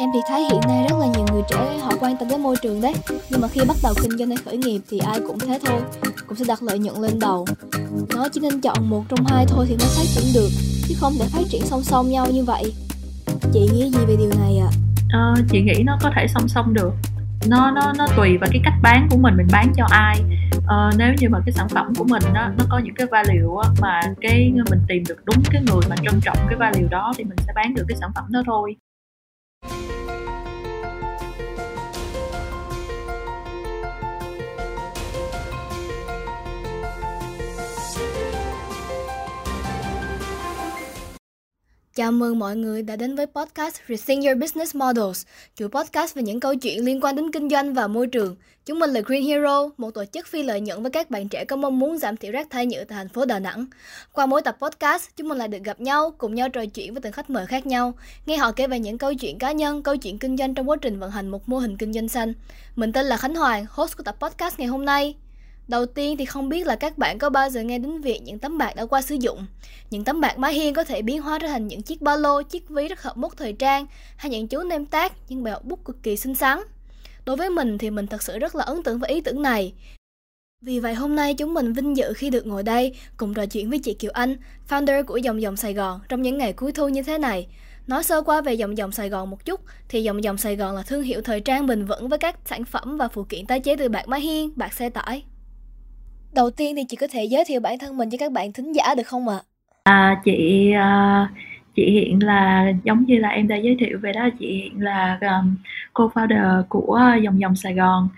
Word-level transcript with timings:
Em 0.00 0.10
thì 0.14 0.20
thấy 0.28 0.42
hiện 0.42 0.60
nay 0.68 0.86
rất 0.90 0.96
là 0.98 1.06
nhiều 1.06 1.26
người 1.32 1.42
trẻ 1.48 1.78
họ 1.82 1.92
quan 2.00 2.16
tâm 2.16 2.28
đến 2.28 2.40
môi 2.40 2.56
trường 2.62 2.80
đấy. 2.80 2.94
Nhưng 3.30 3.40
mà 3.40 3.48
khi 3.48 3.60
bắt 3.68 3.76
đầu 3.82 3.94
kinh 4.02 4.18
doanh 4.18 4.28
hay 4.28 4.38
khởi 4.44 4.56
nghiệp 4.56 4.80
thì 4.90 4.98
ai 4.98 5.20
cũng 5.26 5.38
thế 5.38 5.58
thôi 5.66 5.80
Cũng 6.26 6.38
sẽ 6.38 6.44
đặt 6.48 6.62
lợi 6.62 6.78
nhuận 6.78 7.00
lên 7.00 7.18
đầu. 7.18 7.44
Nó 8.14 8.28
chỉ 8.32 8.40
nên 8.40 8.60
chọn 8.60 8.90
một 8.90 9.04
trong 9.08 9.26
hai 9.26 9.46
thôi 9.48 9.66
thì 9.68 9.76
mới 9.76 9.88
phát 9.96 10.04
triển 10.14 10.24
được 10.34 10.48
Chứ 10.88 10.94
không 10.98 11.12
thể 11.18 11.26
phát 11.32 11.42
triển 11.48 11.62
song 11.64 11.82
song 11.82 12.10
nhau 12.10 12.26
như 12.32 12.44
vậy. 12.44 12.74
Chị 13.52 13.68
nghĩ 13.72 13.90
gì 13.90 13.98
về 14.08 14.16
điều 14.18 14.30
này 14.40 14.58
ạ? 14.58 14.70
À? 15.08 15.18
À, 15.18 15.34
chị 15.50 15.62
nghĩ 15.62 15.82
nó 15.84 15.98
có 16.02 16.10
thể 16.16 16.26
song 16.28 16.48
song 16.48 16.74
được. 16.74 16.92
Nó 17.48 17.70
nó 17.70 17.92
nó 17.98 18.06
tùy 18.16 18.38
vào 18.38 18.50
cái 18.52 18.60
cách 18.64 18.74
bán 18.82 19.06
của 19.10 19.16
mình 19.16 19.36
mình 19.36 19.46
bán 19.52 19.72
cho 19.76 19.84
ai. 19.90 20.20
Ờ, 20.66 20.90
nếu 20.98 21.12
như 21.18 21.28
mà 21.28 21.38
cái 21.46 21.52
sản 21.52 21.68
phẩm 21.68 21.94
của 21.98 22.04
mình 22.04 22.22
nó 22.34 22.48
nó 22.58 22.64
có 22.68 22.78
những 22.78 22.94
cái 22.94 23.06
value 23.10 23.62
á, 23.64 23.70
mà 23.80 24.00
cái 24.20 24.52
mình 24.70 24.80
tìm 24.88 25.02
được 25.08 25.24
đúng 25.24 25.42
cái 25.50 25.62
người 25.62 25.80
mà 25.90 25.96
trân 25.96 26.20
trọng 26.20 26.36
cái 26.48 26.58
value 26.58 26.88
đó 26.90 27.12
thì 27.16 27.24
mình 27.24 27.38
sẽ 27.46 27.52
bán 27.54 27.74
được 27.74 27.84
cái 27.88 27.96
sản 28.00 28.10
phẩm 28.14 28.24
đó 28.28 28.42
thôi. 28.46 28.76
Chào 41.98 42.12
mừng 42.12 42.38
mọi 42.38 42.56
người 42.56 42.82
đã 42.82 42.96
đến 42.96 43.16
với 43.16 43.26
podcast 43.26 43.76
Rethink 43.88 44.24
Your 44.24 44.38
Business 44.38 44.76
Models, 44.76 45.26
chuỗi 45.54 45.68
podcast 45.68 46.14
về 46.14 46.22
những 46.22 46.40
câu 46.40 46.54
chuyện 46.54 46.84
liên 46.84 47.00
quan 47.00 47.16
đến 47.16 47.32
kinh 47.32 47.48
doanh 47.50 47.74
và 47.74 47.86
môi 47.86 48.06
trường. 48.06 48.36
Chúng 48.66 48.78
mình 48.78 48.90
là 48.90 49.00
Green 49.00 49.24
Hero, 49.24 49.68
một 49.76 49.90
tổ 49.90 50.04
chức 50.04 50.26
phi 50.26 50.42
lợi 50.42 50.60
nhuận 50.60 50.82
với 50.82 50.90
các 50.90 51.10
bạn 51.10 51.28
trẻ 51.28 51.44
có 51.44 51.56
mong 51.56 51.78
muốn 51.78 51.98
giảm 51.98 52.16
thiểu 52.16 52.32
rác 52.32 52.50
thải 52.50 52.66
nhựa 52.66 52.84
tại 52.84 52.96
thành 52.98 53.08
phố 53.08 53.24
Đà 53.24 53.38
Nẵng. 53.38 53.66
Qua 54.12 54.26
mỗi 54.26 54.42
tập 54.42 54.56
podcast, 54.60 55.08
chúng 55.16 55.28
mình 55.28 55.38
lại 55.38 55.48
được 55.48 55.62
gặp 55.64 55.80
nhau, 55.80 56.14
cùng 56.18 56.34
nhau 56.34 56.48
trò 56.48 56.64
chuyện 56.66 56.94
với 56.94 57.00
từng 57.02 57.12
khách 57.12 57.30
mời 57.30 57.46
khác 57.46 57.66
nhau, 57.66 57.94
nghe 58.26 58.36
họ 58.36 58.52
kể 58.52 58.66
về 58.66 58.78
những 58.78 58.98
câu 58.98 59.14
chuyện 59.14 59.38
cá 59.38 59.52
nhân, 59.52 59.82
câu 59.82 59.96
chuyện 59.96 60.18
kinh 60.18 60.36
doanh 60.36 60.54
trong 60.54 60.70
quá 60.70 60.76
trình 60.80 60.98
vận 60.98 61.10
hành 61.10 61.28
một 61.28 61.48
mô 61.48 61.58
hình 61.58 61.76
kinh 61.76 61.92
doanh 61.92 62.08
xanh. 62.08 62.32
Mình 62.76 62.92
tên 62.92 63.06
là 63.06 63.16
Khánh 63.16 63.34
Hoàng, 63.34 63.66
host 63.70 63.96
của 63.96 64.02
tập 64.02 64.16
podcast 64.20 64.58
ngày 64.58 64.68
hôm 64.68 64.84
nay. 64.84 65.14
Đầu 65.68 65.86
tiên 65.86 66.16
thì 66.16 66.24
không 66.24 66.48
biết 66.48 66.66
là 66.66 66.76
các 66.76 66.98
bạn 66.98 67.18
có 67.18 67.30
bao 67.30 67.50
giờ 67.50 67.62
nghe 67.62 67.78
đến 67.78 68.00
việc 68.00 68.20
những 68.22 68.38
tấm 68.38 68.58
bạc 68.58 68.76
đã 68.76 68.86
qua 68.86 69.02
sử 69.02 69.14
dụng. 69.14 69.46
Những 69.90 70.04
tấm 70.04 70.20
bạc 70.20 70.38
mái 70.38 70.54
hiên 70.54 70.74
có 70.74 70.84
thể 70.84 71.02
biến 71.02 71.22
hóa 71.22 71.38
trở 71.38 71.48
thành 71.48 71.66
những 71.66 71.82
chiếc 71.82 72.02
ba 72.02 72.16
lô, 72.16 72.42
chiếc 72.42 72.68
ví 72.68 72.88
rất 72.88 73.02
hợp 73.02 73.16
mốt 73.16 73.32
thời 73.36 73.52
trang 73.52 73.86
hay 74.16 74.30
những 74.30 74.48
chú 74.48 74.62
nem 74.62 74.86
tác, 74.86 75.12
những 75.28 75.42
bài 75.42 75.52
học 75.52 75.64
bút 75.64 75.84
cực 75.84 76.02
kỳ 76.02 76.16
xinh 76.16 76.34
xắn. 76.34 76.58
Đối 77.24 77.36
với 77.36 77.50
mình 77.50 77.78
thì 77.78 77.90
mình 77.90 78.06
thật 78.06 78.22
sự 78.22 78.38
rất 78.38 78.54
là 78.54 78.64
ấn 78.64 78.82
tượng 78.82 78.98
với 78.98 79.10
ý 79.10 79.20
tưởng 79.20 79.42
này. 79.42 79.72
Vì 80.64 80.80
vậy 80.80 80.94
hôm 80.94 81.16
nay 81.16 81.34
chúng 81.34 81.54
mình 81.54 81.72
vinh 81.72 81.96
dự 81.96 82.12
khi 82.12 82.30
được 82.30 82.46
ngồi 82.46 82.62
đây 82.62 82.96
cùng 83.16 83.34
trò 83.34 83.46
chuyện 83.46 83.70
với 83.70 83.78
chị 83.78 83.94
Kiều 83.94 84.10
Anh, 84.14 84.36
founder 84.68 85.04
của 85.04 85.16
Dòng 85.16 85.42
Dòng 85.42 85.56
Sài 85.56 85.74
Gòn 85.74 86.00
trong 86.08 86.22
những 86.22 86.38
ngày 86.38 86.52
cuối 86.52 86.72
thu 86.72 86.88
như 86.88 87.02
thế 87.02 87.18
này. 87.18 87.46
Nói 87.86 88.04
sơ 88.04 88.22
qua 88.22 88.40
về 88.40 88.54
Dòng 88.54 88.78
Dòng 88.78 88.92
Sài 88.92 89.08
Gòn 89.08 89.30
một 89.30 89.44
chút 89.44 89.60
thì 89.88 90.02
Dòng 90.02 90.24
Dòng 90.24 90.38
Sài 90.38 90.56
Gòn 90.56 90.76
là 90.76 90.82
thương 90.82 91.02
hiệu 91.02 91.22
thời 91.22 91.40
trang 91.40 91.66
bền 91.66 91.84
vững 91.84 92.08
với 92.08 92.18
các 92.18 92.36
sản 92.44 92.64
phẩm 92.64 92.96
và 92.96 93.08
phụ 93.08 93.24
kiện 93.28 93.46
tái 93.46 93.60
chế 93.60 93.76
từ 93.76 93.88
bạc 93.88 94.08
mái 94.08 94.20
hiên, 94.20 94.52
bạc 94.56 94.72
xe 94.72 94.90
tải. 94.90 95.24
Đầu 96.34 96.50
tiên 96.50 96.76
thì 96.76 96.84
chị 96.88 96.96
có 96.96 97.06
thể 97.10 97.24
giới 97.24 97.44
thiệu 97.44 97.60
bản 97.60 97.78
thân 97.78 97.96
mình 97.96 98.10
cho 98.10 98.18
các 98.20 98.32
bạn 98.32 98.52
thính 98.52 98.72
giả 98.72 98.94
được 98.94 99.06
không 99.06 99.28
ạ? 99.28 99.36
À? 99.36 99.42
à, 99.88 100.20
chị 100.24 100.70
uh, 100.74 101.28
chị 101.76 101.90
hiện 101.90 102.22
là 102.22 102.72
giống 102.84 103.04
như 103.04 103.18
là 103.18 103.28
em 103.28 103.48
đã 103.48 103.56
giới 103.56 103.76
thiệu 103.80 103.98
về 104.02 104.12
đó 104.12 104.28
chị 104.38 104.46
hiện 104.46 104.82
là 104.82 105.18
um, 105.20 105.56
co-founder 105.94 106.62
của 106.68 107.00
dòng 107.22 107.40
dòng 107.40 107.56
Sài 107.56 107.74
Gòn 107.74 108.08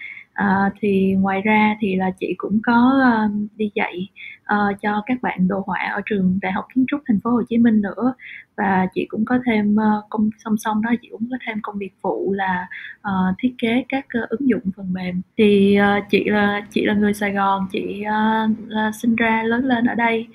À, 0.40 0.70
thì 0.80 1.14
ngoài 1.18 1.40
ra 1.40 1.76
thì 1.80 1.96
là 1.96 2.10
chị 2.20 2.34
cũng 2.38 2.60
có 2.62 2.92
uh, 3.26 3.30
đi 3.56 3.70
dạy 3.74 4.08
uh, 4.54 4.80
cho 4.82 5.02
các 5.06 5.22
bạn 5.22 5.48
đồ 5.48 5.62
họa 5.66 5.78
ở 5.94 6.00
trường 6.06 6.38
Đại 6.42 6.52
học 6.52 6.64
Kiến 6.74 6.84
trúc 6.88 7.00
Thành 7.08 7.20
phố 7.24 7.30
Hồ 7.30 7.42
Chí 7.48 7.58
Minh 7.58 7.80
nữa. 7.80 8.14
Và 8.56 8.86
chị 8.94 9.06
cũng 9.08 9.24
có 9.24 9.38
thêm 9.46 9.74
uh, 9.74 10.04
công 10.10 10.30
song 10.44 10.56
song 10.58 10.82
đó 10.82 10.90
chị 11.02 11.08
cũng 11.10 11.28
có 11.30 11.36
thêm 11.46 11.58
công 11.62 11.78
việc 11.78 11.92
phụ 12.02 12.32
là 12.32 12.66
uh, 13.00 13.34
thiết 13.38 13.54
kế 13.58 13.84
các 13.88 14.06
uh, 14.22 14.28
ứng 14.28 14.48
dụng 14.48 14.62
phần 14.76 14.92
mềm. 14.92 15.22
Thì 15.38 15.78
uh, 15.80 16.04
chị 16.10 16.24
là 16.24 16.62
chị 16.70 16.84
là 16.84 16.94
người 16.94 17.14
Sài 17.14 17.32
Gòn 17.32 17.66
chị 17.72 18.04
uh, 18.06 18.50
là 18.68 18.90
sinh 19.02 19.16
ra 19.16 19.42
lớn 19.42 19.64
lên 19.64 19.84
ở 19.84 19.94
đây. 19.94 20.26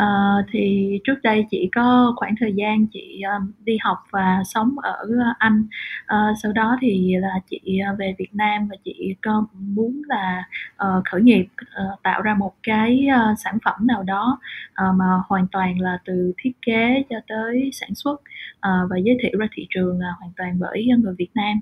Uh, 0.00 0.46
thì 0.50 0.98
trước 1.04 1.22
đây 1.22 1.46
chị 1.50 1.68
có 1.74 2.12
khoảng 2.16 2.34
thời 2.40 2.52
gian 2.52 2.86
chị 2.86 3.22
um, 3.36 3.52
đi 3.64 3.76
học 3.80 3.98
và 4.10 4.42
sống 4.44 4.74
ở 4.82 5.06
Anh. 5.38 5.66
Uh, 6.02 6.36
sau 6.42 6.52
đó 6.52 6.76
thì 6.80 7.16
là 7.16 7.40
chị 7.50 7.80
về 7.98 8.14
Việt 8.18 8.34
Nam 8.34 8.68
và 8.68 8.76
chị 8.84 9.14
có 9.22 9.46
muốn 9.52 10.02
là 10.08 10.44
uh, 10.74 11.04
khởi 11.04 11.22
nghiệp 11.22 11.46
uh, 11.62 12.02
tạo 12.02 12.22
ra 12.22 12.34
một 12.34 12.52
cái 12.62 13.06
uh, 13.08 13.38
sản 13.38 13.58
phẩm 13.64 13.86
nào 13.86 14.02
đó 14.02 14.38
uh, 14.70 14.94
mà 14.96 15.04
hoàn 15.28 15.46
toàn 15.52 15.80
là 15.80 15.98
từ 16.04 16.32
thiết 16.38 16.52
kế 16.62 17.02
cho 17.10 17.16
tới 17.28 17.70
sản 17.72 17.94
xuất 17.94 18.14
uh, 18.14 18.90
và 18.90 18.96
giới 19.04 19.18
thiệu 19.22 19.32
ra 19.38 19.46
thị 19.52 19.66
trường 19.70 20.00
là 20.00 20.08
hoàn 20.20 20.32
toàn 20.36 20.58
bởi 20.60 20.86
người 20.98 21.14
Việt 21.18 21.30
Nam. 21.34 21.60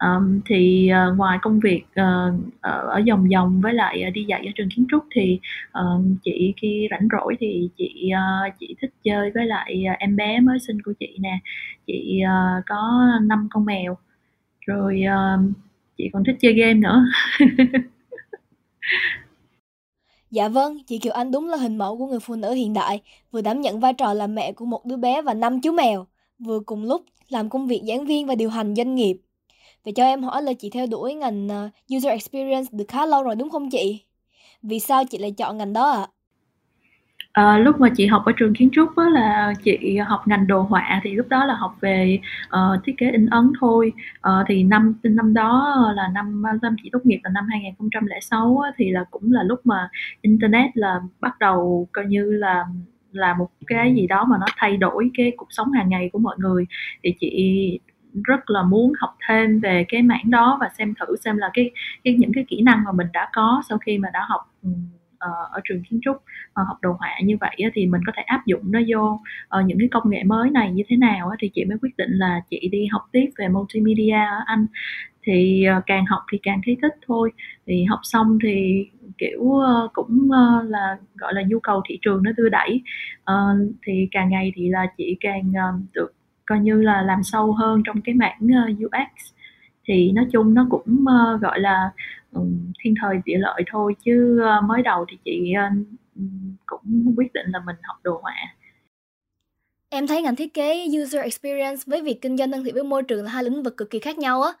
Um, 0.00 0.40
thì 0.46 0.90
uh, 0.92 1.18
ngoài 1.18 1.38
công 1.42 1.60
việc 1.60 1.82
uh, 1.84 2.34
ở 2.60 3.02
vòng 3.08 3.28
vòng 3.34 3.60
với 3.60 3.74
lại 3.74 4.04
uh, 4.08 4.14
đi 4.14 4.24
dạy 4.24 4.46
ở 4.46 4.52
trường 4.54 4.68
kiến 4.76 4.86
trúc 4.90 5.04
thì 5.14 5.40
uh, 5.78 6.04
chị 6.24 6.54
khi 6.56 6.88
rảnh 6.90 7.08
rỗi 7.12 7.36
thì 7.40 7.70
chị 7.78 8.10
uh, 8.12 8.54
chị 8.60 8.74
thích 8.80 8.94
chơi 9.04 9.30
với 9.34 9.46
lại 9.46 9.84
uh, 9.92 9.98
em 9.98 10.16
bé 10.16 10.40
mới 10.40 10.58
sinh 10.58 10.82
của 10.82 10.92
chị 11.00 11.16
nè 11.20 11.38
chị 11.86 12.20
uh, 12.24 12.64
có 12.66 13.02
năm 13.22 13.48
con 13.50 13.64
mèo 13.64 13.96
rồi 14.66 15.02
uh, 15.06 15.56
chị 15.98 16.10
còn 16.12 16.24
thích 16.24 16.36
chơi 16.40 16.52
game 16.52 16.74
nữa 16.74 17.04
Dạ 20.34 20.48
vâng, 20.48 20.78
chị 20.86 20.98
Kiều 20.98 21.12
Anh 21.12 21.30
đúng 21.30 21.48
là 21.48 21.56
hình 21.56 21.76
mẫu 21.78 21.98
của 21.98 22.06
người 22.06 22.20
phụ 22.20 22.34
nữ 22.34 22.52
hiện 22.52 22.72
đại, 22.72 23.02
vừa 23.30 23.40
đảm 23.40 23.60
nhận 23.60 23.80
vai 23.80 23.94
trò 23.94 24.12
là 24.12 24.26
mẹ 24.26 24.52
của 24.52 24.64
một 24.64 24.86
đứa 24.86 24.96
bé 24.96 25.22
và 25.22 25.34
năm 25.34 25.60
chú 25.60 25.72
mèo, 25.72 26.06
vừa 26.38 26.60
cùng 26.66 26.84
lúc 26.84 27.04
làm 27.28 27.48
công 27.48 27.66
việc 27.66 27.82
giảng 27.88 28.06
viên 28.06 28.26
và 28.26 28.34
điều 28.34 28.50
hành 28.50 28.74
doanh 28.74 28.94
nghiệp. 28.94 29.16
Vậy 29.84 29.92
cho 29.96 30.04
em 30.04 30.22
hỏi 30.22 30.42
là 30.42 30.52
chị 30.58 30.70
theo 30.70 30.86
đuổi 30.90 31.14
ngành 31.14 31.48
ờ, 31.48 31.70
User 31.96 32.10
Experience 32.12 32.68
được 32.72 32.84
khá 32.88 33.06
lâu 33.06 33.22
rồi 33.22 33.34
đúng 33.36 33.50
không 33.50 33.70
chị? 33.70 34.04
Vì 34.62 34.80
sao 34.80 35.04
chị 35.10 35.18
lại 35.18 35.34
chọn 35.38 35.58
ngành 35.58 35.72
đó 35.72 35.90
ạ? 35.90 36.00
À? 36.00 36.06
À, 37.32 37.58
lúc 37.58 37.80
mà 37.80 37.88
chị 37.96 38.06
học 38.06 38.22
ở 38.26 38.32
trường 38.36 38.54
kiến 38.54 38.68
trúc 38.72 38.96
á, 38.96 39.04
là 39.10 39.54
chị 39.64 39.96
học 39.96 40.22
ngành 40.26 40.46
đồ 40.46 40.60
họa 40.60 41.00
thì 41.04 41.12
lúc 41.14 41.28
đó 41.28 41.44
là 41.44 41.54
học 41.54 41.76
về 41.80 42.18
uh, 42.46 42.84
thiết 42.84 42.92
kế 42.98 43.10
in 43.10 43.26
ấn 43.26 43.52
thôi 43.60 43.92
uh, 44.28 44.46
thì 44.48 44.64
năm 44.64 44.94
năm 45.02 45.34
đó 45.34 45.76
là 45.96 46.08
năm 46.14 46.42
năm 46.62 46.76
chị 46.82 46.90
tốt 46.92 46.98
nghiệp 47.04 47.20
là 47.24 47.30
năm 47.34 47.46
2006 47.50 48.58
á, 48.58 48.70
thì 48.76 48.90
là 48.90 49.04
cũng 49.10 49.32
là 49.32 49.42
lúc 49.42 49.60
mà 49.64 49.88
internet 50.20 50.70
là 50.74 51.00
bắt 51.20 51.38
đầu 51.38 51.88
coi 51.92 52.04
như 52.06 52.32
là 52.32 52.64
là 53.12 53.34
một 53.34 53.48
cái 53.66 53.94
gì 53.94 54.06
đó 54.06 54.24
mà 54.24 54.36
nó 54.40 54.46
thay 54.56 54.76
đổi 54.76 55.10
cái 55.14 55.32
cuộc 55.36 55.48
sống 55.50 55.72
hàng 55.72 55.88
ngày 55.88 56.10
của 56.12 56.18
mọi 56.18 56.36
người 56.38 56.66
thì 57.02 57.14
chị 57.20 57.30
rất 58.24 58.50
là 58.50 58.62
muốn 58.62 58.92
học 58.98 59.16
thêm 59.28 59.60
về 59.60 59.84
cái 59.88 60.02
mảng 60.02 60.30
đó 60.30 60.58
và 60.60 60.68
xem 60.78 60.94
thử 61.00 61.16
xem 61.24 61.36
là 61.36 61.50
cái, 61.54 61.70
cái 62.04 62.14
những 62.14 62.32
cái 62.34 62.44
kỹ 62.48 62.62
năng 62.62 62.84
mà 62.84 62.92
mình 62.92 63.06
đã 63.12 63.28
có 63.32 63.62
sau 63.68 63.78
khi 63.78 63.98
mà 63.98 64.08
đã 64.12 64.20
học 64.28 64.40
ừ, 64.62 64.68
ờ, 65.18 65.30
ở 65.50 65.60
trường 65.64 65.82
kiến 65.82 66.00
trúc 66.02 66.16
ờ, 66.52 66.62
học 66.68 66.76
đồ 66.82 66.92
họa 66.98 67.10
như 67.24 67.36
vậy 67.40 67.56
thì 67.74 67.86
mình 67.86 68.00
có 68.06 68.12
thể 68.16 68.22
áp 68.22 68.42
dụng 68.46 68.62
nó 68.72 68.80
vô 68.88 69.20
ờ, 69.48 69.62
những 69.66 69.78
cái 69.78 69.88
công 69.90 70.10
nghệ 70.10 70.22
mới 70.24 70.50
này 70.50 70.72
như 70.72 70.82
thế 70.88 70.96
nào 70.96 71.30
thì 71.38 71.50
chị 71.54 71.64
mới 71.64 71.78
quyết 71.78 71.96
định 71.98 72.10
là 72.10 72.40
chị 72.50 72.68
đi 72.72 72.86
học 72.86 73.02
tiếp 73.12 73.26
về 73.38 73.48
multimedia 73.48 74.12
ở 74.12 74.40
Anh. 74.46 74.66
Thì 75.26 75.66
càng 75.86 76.04
học 76.06 76.22
thì 76.32 76.38
càng 76.42 76.60
thấy 76.66 76.76
thích 76.82 76.94
thôi. 77.06 77.32
Thì 77.66 77.84
học 77.84 78.00
xong 78.02 78.38
thì 78.42 78.86
kiểu 79.18 79.40
cũng 79.92 80.30
là 80.64 80.96
gọi 81.14 81.34
là 81.34 81.42
nhu 81.48 81.60
cầu 81.60 81.82
thị 81.88 81.98
trường 82.02 82.22
nó 82.22 82.30
đưa 82.36 82.48
đẩy. 82.48 82.82
Thì 83.86 84.08
càng 84.10 84.28
ngày 84.30 84.52
thì 84.56 84.68
là 84.68 84.86
chị 84.96 85.16
càng 85.20 85.52
được 85.92 86.12
coi 86.46 86.58
như 86.60 86.82
là 86.82 87.02
làm 87.02 87.22
sâu 87.22 87.52
hơn 87.52 87.82
trong 87.86 88.00
cái 88.04 88.14
mảng 88.14 88.38
ờ, 88.54 88.86
UX 88.86 89.32
thì 89.84 90.12
nói 90.12 90.26
chung 90.32 90.54
nó 90.54 90.66
cũng 90.70 91.04
ờ, 91.06 91.38
gọi 91.40 91.60
là 91.60 91.90
thiên 92.84 92.94
thời 93.00 93.16
địa 93.24 93.38
lợi 93.38 93.62
thôi 93.70 93.94
chứ 94.04 94.40
ờ, 94.44 94.60
mới 94.60 94.82
đầu 94.82 95.04
thì 95.10 95.18
chị 95.24 95.52
cũng 96.66 97.14
quyết 97.16 97.32
định 97.32 97.46
là 97.52 97.58
mình 97.66 97.76
học 97.82 97.96
đồ 98.02 98.20
họa 98.22 98.34
Em 99.90 100.06
thấy 100.06 100.22
ngành 100.22 100.36
thiết 100.36 100.54
kế 100.54 100.86
user 101.02 101.22
experience 101.22 101.82
với 101.86 102.02
việc 102.02 102.18
kinh 102.22 102.36
doanh 102.36 102.50
thân 102.52 102.64
thiện 102.64 102.74
với 102.74 102.82
môi 102.84 103.02
trường 103.02 103.24
là 103.24 103.30
hai 103.30 103.44
lĩnh 103.44 103.62
vực 103.62 103.76
cực 103.76 103.90
kỳ 103.90 103.98
khác 103.98 104.18
nhau 104.18 104.42
á. 104.42 104.52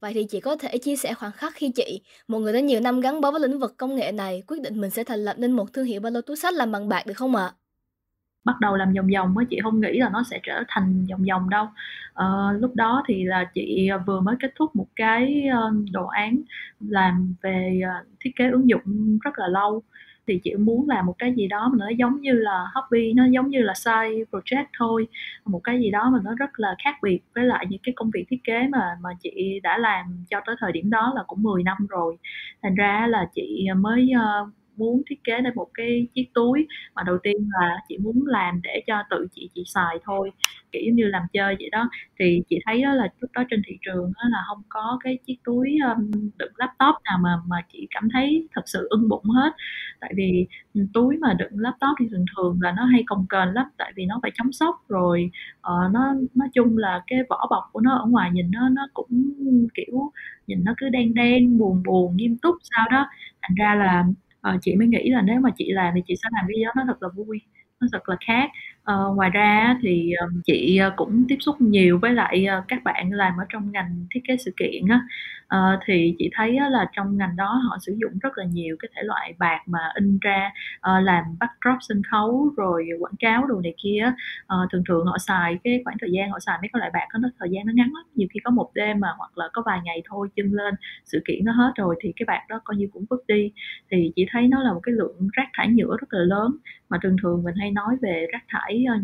Vậy 0.00 0.14
thì 0.14 0.24
chị 0.24 0.40
có 0.40 0.56
thể 0.56 0.78
chia 0.78 0.96
sẻ 0.96 1.14
khoảng 1.14 1.32
khắc 1.32 1.52
khi 1.54 1.70
chị, 1.74 2.02
một 2.28 2.38
người 2.38 2.52
đã 2.52 2.60
nhiều 2.60 2.80
năm 2.80 3.00
gắn 3.00 3.20
bó 3.20 3.30
với 3.30 3.40
lĩnh 3.40 3.58
vực 3.58 3.74
công 3.76 3.96
nghệ 3.96 4.12
này, 4.12 4.42
quyết 4.46 4.60
định 4.60 4.80
mình 4.80 4.90
sẽ 4.90 5.04
thành 5.04 5.24
lập 5.24 5.34
nên 5.38 5.52
một 5.52 5.72
thương 5.72 5.84
hiệu 5.84 6.00
ba 6.00 6.10
lô 6.10 6.20
túi 6.20 6.36
sách 6.36 6.54
làm 6.54 6.72
bằng 6.72 6.88
bạc 6.88 7.06
được 7.06 7.14
không 7.14 7.36
ạ? 7.36 7.44
À? 7.44 7.67
Bắt 8.44 8.60
đầu 8.60 8.76
làm 8.76 8.92
vòng 8.92 9.08
vòng 9.14 9.38
á 9.38 9.44
chị 9.50 9.58
không 9.62 9.80
nghĩ 9.80 9.98
là 9.98 10.08
nó 10.08 10.22
sẽ 10.22 10.40
trở 10.42 10.62
thành 10.68 11.06
vòng 11.10 11.24
vòng 11.30 11.50
đâu. 11.50 11.68
À, 12.14 12.26
lúc 12.60 12.74
đó 12.74 13.02
thì 13.08 13.24
là 13.24 13.44
chị 13.54 13.88
ờ, 13.88 13.98
vừa 14.06 14.20
mới 14.20 14.36
kết 14.40 14.52
thúc 14.56 14.76
một 14.76 14.86
cái 14.96 15.44
ờ, 15.52 15.70
đồ 15.92 16.06
án 16.06 16.38
làm 16.80 17.34
về 17.42 17.80
thiết 18.20 18.30
kế 18.36 18.50
ứng 18.50 18.68
dụng 18.68 19.18
rất 19.24 19.38
là 19.38 19.48
lâu. 19.48 19.82
Thì 20.26 20.40
chị 20.44 20.54
muốn 20.54 20.88
làm 20.88 21.06
một 21.06 21.14
cái 21.18 21.34
gì 21.34 21.48
đó 21.48 21.68
mà 21.72 21.76
nó 21.80 21.88
giống 21.98 22.20
như 22.20 22.32
là 22.32 22.66
hobby 22.74 23.12
nó 23.12 23.26
giống 23.26 23.48
như 23.50 23.62
là 23.62 23.74
side 23.74 24.24
project 24.30 24.66
thôi. 24.78 25.06
Một 25.44 25.60
cái 25.64 25.80
gì 25.80 25.90
đó 25.90 26.10
mà 26.12 26.18
nó 26.24 26.34
rất 26.34 26.50
là 26.60 26.74
khác 26.84 26.94
biệt 27.02 27.20
với 27.34 27.44
lại 27.44 27.66
những 27.68 27.80
cái 27.82 27.92
công 27.96 28.10
việc 28.14 28.24
thiết 28.28 28.44
kế 28.44 28.68
mà 28.68 28.96
mà 29.00 29.10
chị 29.22 29.60
đã 29.62 29.78
làm 29.78 30.24
cho 30.30 30.40
tới 30.46 30.56
thời 30.60 30.72
điểm 30.72 30.90
đó 30.90 31.12
là 31.16 31.22
cũng 31.26 31.42
10 31.42 31.62
năm 31.62 31.86
rồi. 31.88 32.18
Thành 32.62 32.74
ra 32.74 33.06
là 33.10 33.28
chị 33.34 33.66
mới 33.76 34.10
uh, 34.16 34.48
muốn 34.78 35.02
thiết 35.10 35.24
kế 35.24 35.40
ra 35.40 35.50
một 35.54 35.68
cái 35.74 36.06
chiếc 36.14 36.30
túi 36.34 36.66
mà 36.94 37.02
đầu 37.06 37.18
tiên 37.22 37.36
là 37.60 37.76
chị 37.88 37.98
muốn 37.98 38.26
làm 38.26 38.60
để 38.62 38.82
cho 38.86 39.02
tự 39.10 39.26
chị 39.32 39.50
chị 39.54 39.62
xài 39.66 39.98
thôi 40.04 40.30
kiểu 40.72 40.94
như 40.94 41.04
làm 41.04 41.22
chơi 41.32 41.56
vậy 41.58 41.68
đó. 41.72 41.90
Thì 42.18 42.42
chị 42.48 42.58
thấy 42.66 42.82
đó 42.82 42.94
là 42.94 43.08
lúc 43.20 43.30
đó 43.34 43.42
trên 43.50 43.62
thị 43.66 43.78
trường 43.82 44.12
đó 44.14 44.22
là 44.30 44.38
không 44.48 44.62
có 44.68 44.98
cái 45.04 45.18
chiếc 45.26 45.36
túi 45.44 45.76
um, 45.88 46.10
đựng 46.38 46.52
laptop 46.56 46.94
nào 47.04 47.18
mà 47.22 47.30
mà 47.46 47.56
chị 47.72 47.86
cảm 47.90 48.08
thấy 48.12 48.48
thật 48.54 48.62
sự 48.66 48.86
ưng 48.90 49.08
bụng 49.08 49.24
hết. 49.24 49.52
Tại 50.00 50.12
vì 50.16 50.46
túi 50.94 51.16
mà 51.18 51.34
đựng 51.38 51.52
laptop 51.58 51.96
thì 52.00 52.06
thường 52.10 52.24
thường 52.36 52.58
là 52.62 52.72
nó 52.72 52.84
hay 52.84 53.02
cồng 53.06 53.26
kềnh 53.28 53.54
lắm 53.54 53.66
tại 53.78 53.92
vì 53.96 54.06
nó 54.06 54.18
phải 54.22 54.30
chống 54.34 54.52
sốc 54.52 54.84
rồi 54.88 55.30
uh, 55.58 55.92
nó 55.92 56.14
nói 56.34 56.48
chung 56.54 56.78
là 56.78 57.02
cái 57.06 57.18
vỏ 57.28 57.46
bọc 57.50 57.64
của 57.72 57.80
nó 57.80 57.94
ở 57.94 58.06
ngoài 58.08 58.30
nhìn 58.32 58.50
nó 58.50 58.68
nó 58.68 58.82
cũng 58.94 59.08
kiểu 59.74 60.12
nhìn 60.46 60.64
nó 60.64 60.74
cứ 60.76 60.88
đen 60.88 61.14
đen 61.14 61.58
buồn 61.58 61.82
buồn 61.86 62.16
nghiêm 62.16 62.36
túc 62.42 62.56
sao 62.62 62.86
đó. 62.90 63.06
Thành 63.42 63.54
ra 63.54 63.74
là 63.74 64.04
uh, 64.54 64.58
chị 64.62 64.74
mới 64.76 64.86
nghĩ 64.88 65.10
là 65.10 65.22
nếu 65.22 65.40
mà 65.40 65.50
chị 65.58 65.72
làm 65.72 65.94
thì 65.96 66.00
chị 66.06 66.14
sẽ 66.22 66.28
làm 66.32 66.44
cái 66.48 66.64
đó 66.64 66.70
nó 66.76 66.82
thật 66.86 67.02
là 67.02 67.08
vui 67.16 67.40
nó 67.80 67.86
thật 67.92 68.08
là 68.08 68.16
khác. 68.26 68.50
Ờ, 68.82 69.12
ngoài 69.16 69.30
ra 69.30 69.76
thì, 69.82 70.12
chị, 70.44 70.76
ờ, 70.76 70.92
cũng 70.96 71.24
tiếp 71.28 71.36
xúc 71.40 71.56
nhiều 71.60 71.98
với 72.02 72.12
lại, 72.14 72.44
ờ, 72.46 72.64
các 72.68 72.84
bạn 72.84 73.10
làm 73.12 73.32
ở 73.40 73.44
trong 73.48 73.72
ngành 73.72 74.06
thiết 74.14 74.20
kế 74.28 74.36
sự 74.36 74.52
kiện 74.56 74.88
á, 74.88 75.00
Ờ, 75.48 75.78
thì 75.86 76.14
chị 76.18 76.30
thấy 76.34 76.56
uh, 76.66 76.72
là 76.72 76.86
trong 76.92 77.16
ngành 77.16 77.36
đó 77.36 77.60
họ 77.68 77.76
sử 77.80 77.96
dụng 78.00 78.18
rất 78.20 78.38
là 78.38 78.44
nhiều 78.44 78.76
cái 78.78 78.88
thể 78.96 79.02
loại 79.02 79.34
bạc 79.38 79.60
mà 79.66 79.78
in 79.94 80.18
ra, 80.20 80.50
uh, 80.76 81.04
làm 81.04 81.24
backdrop 81.40 81.78
sân 81.80 82.02
khấu 82.10 82.50
rồi 82.56 82.88
quảng 83.00 83.16
cáo 83.18 83.46
đồ 83.46 83.60
này 83.60 83.74
kia 83.82 84.12
uh, 84.42 84.70
thường 84.72 84.82
thường 84.88 85.06
họ 85.06 85.18
xài 85.18 85.58
cái 85.64 85.80
khoảng 85.84 85.96
thời 86.00 86.10
gian 86.12 86.30
họ 86.30 86.38
xài 86.40 86.58
mấy 86.62 86.68
cái 86.72 86.80
loại 86.80 86.90
bạc 86.94 87.06
có 87.12 87.18
nó 87.18 87.28
thời 87.38 87.48
gian 87.50 87.66
nó 87.66 87.72
ngắn 87.76 87.90
lắm, 87.94 88.04
nhiều 88.14 88.28
khi 88.34 88.40
có 88.44 88.50
một 88.50 88.70
đêm 88.74 89.00
mà 89.00 89.08
hoặc 89.18 89.38
là 89.38 89.48
có 89.52 89.62
vài 89.66 89.80
ngày 89.84 90.02
thôi 90.04 90.28
chân 90.36 90.52
lên, 90.52 90.74
sự 91.04 91.22
kiện 91.28 91.44
nó 91.44 91.52
hết 91.52 91.72
rồi 91.76 91.96
thì 92.00 92.12
cái 92.16 92.24
bạc 92.26 92.42
đó 92.48 92.60
coi 92.64 92.76
như 92.76 92.88
cũng 92.92 93.04
vứt 93.10 93.24
đi. 93.28 93.52
Thì 93.90 94.12
chị 94.16 94.26
thấy 94.30 94.48
nó 94.48 94.62
là 94.62 94.72
một 94.72 94.80
cái 94.82 94.92
lượng 94.94 95.28
rác 95.32 95.48
thải 95.54 95.68
nhựa 95.68 95.96
rất 96.00 96.08
là 96.10 96.20
lớn, 96.24 96.56
mà 96.88 96.98
thường 97.02 97.16
thường 97.22 97.42
mình 97.44 97.54
hay 97.60 97.70
nói 97.70 97.96
về 98.02 98.26
rác 98.32 98.42
thải 98.48 98.84
uh, 98.96 99.02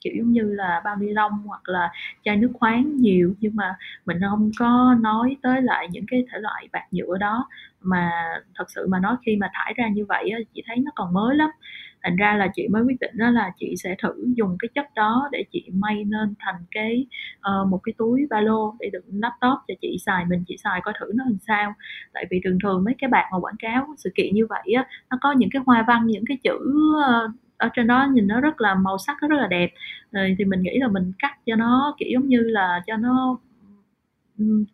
kiểu 0.00 0.12
giống 0.16 0.32
như 0.32 0.42
là 0.42 0.80
bao 0.84 0.96
ni 0.96 1.12
lông 1.12 1.32
hoặc 1.32 1.68
là 1.68 1.90
chai 2.24 2.36
nước 2.36 2.50
khoáng 2.54 2.96
nhiều 2.96 3.34
nhưng 3.40 3.56
mà 3.56 3.74
mình 4.06 4.18
không 4.30 4.50
có 4.58 4.96
nói 5.00 5.36
tới 5.42 5.62
lại 5.62 5.88
những 5.90 6.04
cái 6.08 6.24
thể 6.32 6.38
loại 6.38 6.68
bạc 6.72 6.84
nhựa 6.90 7.18
đó. 7.18 7.48
Mà 7.80 8.10
thật 8.54 8.64
sự 8.74 8.86
mà 8.88 8.98
nói 9.00 9.16
khi 9.26 9.36
mà 9.36 9.50
thải 9.52 9.74
ra 9.76 9.88
như 9.88 10.04
vậy 10.04 10.30
á, 10.30 10.38
chị 10.54 10.62
thấy 10.66 10.76
nó 10.76 10.90
còn 10.94 11.12
mới 11.12 11.36
lắm. 11.36 11.50
Thành 12.02 12.16
ra 12.16 12.34
là 12.36 12.48
chị 12.54 12.68
mới 12.68 12.82
quyết 12.82 13.00
định 13.00 13.10
đó 13.14 13.30
là 13.30 13.52
chị 13.56 13.74
sẽ 13.76 13.96
thử 14.02 14.14
dùng 14.36 14.56
cái 14.58 14.68
chất 14.74 14.86
đó 14.94 15.28
để 15.32 15.44
chị 15.52 15.70
may 15.72 16.04
nên 16.04 16.34
thành 16.38 16.64
cái 16.70 17.06
uh, 17.38 17.68
một 17.68 17.80
cái 17.82 17.92
túi 17.98 18.26
ba 18.30 18.40
lô 18.40 18.74
để 18.80 18.90
đựng 18.92 19.04
laptop 19.08 19.58
cho 19.68 19.74
chị 19.80 19.96
xài 20.06 20.24
mình 20.24 20.44
chị 20.46 20.56
xài 20.64 20.80
coi 20.80 20.94
thử 21.00 21.12
nó 21.14 21.24
làm 21.24 21.38
sao. 21.46 21.74
Tại 22.12 22.26
vì 22.30 22.40
thường 22.44 22.58
thường 22.62 22.84
mấy 22.84 22.94
cái 22.98 23.08
bạc 23.08 23.28
mà 23.32 23.38
quảng 23.38 23.56
cáo 23.58 23.94
sự 23.98 24.10
kiện 24.14 24.34
như 24.34 24.46
vậy 24.46 24.72
á 24.76 24.86
nó 25.10 25.18
có 25.20 25.32
những 25.32 25.50
cái 25.52 25.62
hoa 25.66 25.84
văn 25.88 26.06
những 26.06 26.24
cái 26.28 26.38
chữ 26.42 26.58
uh, 26.98 27.30
ở 27.62 27.68
trên 27.74 27.86
đó 27.86 28.06
nhìn 28.12 28.26
nó 28.26 28.40
rất 28.40 28.60
là 28.60 28.74
màu 28.74 28.98
sắc 28.98 29.16
nó 29.22 29.28
rất 29.28 29.36
là 29.36 29.46
đẹp. 29.46 29.70
Rồi 30.12 30.36
thì 30.38 30.44
mình 30.44 30.62
nghĩ 30.62 30.78
là 30.78 30.88
mình 30.88 31.12
cắt 31.18 31.36
cho 31.46 31.56
nó 31.56 31.94
kiểu 31.98 32.08
giống 32.12 32.28
như 32.28 32.40
là 32.40 32.82
cho 32.86 32.96
nó 32.96 33.38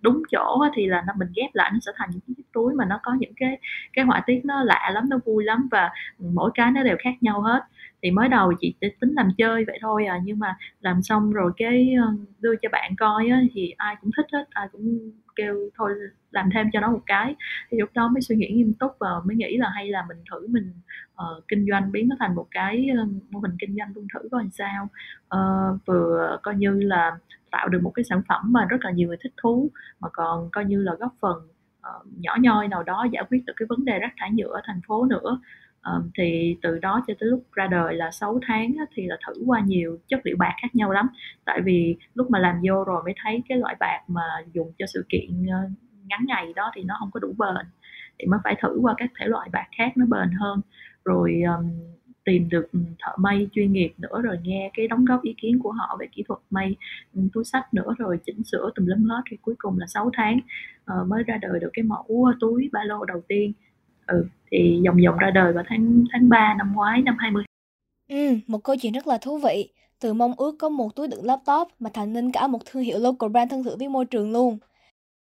đúng 0.01 0.23
chỗ 0.31 0.65
thì 0.75 0.87
là 0.87 1.05
nó 1.07 1.13
mình 1.19 1.29
ghép 1.37 1.51
lại 1.55 1.71
nó 1.75 1.79
sẽ 1.87 1.93
thành 1.97 2.11
những 2.13 2.37
chiếc 2.37 2.53
túi 2.53 2.75
mà 2.75 2.85
nó 2.85 3.01
có 3.03 3.15
những 3.21 3.33
cái 3.37 3.59
cái 3.93 4.05
họa 4.05 4.23
tiết 4.27 4.41
nó 4.45 4.63
lạ 4.63 4.91
lắm 4.95 5.05
nó 5.09 5.19
vui 5.27 5.45
lắm 5.45 5.69
và 5.71 5.91
mỗi 6.19 6.51
cái 6.55 6.71
nó 6.71 6.83
đều 6.83 6.97
khác 7.01 7.15
nhau 7.21 7.41
hết. 7.41 7.61
Thì 8.03 8.11
mới 8.11 8.29
đầu 8.29 8.53
chị 8.61 8.75
tính 8.81 9.13
làm 9.17 9.29
chơi 9.39 9.65
vậy 9.65 9.79
thôi 9.83 10.07
à 10.07 10.19
nhưng 10.25 10.39
mà 10.39 10.57
làm 10.81 11.03
xong 11.03 11.33
rồi 11.33 11.53
cái 11.57 11.95
đưa 12.41 12.55
cho 12.63 12.69
bạn 12.73 12.97
coi 12.97 13.29
á, 13.29 13.41
thì 13.55 13.75
ai 13.77 13.97
cũng 14.01 14.11
thích 14.17 14.27
hết 14.33 14.45
ai 14.51 14.69
cũng 14.73 15.11
kêu 15.39 15.71
thôi 15.77 15.93
làm 16.31 16.51
thêm 16.55 16.67
cho 16.73 16.81
nó 16.81 16.91
một 16.91 17.03
cái. 17.07 17.35
Thì 17.71 17.79
lúc 17.79 17.91
đó 17.95 18.09
mới 18.09 18.21
suy 18.21 18.37
nghĩ 18.37 18.49
nghiêm 18.49 18.75
túc 18.75 18.93
và 19.01 19.09
mới 19.25 19.37
nghĩ 19.37 19.57
là 19.57 19.69
hay 19.75 19.89
là 19.89 20.05
mình 20.09 20.17
thử 20.31 20.47
mình 20.47 20.73
uh, 21.15 21.49
kinh 21.49 21.67
doanh 21.71 21.93
biến 21.93 22.09
nó 22.09 22.17
thành 22.19 22.35
một 22.35 22.47
cái 22.51 22.89
ờ, 22.99 23.07
mô 23.31 23.41
hình 23.41 23.57
kinh 23.59 23.77
doanh 23.79 23.93
luôn 23.95 24.07
thử 24.15 24.29
coi 24.31 24.43
làm 24.43 24.51
sao. 24.51 24.89
Uh, 25.35 25.87
vừa 25.87 26.39
coi 26.43 26.55
như 26.55 26.81
là 26.81 27.19
tạo 27.51 27.69
được 27.69 27.83
một 27.83 27.93
cái 27.95 28.05
sản 28.05 28.23
phẩm 28.29 28.53
mà 28.53 28.65
rất 28.65 28.85
là 28.85 28.91
nhiều 28.91 29.09
người 29.09 29.17
thích 29.23 29.33
thú 29.43 29.71
mà 30.01 30.09
còn 30.13 30.51
coi 30.51 30.65
như 30.65 30.83
là 30.83 30.95
góp 30.99 31.15
phần 31.21 31.37
uh, 31.81 32.07
nhỏ 32.19 32.37
nhoi 32.41 32.69
nào 32.69 32.83
đó 32.83 33.07
giải 33.13 33.25
quyết 33.31 33.43
được 33.47 33.53
cái 33.57 33.67
vấn 33.69 33.85
đề 33.85 33.99
rác 33.99 34.13
thải 34.17 34.31
nhựa 34.33 34.53
ở 34.53 34.61
thành 34.65 34.81
phố 34.87 35.05
nữa 35.05 35.41
um, 35.95 36.11
thì 36.19 36.57
từ 36.63 36.79
đó 36.79 37.05
cho 37.07 37.15
tới 37.21 37.29
lúc 37.29 37.45
ra 37.53 37.67
đời 37.67 37.95
là 37.95 38.11
6 38.11 38.41
tháng 38.47 38.75
á, 38.79 38.85
thì 38.95 39.07
là 39.07 39.17
thử 39.27 39.43
qua 39.47 39.61
nhiều 39.61 39.99
chất 40.09 40.21
liệu 40.25 40.37
bạc 40.39 40.55
khác 40.63 40.75
nhau 40.75 40.91
lắm. 40.91 41.09
Tại 41.45 41.61
vì 41.65 41.97
lúc 42.15 42.31
mà 42.31 42.39
làm 42.39 42.61
vô 42.69 42.85
rồi 42.85 43.03
mới 43.05 43.15
thấy 43.25 43.43
cái 43.49 43.59
loại 43.59 43.77
bạc 43.81 44.01
mà 44.09 44.23
dùng 44.53 44.73
cho 44.79 44.87
sự 44.87 45.05
kiện 45.09 45.47
ờ, 45.51 45.59
ngắn 46.05 46.21
ngày 46.27 46.53
đó 46.57 46.71
thì 46.75 46.83
nó 46.83 46.97
không 46.99 47.11
có 47.11 47.21
đủ 47.21 47.35
bền. 47.39 47.67
Thì 48.19 48.27
mới 48.27 48.41
phải 48.45 48.57
thử 48.63 48.79
qua 48.83 48.95
các 48.97 49.11
thể 49.21 49.27
loại 49.27 49.49
bạc 49.53 49.67
khác 49.79 49.93
nó 49.97 50.07
bền 50.07 50.31
hơn. 50.41 50.61
Rồi 51.05 51.43
um, 51.43 51.71
tìm 52.29 52.49
được 52.49 52.67
thợ 52.99 53.13
may 53.19 53.49
chuyên 53.53 53.73
nghiệp 53.73 53.93
nữa 53.99 54.23
rồi 54.23 54.39
nghe 54.43 54.71
cái 54.75 54.89
đóng 54.89 55.05
góp 55.05 55.23
ý 55.23 55.35
kiến 55.43 55.59
của 55.63 55.73
họ 55.73 55.97
về 56.01 56.07
kỹ 56.13 56.25
thuật 56.29 56.41
may 56.51 56.77
túi 57.33 57.45
sách 57.45 57.75
nữa 57.75 57.95
rồi 57.99 58.19
chỉnh 58.27 58.45
sửa 58.45 58.71
tùm 58.75 58.87
lum 58.87 59.05
hết 59.05 59.23
thì 59.31 59.37
cuối 59.43 59.55
cùng 59.59 59.79
là 59.79 59.87
6 59.87 60.11
tháng 60.13 60.41
uh, 60.93 61.09
mới 61.09 61.23
ra 61.23 61.39
đời 61.43 61.61
được 61.61 61.71
cái 61.73 61.83
mẫu 61.83 62.33
túi 62.41 62.69
ba 62.73 62.81
lô 62.85 63.05
đầu 63.05 63.23
tiên 63.29 63.53
ừ 64.09 64.27
thì 64.51 64.81
dòng 64.85 65.03
dòng 65.03 65.17
ra 65.19 65.31
đời 65.31 65.53
vào 65.53 65.65
tháng 65.69 66.05
tháng 66.13 66.29
3 66.29 66.55
năm 66.59 66.73
ngoái 66.75 67.03
năm 67.03 67.17
20 67.19 67.45
Ừ, 68.09 68.37
một 68.47 68.59
câu 68.65 68.77
chuyện 68.77 68.93
rất 68.93 69.07
là 69.07 69.19
thú 69.19 69.39
vị. 69.39 69.69
Từ 70.01 70.15
mong 70.15 70.35
ước 70.37 70.57
có 70.59 70.69
một 70.69 70.97
túi 70.97 71.09
đựng 71.09 71.25
laptop 71.25 71.69
mà 71.79 71.91
thành 71.95 72.13
nên 72.13 72.33
cả 72.33 72.47
một 72.47 72.59
thương 72.67 72.83
hiệu 72.83 72.99
local 72.99 73.31
brand 73.31 73.51
thân 73.51 73.65
thiện 73.65 73.79
với 73.79 73.89
môi 73.89 74.05
trường 74.05 74.33
luôn. 74.33 74.59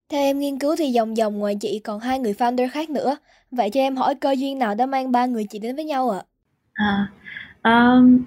Theo 0.10 0.22
em 0.22 0.40
nghiên 0.40 0.60
cứu 0.60 0.76
thì 0.80 0.88
dòng 0.92 1.18
dòng 1.18 1.40
ngoài 1.40 1.58
chị 1.62 1.80
còn 1.84 2.00
hai 2.00 2.20
người 2.20 2.34
founder 2.34 2.70
khác 2.72 2.90
nữa. 2.90 3.18
Vậy 3.52 3.70
cho 3.70 3.82
em 3.82 3.96
hỏi 3.96 4.16
cơ 4.16 4.32
duyên 4.32 4.60
nào 4.60 4.76
đã 4.76 4.86
mang 4.86 5.12
ba 5.12 5.26
người 5.26 5.46
chị 5.50 5.60
đến 5.60 5.76
với 5.76 5.86
nhau 5.86 6.10
ạ? 6.10 6.22
À? 6.74 7.08
À, 7.62 7.98
um, 7.98 8.24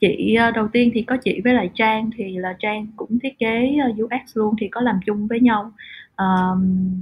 chị 0.00 0.34
ờ, 0.34 0.50
đầu 0.50 0.68
tiên 0.72 0.90
thì 0.94 1.02
có 1.02 1.16
chị 1.24 1.40
với 1.44 1.54
lại 1.54 1.70
Trang 1.74 2.10
thì 2.16 2.38
là 2.38 2.56
Trang 2.58 2.86
cũng 2.96 3.18
thiết 3.22 3.38
kế 3.38 3.76
ờ, 3.84 4.04
UX 4.04 4.36
luôn 4.36 4.54
thì 4.60 4.68
có 4.68 4.80
làm 4.80 5.00
chung 5.06 5.26
với 5.26 5.40
nhau. 5.40 5.72
Um, 6.18 7.00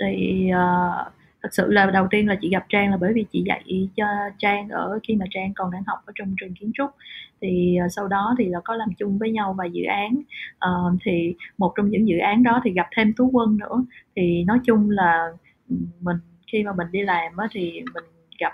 thì 0.00 0.50
uh, 0.50 1.13
thật 1.44 1.50
sự 1.52 1.72
là 1.72 1.86
đầu 1.86 2.06
tiên 2.10 2.28
là 2.28 2.36
chị 2.40 2.50
gặp 2.50 2.64
Trang 2.68 2.90
là 2.90 2.96
bởi 2.96 3.12
vì 3.12 3.24
chị 3.32 3.42
dạy 3.46 3.88
cho 3.96 4.04
Trang 4.38 4.68
ở 4.68 4.98
khi 5.02 5.16
mà 5.16 5.26
Trang 5.30 5.54
còn 5.54 5.70
đang 5.70 5.82
học 5.86 5.98
ở 6.06 6.12
trong 6.16 6.34
trường 6.40 6.54
kiến 6.54 6.70
trúc. 6.74 6.90
Thì 7.40 7.76
ờ, 7.76 7.88
sau 7.88 8.08
đó 8.08 8.34
thì 8.38 8.44
là 8.44 8.60
có 8.64 8.74
làm 8.74 8.88
chung 8.98 9.18
với 9.18 9.30
nhau 9.30 9.54
vài 9.58 9.70
dự 9.72 9.84
án. 9.84 10.14
Uh, 10.54 10.98
thì 11.04 11.34
một 11.58 11.72
trong 11.76 11.90
những 11.90 12.08
dự 12.08 12.18
án 12.18 12.42
đó 12.42 12.60
thì 12.64 12.72
gặp 12.72 12.86
thêm 12.96 13.12
Tú 13.16 13.30
Quân 13.32 13.58
nữa. 13.58 13.84
Thì 14.16 14.44
nói 14.44 14.58
chung 14.64 14.90
là 14.90 15.28
mình 16.00 16.16
khi 16.52 16.62
mà 16.62 16.72
mình 16.76 16.86
đi 16.92 17.02
làm 17.02 17.36
á, 17.36 17.48
thì 17.50 17.82
mình 17.94 18.04
gặp 18.38 18.52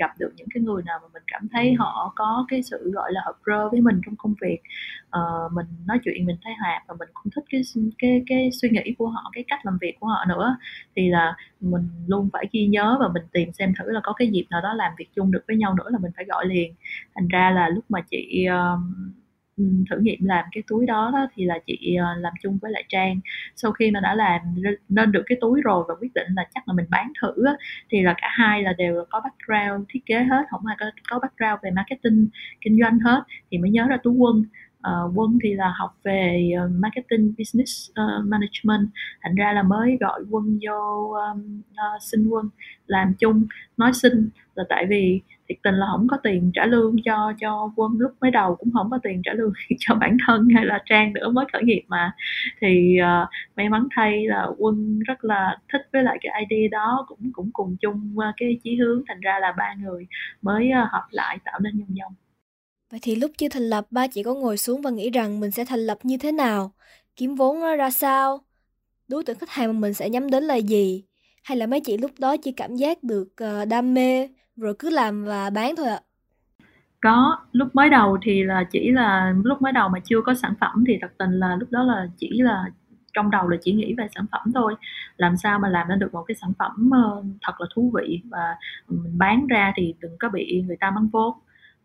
gặp 0.00 0.10
được 0.18 0.32
những 0.36 0.48
cái 0.54 0.62
người 0.62 0.82
nào 0.82 0.98
mà 1.02 1.08
mình 1.12 1.22
cảm 1.26 1.48
thấy 1.52 1.74
họ 1.74 2.12
có 2.16 2.46
cái 2.48 2.62
sự 2.62 2.90
gọi 2.90 3.12
là 3.12 3.20
hợp 3.24 3.36
rơ 3.46 3.68
với 3.68 3.80
mình 3.80 4.00
trong 4.04 4.16
công 4.16 4.34
việc. 4.40 4.58
Uh, 5.16 5.52
mình 5.52 5.66
nói 5.86 5.98
chuyện 6.04 6.26
mình 6.26 6.36
thấy 6.42 6.52
hòa 6.60 6.82
và 6.88 6.94
mình 6.98 7.08
cũng 7.14 7.32
thích 7.34 7.44
cái 7.50 7.62
cái 7.98 8.22
cái 8.26 8.50
suy 8.52 8.68
nghĩ 8.70 8.94
của 8.98 9.08
họ 9.08 9.30
cái 9.32 9.44
cách 9.48 9.60
làm 9.66 9.78
việc 9.80 9.96
của 10.00 10.06
họ 10.06 10.24
nữa 10.28 10.56
thì 10.96 11.08
là 11.08 11.36
mình 11.60 11.88
luôn 12.06 12.28
phải 12.32 12.46
ghi 12.52 12.66
nhớ 12.66 12.96
và 13.00 13.08
mình 13.14 13.22
tìm 13.32 13.52
xem 13.52 13.72
thử 13.78 13.90
là 13.90 14.00
có 14.02 14.12
cái 14.12 14.28
dịp 14.28 14.46
nào 14.50 14.60
đó 14.60 14.72
làm 14.74 14.92
việc 14.98 15.08
chung 15.16 15.30
được 15.30 15.44
với 15.48 15.56
nhau 15.56 15.74
nữa 15.74 15.86
là 15.90 15.98
mình 15.98 16.12
phải 16.16 16.24
gọi 16.24 16.46
liền. 16.46 16.74
Thành 17.14 17.28
ra 17.28 17.50
là 17.50 17.68
lúc 17.68 17.84
mà 17.88 18.00
chị 18.10 18.46
uh, 18.48 18.80
thử 19.90 19.96
nghiệm 20.00 20.18
làm 20.24 20.44
cái 20.52 20.62
túi 20.66 20.86
đó, 20.86 21.10
đó 21.14 21.26
thì 21.34 21.44
là 21.44 21.58
chị 21.66 21.96
ờ, 22.00 22.06
làm 22.18 22.32
chung 22.42 22.58
với 22.62 22.70
lại 22.70 22.84
Trang. 22.88 23.20
Sau 23.56 23.72
khi 23.72 23.90
mà 23.90 24.00
đã 24.00 24.14
làm 24.14 24.40
nên 24.88 25.12
được 25.12 25.22
cái 25.26 25.38
túi 25.40 25.60
rồi 25.62 25.84
và 25.88 25.94
quyết 26.00 26.14
định 26.14 26.26
là 26.36 26.46
chắc 26.54 26.68
là 26.68 26.74
mình 26.74 26.86
bán 26.90 27.12
thử 27.22 27.44
á, 27.46 27.52
thì 27.90 28.02
là 28.02 28.14
cả 28.22 28.28
hai 28.30 28.62
là 28.62 28.72
đều 28.72 29.04
có 29.10 29.20
background 29.20 29.86
thiết 29.88 30.00
kế 30.06 30.18
hết 30.18 30.42
không 30.50 30.66
ai 30.66 30.76
có, 30.80 30.86
có 31.10 31.18
background 31.18 31.62
về 31.62 31.70
marketing 31.70 32.28
kinh 32.60 32.78
doanh 32.80 32.98
hết 32.98 33.22
thì 33.50 33.58
mới 33.58 33.70
nhớ 33.70 33.86
ra 33.88 33.96
túi 34.02 34.14
quân 34.14 34.44
uh, 34.88 35.12
quân 35.14 35.38
thì 35.42 35.54
là 35.54 35.72
học 35.78 35.96
về 36.04 36.50
uh, 36.64 36.70
marketing 36.70 37.34
business 37.38 37.90
uh, 37.90 38.26
management. 38.26 38.88
Thành 39.22 39.34
ra 39.34 39.52
là 39.52 39.62
mới 39.62 39.98
gọi 40.00 40.20
quân 40.30 40.58
vô 40.68 41.10
um, 41.10 41.62
uh, 41.70 42.02
xin 42.02 42.28
quân 42.28 42.48
làm 42.86 43.14
chung 43.18 43.46
nói 43.76 43.92
xin. 43.92 44.30
Là 44.54 44.64
tại 44.68 44.86
vì 44.88 45.20
thiệt 45.48 45.58
tình 45.62 45.74
là 45.74 45.86
không 45.92 46.06
có 46.08 46.16
tiền 46.22 46.50
trả 46.54 46.66
lương 46.66 46.96
cho 47.04 47.32
cho 47.40 47.72
quân 47.76 47.92
lúc 47.98 48.12
mới 48.20 48.30
đầu 48.30 48.56
cũng 48.56 48.72
không 48.72 48.90
có 48.90 48.98
tiền 49.02 49.22
trả 49.24 49.32
lương 49.32 49.52
cho 49.78 49.94
bản 49.94 50.16
thân 50.26 50.48
hay 50.54 50.64
là 50.64 50.82
trang 50.86 51.12
nữa 51.12 51.30
mới 51.30 51.44
khởi 51.52 51.62
nghiệp 51.62 51.82
mà. 51.88 52.12
Thì 52.60 52.96
uh, 53.00 53.28
may 53.56 53.68
mắn 53.68 53.88
thay 53.96 54.26
là 54.26 54.46
quân 54.58 54.98
rất 54.98 55.24
là 55.24 55.58
thích 55.72 55.82
với 55.92 56.02
lại 56.02 56.18
cái 56.20 56.44
idea 56.48 56.68
đó 56.70 57.04
cũng 57.08 57.30
cũng 57.32 57.50
cùng 57.52 57.76
chung 57.80 58.14
uh, 58.16 58.34
cái 58.36 58.58
chí 58.64 58.76
hướng. 58.76 59.02
Thành 59.08 59.20
ra 59.20 59.38
là 59.40 59.52
ba 59.58 59.74
người 59.74 60.06
mới 60.42 60.70
uh, 60.82 60.88
hợp 60.92 61.06
lại 61.10 61.38
tạo 61.44 61.58
nên 61.60 61.76
dòng 61.76 61.96
dòng. 61.96 62.12
Vậy 62.90 63.00
thì 63.02 63.14
lúc 63.16 63.30
chưa 63.38 63.48
thành 63.48 63.62
lập 63.62 63.86
ba 63.90 64.06
chị 64.06 64.22
có 64.22 64.34
ngồi 64.34 64.56
xuống 64.56 64.82
và 64.82 64.90
nghĩ 64.90 65.10
rằng 65.10 65.40
mình 65.40 65.50
sẽ 65.50 65.64
thành 65.64 65.80
lập 65.80 65.98
như 66.02 66.16
thế 66.18 66.32
nào? 66.32 66.72
Kiếm 67.16 67.34
vốn 67.34 67.60
ra 67.78 67.90
sao? 67.90 68.44
Đối 69.08 69.24
tượng 69.24 69.38
khách 69.38 69.50
hàng 69.50 69.68
mà 69.74 69.80
mình 69.80 69.94
sẽ 69.94 70.10
nhắm 70.10 70.30
đến 70.30 70.44
là 70.44 70.56
gì? 70.56 71.04
Hay 71.44 71.58
là 71.58 71.66
mấy 71.66 71.80
chị 71.80 71.96
lúc 71.98 72.10
đó 72.18 72.36
chỉ 72.36 72.52
cảm 72.52 72.76
giác 72.76 73.02
được 73.04 73.28
ờ, 73.36 73.64
đam 73.64 73.94
mê 73.94 74.28
rồi 74.56 74.74
cứ 74.78 74.90
làm 74.90 75.24
và 75.24 75.50
bán 75.50 75.76
thôi 75.76 75.88
ạ? 75.88 76.00
Có, 77.00 77.36
lúc 77.52 77.68
mới 77.74 77.88
đầu 77.90 78.18
thì 78.22 78.42
là 78.42 78.64
chỉ 78.72 78.90
là 78.92 79.34
lúc 79.44 79.62
mới 79.62 79.72
đầu 79.72 79.88
mà 79.88 79.98
chưa 80.04 80.20
có 80.26 80.34
sản 80.34 80.54
phẩm 80.60 80.84
thì 80.88 80.98
thật 81.00 81.12
tình 81.18 81.30
là 81.30 81.56
lúc 81.60 81.70
đó 81.70 81.82
là 81.82 82.06
chỉ 82.16 82.40
là 82.42 82.64
trong 83.12 83.30
đầu 83.30 83.48
là 83.48 83.56
chỉ 83.62 83.72
nghĩ 83.72 83.94
về 83.98 84.06
sản 84.14 84.26
phẩm 84.32 84.52
thôi 84.54 84.74
làm 85.16 85.36
sao 85.36 85.58
mà 85.58 85.68
làm 85.68 85.88
ra 85.88 85.96
được 85.96 86.12
một 86.14 86.22
cái 86.28 86.34
sản 86.40 86.52
phẩm 86.58 86.90
ờ, 86.92 87.22
thật 87.42 87.52
là 87.60 87.66
thú 87.74 87.92
vị 87.94 88.20
và 88.30 88.56
mình 88.88 89.18
bán 89.18 89.46
ra 89.46 89.72
thì 89.76 89.94
đừng 90.00 90.16
có 90.18 90.28
bị 90.28 90.62
người 90.66 90.76
ta 90.80 90.90
mắng 90.90 91.08
vốn 91.12 91.34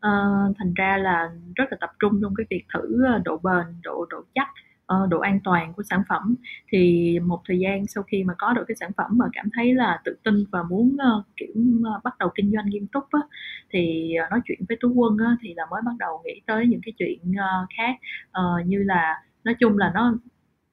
uh, 0.06 0.56
thành 0.58 0.74
ra 0.76 0.98
là 0.98 1.30
rất 1.56 1.66
là 1.72 1.78
tập 1.82 1.92
trung 2.00 2.20
trong 2.22 2.36
cái 2.36 2.46
việc 2.50 2.64
thử 2.74 3.04
ờ, 3.06 3.22
độ 3.26 3.38
bền 3.44 3.82
độ 3.84 4.06
độ 4.10 4.24
chắc 4.36 4.48
uh, 4.94 5.10
độ 5.10 5.20
an 5.20 5.40
toàn 5.44 5.74
của 5.74 5.84
sản 5.84 6.04
phẩm. 6.10 6.36
Thì 6.72 7.20
một 7.20 7.42
thời 7.48 7.60
gian 7.60 7.86
sau 7.88 8.04
khi 8.04 8.24
mà 8.24 8.34
có 8.38 8.54
được 8.54 8.64
cái 8.68 8.76
sản 8.76 8.92
phẩm 8.98 9.12
mà 9.18 9.26
cảm 9.34 9.50
thấy 9.54 9.74
là 9.76 10.02
tự 10.06 10.18
tin 10.24 10.46
và 10.52 10.64
muốn 10.64 10.98
uh, 11.18 11.26
kiểu 11.38 11.54
uh, 11.98 12.04
bắt 12.04 12.18
đầu 12.20 12.30
kinh 12.36 12.52
doanh 12.52 12.66
nghiêm 12.66 12.88
túc 12.88 13.04
á, 13.12 13.20
thì 13.70 14.14
uh, 14.26 14.32
nói 14.32 14.40
chuyện 14.46 14.60
với 14.70 14.78
tú 14.82 14.94
quân 14.94 15.18
á, 15.18 15.38
thì 15.42 15.54
là 15.54 15.66
mới 15.72 15.82
bắt 15.86 15.94
đầu 16.00 16.22
nghĩ 16.26 16.42
tới 16.46 16.68
những 16.68 16.82
cái 16.86 16.94
chuyện 16.98 17.20
uh, 17.32 17.70
khác. 17.78 17.96
Uh, 18.40 18.68
như 18.68 18.84
là 18.84 19.22
nói 19.44 19.56
chung 19.60 19.78
là 19.78 19.92
nó 19.96 20.14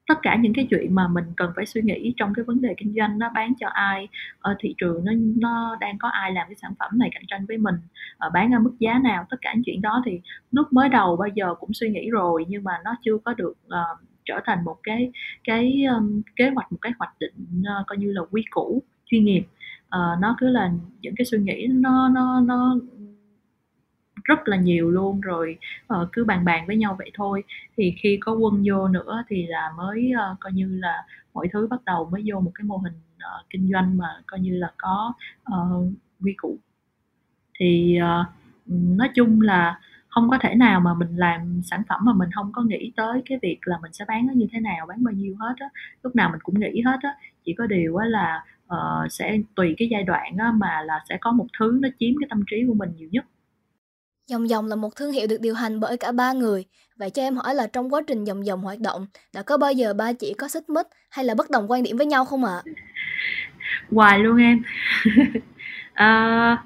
tất 0.07 0.17
cả 0.21 0.35
những 0.35 0.53
cái 0.53 0.67
chuyện 0.69 0.95
mà 0.95 1.07
mình 1.07 1.25
cần 1.37 1.51
phải 1.55 1.65
suy 1.65 1.81
nghĩ 1.81 2.13
trong 2.17 2.33
cái 2.33 2.45
vấn 2.45 2.61
đề 2.61 2.73
kinh 2.77 2.93
doanh 2.97 3.19
nó 3.19 3.29
bán 3.35 3.53
cho 3.59 3.67
ai 3.67 4.07
ở 4.39 4.55
thị 4.59 4.75
trường 4.77 5.05
nó 5.05 5.11
nó 5.35 5.77
đang 5.79 5.97
có 5.97 6.07
ai 6.07 6.31
làm 6.31 6.47
cái 6.47 6.55
sản 6.61 6.73
phẩm 6.79 6.99
này 6.99 7.09
cạnh 7.13 7.23
tranh 7.27 7.45
với 7.45 7.57
mình 7.57 7.75
ở 8.17 8.29
bán 8.29 8.53
ở 8.53 8.59
mức 8.59 8.73
giá 8.79 8.99
nào 9.03 9.25
tất 9.29 9.37
cả 9.41 9.53
những 9.53 9.63
chuyện 9.65 9.81
đó 9.81 10.01
thì 10.05 10.21
lúc 10.51 10.73
mới 10.73 10.89
đầu 10.89 11.15
bao 11.15 11.29
giờ 11.35 11.55
cũng 11.59 11.73
suy 11.73 11.89
nghĩ 11.89 12.09
rồi 12.09 12.45
nhưng 12.47 12.63
mà 12.63 12.73
nó 12.85 12.95
chưa 13.05 13.17
có 13.25 13.33
được 13.33 13.53
uh, 13.67 13.99
trở 14.25 14.39
thành 14.45 14.63
một 14.65 14.77
cái 14.83 15.11
cái 15.43 15.83
um, 15.95 16.21
kế 16.35 16.49
hoạch 16.49 16.71
một 16.71 16.77
cái 16.81 16.91
hoạch 16.99 17.13
định 17.19 17.33
uh, 17.59 17.87
coi 17.87 17.97
như 17.97 18.11
là 18.11 18.21
quy 18.31 18.43
củ 18.49 18.83
chuyên 19.05 19.25
nghiệp. 19.25 19.43
Uh, 19.83 20.19
nó 20.21 20.35
cứ 20.39 20.49
là 20.49 20.71
những 21.01 21.15
cái 21.15 21.25
suy 21.25 21.37
nghĩ 21.37 21.67
nó 21.71 22.09
nó 22.09 22.41
nó 22.41 22.77
rất 24.23 24.47
là 24.47 24.57
nhiều 24.57 24.91
luôn 24.91 25.21
rồi 25.21 25.57
uh, 25.93 26.09
cứ 26.11 26.25
bàn 26.25 26.45
bàn 26.45 26.67
với 26.67 26.77
nhau 26.77 26.95
vậy 26.99 27.11
thôi. 27.13 27.43
Thì 27.77 27.95
khi 28.01 28.17
có 28.21 28.33
quân 28.33 28.63
vô 28.65 28.87
nữa 28.87 29.23
thì 29.27 29.47
là 29.47 29.71
mới 29.77 30.11
uh, 30.31 30.39
coi 30.39 30.53
như 30.53 30.79
là 30.81 31.03
mọi 31.33 31.47
thứ 31.53 31.67
bắt 31.67 31.85
đầu 31.85 32.09
mới 32.11 32.23
vô 32.25 32.39
một 32.39 32.51
cái 32.55 32.65
mô 32.65 32.77
hình 32.77 32.93
uh, 33.15 33.49
kinh 33.49 33.69
doanh 33.73 33.97
mà 33.97 34.07
coi 34.27 34.39
như 34.39 34.57
là 34.57 34.71
có 34.77 35.13
uh, 35.53 35.87
quy 36.21 36.33
củ. 36.37 36.57
Thì 37.59 37.99
uh, 38.01 38.27
nói 38.97 39.09
chung 39.15 39.41
là 39.41 39.79
không 40.09 40.29
có 40.29 40.37
thể 40.41 40.55
nào 40.55 40.79
mà 40.79 40.93
mình 40.93 41.15
làm 41.15 41.61
sản 41.63 41.81
phẩm 41.89 41.99
mà 42.05 42.13
mình 42.13 42.29
không 42.35 42.51
có 42.51 42.61
nghĩ 42.61 42.91
tới 42.95 43.21
cái 43.25 43.39
việc 43.41 43.59
là 43.61 43.77
mình 43.81 43.93
sẽ 43.93 44.05
bán 44.07 44.27
nó 44.27 44.33
như 44.33 44.47
thế 44.51 44.59
nào 44.59 44.85
bán 44.85 45.03
bao 45.03 45.13
nhiêu 45.13 45.35
hết 45.39 45.53
á. 45.59 45.69
Lúc 46.03 46.15
nào 46.15 46.29
mình 46.29 46.39
cũng 46.43 46.59
nghĩ 46.59 46.81
hết 46.85 46.97
á. 47.01 47.15
Chỉ 47.45 47.53
có 47.53 47.67
điều 47.67 47.95
á 47.95 48.05
là 48.05 48.43
uh, 48.73 49.11
sẽ 49.11 49.37
tùy 49.55 49.75
cái 49.77 49.87
giai 49.91 50.03
đoạn 50.03 50.37
á 50.37 50.51
mà 50.51 50.81
là 50.81 50.99
sẽ 51.09 51.17
có 51.21 51.31
một 51.31 51.45
thứ 51.59 51.79
nó 51.81 51.89
chiếm 51.99 52.13
cái 52.19 52.27
tâm 52.29 52.43
trí 52.51 52.65
của 52.67 52.73
mình 52.73 52.89
nhiều 52.97 53.09
nhất. 53.11 53.25
Dòng 54.27 54.49
dòng 54.49 54.67
là 54.67 54.75
một 54.75 54.95
thương 54.95 55.11
hiệu 55.11 55.27
được 55.27 55.41
điều 55.41 55.53
hành 55.53 55.79
bởi 55.79 55.97
cả 55.97 56.11
ba 56.11 56.33
người. 56.33 56.65
Vậy 56.97 57.09
cho 57.09 57.21
em 57.21 57.35
hỏi 57.35 57.55
là 57.55 57.67
trong 57.67 57.93
quá 57.93 58.01
trình 58.07 58.23
dòng 58.23 58.45
dòng 58.45 58.61
hoạt 58.61 58.79
động, 58.79 59.05
đã 59.33 59.41
có 59.43 59.57
bao 59.57 59.71
giờ 59.71 59.93
ba 59.93 60.13
chị 60.13 60.33
có 60.37 60.47
xích 60.47 60.69
mích 60.69 60.87
hay 61.09 61.25
là 61.25 61.35
bất 61.35 61.49
đồng 61.49 61.71
quan 61.71 61.83
điểm 61.83 61.97
với 61.97 62.05
nhau 62.05 62.25
không 62.25 62.45
ạ? 62.45 62.61
À? 62.65 62.71
Hoài 63.91 64.19
luôn 64.19 64.37
em. 64.37 64.61
à, 65.93 66.63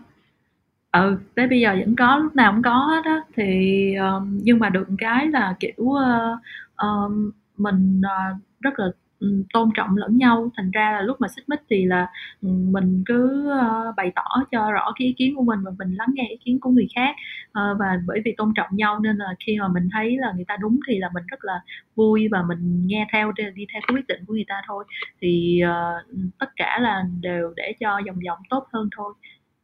ừ, 0.92 1.18
tới 1.36 1.48
bây 1.48 1.60
giờ 1.60 1.76
vẫn 1.80 1.96
có, 1.96 2.18
lúc 2.18 2.36
nào 2.36 2.52
cũng 2.52 2.64
có 2.64 2.72
hết 2.74 3.02
á. 3.06 3.22
Thì 3.36 3.96
um, 3.96 4.40
nhưng 4.44 4.60
mà 4.60 4.70
được 4.70 4.88
cái 4.98 5.28
là 5.28 5.56
kiểu 5.60 5.84
uh, 5.84 6.40
um, 6.78 7.32
mình 7.58 8.02
uh, 8.02 8.42
rất 8.62 8.80
là 8.80 8.86
Ừ, 9.20 9.44
tôn 9.54 9.70
trọng 9.76 9.98
lẫn 9.98 10.18
nhau. 10.18 10.52
Thành 10.58 10.72
ra 10.72 10.92
là 10.92 11.02
lúc 11.02 11.22
mà 11.22 11.28
xích 11.36 11.50
mích 11.50 11.60
thì 11.70 11.86
là 11.86 12.08
ừ, 12.42 12.50
mình 12.50 13.04
cứ 13.06 13.50
ờ, 13.50 13.94
bày 13.98 14.12
tỏ 14.16 14.44
cho 14.52 14.72
rõ 14.72 14.92
cái 15.00 15.08
ý 15.08 15.14
kiến 15.18 15.36
của 15.36 15.44
mình 15.44 15.60
và 15.64 15.72
mình 15.80 15.96
lắng 15.96 16.10
nghe 16.14 16.28
ý 16.30 16.38
kiến 16.46 16.60
của 16.60 16.70
người 16.70 16.88
khác. 16.96 17.16
Ờ, 17.52 17.76
và 17.80 18.00
bởi 18.08 18.22
vì 18.26 18.34
tôn 18.38 18.54
trọng 18.56 18.68
nhau 18.72 19.00
nên 19.00 19.18
là 19.18 19.36
khi 19.40 19.58
mà 19.60 19.68
mình 19.68 19.90
thấy 19.94 20.18
là 20.18 20.32
người 20.36 20.46
ta 20.48 20.58
đúng 20.62 20.80
thì 20.88 20.98
là 21.00 21.10
mình 21.14 21.24
rất 21.28 21.40
là 21.46 21.62
vui 21.96 22.28
và 22.32 22.42
mình 22.48 22.88
nghe 22.88 23.08
theo 23.14 23.32
đi 23.32 23.66
theo 23.74 23.82
cái 23.88 23.96
quyết 23.96 24.08
định 24.08 24.26
của 24.28 24.34
người 24.34 24.46
ta 24.48 24.62
thôi. 24.68 24.86
Thì 25.22 25.60
ờ, 25.62 26.04
ừ, 26.08 26.18
tất 26.40 26.50
cả 26.56 26.80
là 26.82 27.04
đều 27.22 27.54
để 27.56 27.74
cho 27.80 28.00
dòng 28.06 28.24
dòng 28.24 28.40
tốt 28.50 28.68
hơn 28.74 28.90
thôi. 28.98 29.14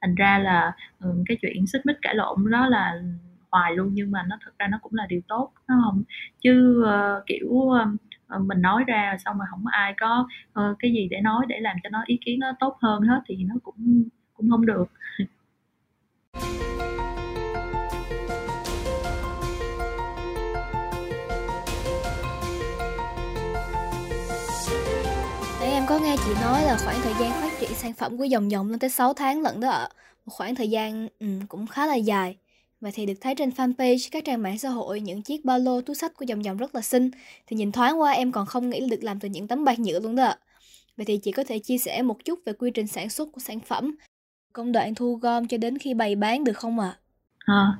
Thành 0.02 0.16
ra 0.16 0.40
là 0.40 0.72
cái 1.26 1.38
chuyện 1.42 1.68
xích 1.68 1.86
mích 1.86 1.98
cãi 2.02 2.16
lộn 2.16 2.52
đó 2.52 2.68
là 2.68 2.94
hoài 3.52 3.76
luôn 3.76 3.90
nhưng 3.94 4.12
mà 4.12 4.24
nó 4.28 4.38
thật 4.46 4.52
ra 4.60 4.68
nó 4.68 4.80
cũng 4.82 4.94
là 4.96 5.06
điều 5.10 5.22
tốt 5.28 5.52
nó 5.68 5.76
không 5.86 6.04
chứ 6.44 6.84
uh, 6.84 7.24
kiểu 7.28 7.48
uh, 7.48 7.88
Ờ, 8.28 8.40
mình 8.40 8.62
nói 8.62 8.84
ra 8.88 9.18
xong 9.26 9.38
mà 9.38 9.46
không 9.52 9.64
ai 9.68 9.94
có 10.00 10.28
uh, 10.60 10.80
cái 10.80 10.92
gì 10.92 11.08
để 11.12 11.22
nói 11.22 11.46
để 11.48 11.60
làm 11.60 11.78
cho 11.84 11.90
nó 11.90 12.04
ý 12.06 12.20
kiến 12.26 12.40
nó 12.40 12.48
tốt 12.60 12.78
hơn 12.82 13.02
hết 13.02 13.22
thì 13.26 13.36
nó 13.44 13.56
cũng 13.64 14.04
cũng 14.34 14.50
không 14.50 14.66
được 14.66 14.86
Nãy 25.60 25.72
em 25.72 25.84
có 25.90 26.00
nghe 26.00 26.16
chị 26.26 26.32
nói 26.42 26.62
là 26.62 26.78
khoảng 26.86 26.98
thời 27.04 27.14
gian 27.20 27.32
phát 27.32 27.52
triển 27.60 27.74
sản 27.74 27.94
phẩm 27.94 28.18
của 28.18 28.24
dòng 28.24 28.52
dòng 28.52 28.70
lên 28.70 28.80
tới 28.80 28.90
6 28.90 29.14
tháng 29.14 29.42
lận 29.42 29.60
đó 29.60 29.70
ạ. 29.70 29.88
Một 30.26 30.34
khoảng 30.34 30.56
thời 30.56 30.70
gian 30.70 31.08
ừ, 31.20 31.28
cũng 31.48 31.68
khá 31.68 31.86
là 31.86 31.96
dài. 31.96 32.38
Và 32.84 32.90
thì 32.94 33.06
được 33.06 33.14
thấy 33.22 33.36
trên 33.36 33.50
fanpage 33.50 34.10
các 34.12 34.26
trang 34.26 34.42
mạng 34.42 34.58
xã 34.58 34.70
hội 34.70 35.02
những 35.02 35.22
chiếc 35.22 35.46
ba 35.46 35.58
lô 35.58 35.82
túi 35.82 35.96
sách 35.96 36.12
của 36.18 36.26
dòng 36.26 36.46
dòng 36.46 36.58
rất 36.58 36.76
là 36.76 36.82
xinh. 36.82 37.10
Thì 37.48 37.56
nhìn 37.56 37.72
thoáng 37.72 38.02
qua 38.02 38.12
em 38.12 38.32
còn 38.32 38.46
không 38.46 38.70
nghĩ 38.70 38.88
được 38.92 39.04
làm 39.04 39.20
từ 39.20 39.30
những 39.30 39.48
tấm 39.48 39.66
bạc 39.66 39.80
nhựa 39.80 40.00
luôn 40.00 40.16
đó. 40.16 40.34
Vậy 40.98 41.06
thì 41.06 41.18
chị 41.18 41.32
có 41.32 41.44
thể 41.48 41.60
chia 41.60 41.78
sẻ 41.78 42.02
một 42.02 42.26
chút 42.26 42.40
về 42.46 42.54
quy 42.54 42.72
trình 42.72 42.88
sản 42.88 43.10
xuất 43.10 43.30
của 43.32 43.40
sản 43.40 43.60
phẩm, 43.60 43.96
công 44.54 44.72
đoạn 44.72 44.96
thu 44.96 45.16
gom 45.16 45.48
cho 45.48 45.58
đến 45.58 45.78
khi 45.78 45.94
bày 45.94 46.16
bán 46.16 46.44
được 46.44 46.58
không 46.58 46.80
ạ? 46.80 46.98
À? 47.38 47.56
à, 47.56 47.78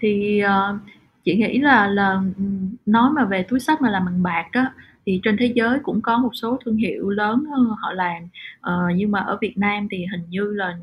thì 0.00 0.42
uh, 0.44 0.80
chị 1.24 1.34
nghĩ 1.34 1.58
là 1.58 1.86
là 1.88 2.20
ừ, 2.38 2.44
nói 2.86 3.10
mà 3.14 3.24
về 3.24 3.42
túi 3.48 3.60
sách 3.60 3.82
mà 3.82 3.90
làm 3.90 4.04
bằng 4.04 4.22
bạc 4.22 4.48
á 4.52 4.72
thì 5.06 5.20
trên 5.24 5.36
thế 5.40 5.52
giới 5.54 5.78
cũng 5.82 6.00
có 6.02 6.18
một 6.18 6.30
số 6.34 6.58
thương 6.64 6.76
hiệu 6.76 7.10
lớn 7.10 7.44
họ 7.80 7.92
làm 7.92 8.22
uh, 8.58 8.96
nhưng 8.96 9.10
mà 9.10 9.20
ở 9.20 9.38
Việt 9.40 9.58
Nam 9.58 9.88
thì 9.90 10.06
hình 10.12 10.24
như 10.28 10.44
là 10.44 10.78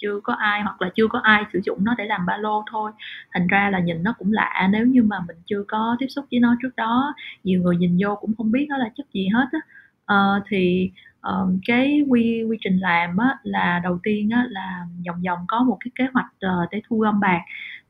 chưa 0.00 0.20
có 0.24 0.32
ai 0.32 0.62
hoặc 0.62 0.82
là 0.82 0.90
chưa 0.94 1.06
có 1.08 1.18
ai 1.18 1.44
sử 1.52 1.60
dụng 1.64 1.78
nó 1.84 1.94
để 1.98 2.04
làm 2.04 2.26
ba 2.26 2.36
lô 2.36 2.64
thôi. 2.70 2.92
Thành 3.32 3.46
ra 3.46 3.70
là 3.70 3.78
nhìn 3.78 4.02
nó 4.02 4.14
cũng 4.18 4.32
lạ 4.32 4.68
nếu 4.72 4.86
như 4.86 5.02
mà 5.02 5.16
mình 5.28 5.36
chưa 5.46 5.64
có 5.68 5.96
tiếp 5.98 6.06
xúc 6.08 6.24
với 6.30 6.40
nó 6.40 6.56
trước 6.62 6.76
đó 6.76 7.14
nhiều 7.44 7.62
người 7.62 7.76
nhìn 7.76 7.98
vô 8.00 8.16
cũng 8.20 8.34
không 8.36 8.52
biết 8.52 8.66
nó 8.68 8.76
là 8.76 8.90
chất 8.96 9.06
gì 9.12 9.28
hết 9.28 9.46
á. 9.52 9.60
Uh, 10.14 10.42
thì 10.48 10.90
uh, 11.28 11.50
cái 11.66 12.02
quy 12.08 12.42
quy 12.42 12.58
trình 12.60 12.78
làm 12.78 13.16
á, 13.16 13.38
là 13.42 13.80
đầu 13.84 13.98
tiên 14.02 14.30
á, 14.30 14.44
là 14.48 14.86
dòng 15.00 15.24
dòng 15.24 15.38
có 15.48 15.62
một 15.62 15.76
cái 15.80 15.90
kế 15.94 16.04
hoạch 16.12 16.26
uh, 16.46 16.70
để 16.70 16.82
thu 16.88 16.98
gom 16.98 17.20
bạc 17.20 17.40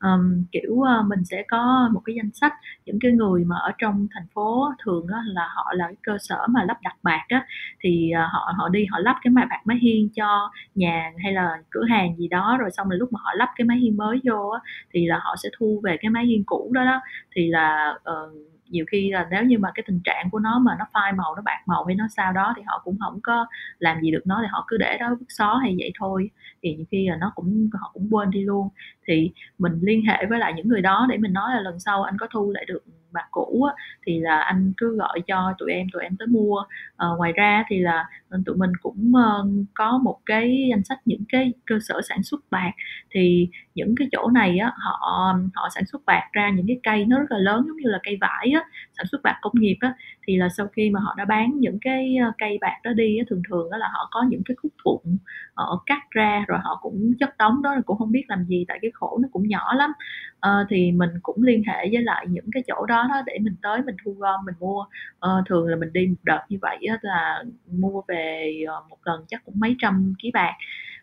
um, 0.02 0.44
kiểu 0.52 0.72
uh, 0.72 1.06
mình 1.06 1.24
sẽ 1.24 1.42
có 1.48 1.88
một 1.92 2.00
cái 2.04 2.16
danh 2.16 2.30
sách 2.32 2.52
những 2.86 2.98
cái 3.00 3.12
người 3.12 3.44
mà 3.44 3.56
ở 3.56 3.72
trong 3.78 4.06
thành 4.14 4.26
phố 4.34 4.68
thường 4.84 5.06
á, 5.12 5.20
là 5.26 5.48
họ 5.54 5.72
là 5.74 5.84
cái 5.86 5.96
cơ 6.02 6.18
sở 6.20 6.46
mà 6.48 6.64
lắp 6.64 6.78
đặt 6.82 6.96
bạc 7.02 7.24
á. 7.28 7.46
Thì 7.80 8.10
uh, 8.14 8.32
họ 8.32 8.52
họ 8.58 8.68
đi 8.68 8.86
họ 8.90 8.98
lắp 8.98 9.16
cái 9.22 9.30
máy 9.30 9.46
bạc 9.50 9.60
máy 9.64 9.78
hiên 9.82 10.08
cho 10.16 10.50
nhà 10.74 11.12
hay 11.22 11.32
là 11.32 11.58
cửa 11.70 11.84
hàng 11.90 12.16
gì 12.16 12.28
đó 12.28 12.56
rồi 12.60 12.70
xong 12.70 12.88
rồi 12.88 12.98
lúc 12.98 13.12
mà 13.12 13.20
họ 13.22 13.30
lắp 13.34 13.48
cái 13.56 13.64
máy 13.64 13.78
hiên 13.78 13.96
mới 13.96 14.20
vô 14.24 14.48
á 14.48 14.60
thì 14.92 15.06
là 15.06 15.18
họ 15.22 15.36
sẽ 15.42 15.48
thu 15.58 15.80
về 15.84 15.96
cái 16.00 16.10
máy 16.10 16.26
hiên 16.26 16.44
cũ 16.46 16.70
đó 16.74 16.84
đó. 16.84 17.00
Thì 17.36 17.48
là 17.48 17.94
uh, 18.10 18.49
nhiều 18.70 18.84
khi 18.90 19.10
là 19.10 19.28
nếu 19.30 19.44
như 19.44 19.58
mà 19.58 19.70
cái 19.74 19.84
tình 19.86 20.00
trạng 20.04 20.30
của 20.30 20.38
nó 20.38 20.58
mà 20.58 20.76
nó 20.78 20.84
phai 20.94 21.12
màu 21.12 21.34
nó 21.36 21.42
bạc 21.42 21.58
màu 21.66 21.84
hay 21.84 21.94
nó 21.96 22.06
sao 22.16 22.32
đó 22.32 22.54
thì 22.56 22.62
họ 22.66 22.80
cũng 22.84 22.98
không 23.00 23.20
có 23.22 23.46
làm 23.78 24.00
gì 24.00 24.10
được 24.10 24.26
nó 24.26 24.38
thì 24.42 24.48
họ 24.50 24.64
cứ 24.68 24.76
để 24.76 24.96
đó 25.00 25.16
vứt 25.20 25.26
xó 25.28 25.54
hay 25.54 25.74
vậy 25.78 25.92
thôi. 25.98 26.30
Thì 26.62 26.74
nhiều 26.74 26.86
khi 26.90 27.08
là 27.08 27.16
nó 27.16 27.32
cũng 27.34 27.70
họ 27.80 27.90
cũng 27.94 28.08
quên 28.10 28.30
đi 28.30 28.40
luôn. 28.44 28.68
Thì 29.06 29.30
mình 29.58 29.78
liên 29.82 30.02
hệ 30.06 30.26
với 30.26 30.38
lại 30.38 30.52
những 30.56 30.68
người 30.68 30.80
đó 30.80 31.06
để 31.10 31.18
mình 31.18 31.32
nói 31.32 31.54
là 31.54 31.60
lần 31.60 31.80
sau 31.80 32.02
anh 32.02 32.18
có 32.18 32.26
thu 32.30 32.50
lại 32.50 32.64
được 32.64 32.82
bạc 33.12 33.26
cũ 33.30 33.62
á, 33.62 33.74
thì 34.06 34.20
là 34.20 34.40
anh 34.40 34.72
cứ 34.76 34.96
gọi 34.96 35.20
cho 35.26 35.54
tụi 35.58 35.72
em 35.72 35.86
tụi 35.92 36.02
em 36.02 36.16
tới 36.16 36.26
mua. 36.28 36.64
À, 36.96 37.06
ngoài 37.18 37.32
ra 37.32 37.64
thì 37.68 37.78
là 37.78 38.06
ờ, 38.28 38.38
tụi 38.46 38.56
mình 38.56 38.72
cũng 38.82 39.12
uh, 39.16 39.66
có 39.74 39.98
một 39.98 40.18
cái 40.26 40.66
danh 40.70 40.84
sách 40.84 40.98
những 41.04 41.24
cái 41.28 41.52
cơ 41.66 41.78
sở 41.88 42.00
sản 42.08 42.22
xuất 42.22 42.40
bạc. 42.50 42.70
Thì 43.10 43.48
những 43.74 43.94
cái 43.98 44.08
chỗ 44.12 44.30
này 44.30 44.58
á 44.58 44.72
họ 44.76 45.34
họ 45.54 45.68
sản 45.74 45.86
xuất 45.86 46.02
bạc 46.06 46.28
ra 46.32 46.50
những 46.50 46.66
cái 46.66 46.80
cây 46.82 47.04
nó 47.04 47.18
rất 47.18 47.30
là 47.30 47.38
lớn 47.38 47.64
giống 47.66 47.76
như 47.76 47.90
là 47.90 47.98
cây 48.02 48.18
vải 48.20 48.50
á 48.54 48.59
sản 48.96 49.06
xuất 49.10 49.22
bạc 49.22 49.36
công 49.42 49.52
nghiệp 49.56 49.76
á 49.80 49.94
thì 50.26 50.36
là 50.36 50.48
sau 50.56 50.66
khi 50.66 50.90
mà 50.90 51.00
họ 51.00 51.14
đã 51.18 51.24
bán 51.24 51.52
những 51.60 51.78
cái 51.80 52.16
ờ, 52.16 52.32
cây 52.38 52.58
bạc 52.60 52.76
đó 52.84 52.92
đi 52.92 53.18
á, 53.18 53.24
thường 53.30 53.42
thường 53.50 53.70
đó 53.70 53.76
là 53.76 53.88
họ 53.92 54.08
có 54.10 54.24
những 54.28 54.42
cái 54.44 54.54
khúc 54.62 54.72
vụn 54.84 55.18
họ 55.54 55.64
ờ, 55.70 55.78
cắt 55.86 56.10
ra 56.10 56.44
rồi 56.48 56.58
họ 56.62 56.78
cũng 56.82 57.12
chất 57.20 57.36
đóng 57.38 57.62
đó 57.62 57.74
cũng 57.86 57.98
không 57.98 58.12
biết 58.12 58.24
làm 58.28 58.44
gì 58.44 58.64
tại 58.68 58.78
cái 58.82 58.90
khổ 58.94 59.18
nó 59.22 59.28
cũng 59.32 59.48
nhỏ 59.48 59.74
lắm. 59.74 59.92
À, 60.40 60.50
thì 60.70 60.92
mình 60.92 61.10
cũng 61.22 61.42
liên 61.42 61.62
hệ 61.66 61.88
với 61.92 62.02
lại 62.02 62.26
những 62.28 62.44
cái 62.52 62.62
chỗ 62.66 62.86
đó 62.86 63.06
đó 63.08 63.22
để 63.26 63.38
mình 63.40 63.56
tới 63.62 63.82
mình 63.82 63.96
thu 64.04 64.12
gom 64.18 64.40
mình 64.46 64.54
mua. 64.60 64.84
À, 65.20 65.30
thường 65.48 65.66
là 65.68 65.76
mình 65.76 65.92
đi 65.92 66.06
một 66.06 66.20
đợt 66.22 66.42
như 66.48 66.58
vậy 66.62 66.78
á, 66.88 66.98
là 67.02 67.44
mua 67.66 68.02
về 68.08 68.54
một 68.90 68.98
lần 69.04 69.24
chắc 69.28 69.44
cũng 69.44 69.54
mấy 69.60 69.76
trăm 69.78 70.14
ký 70.18 70.30
bạc. 70.34 70.52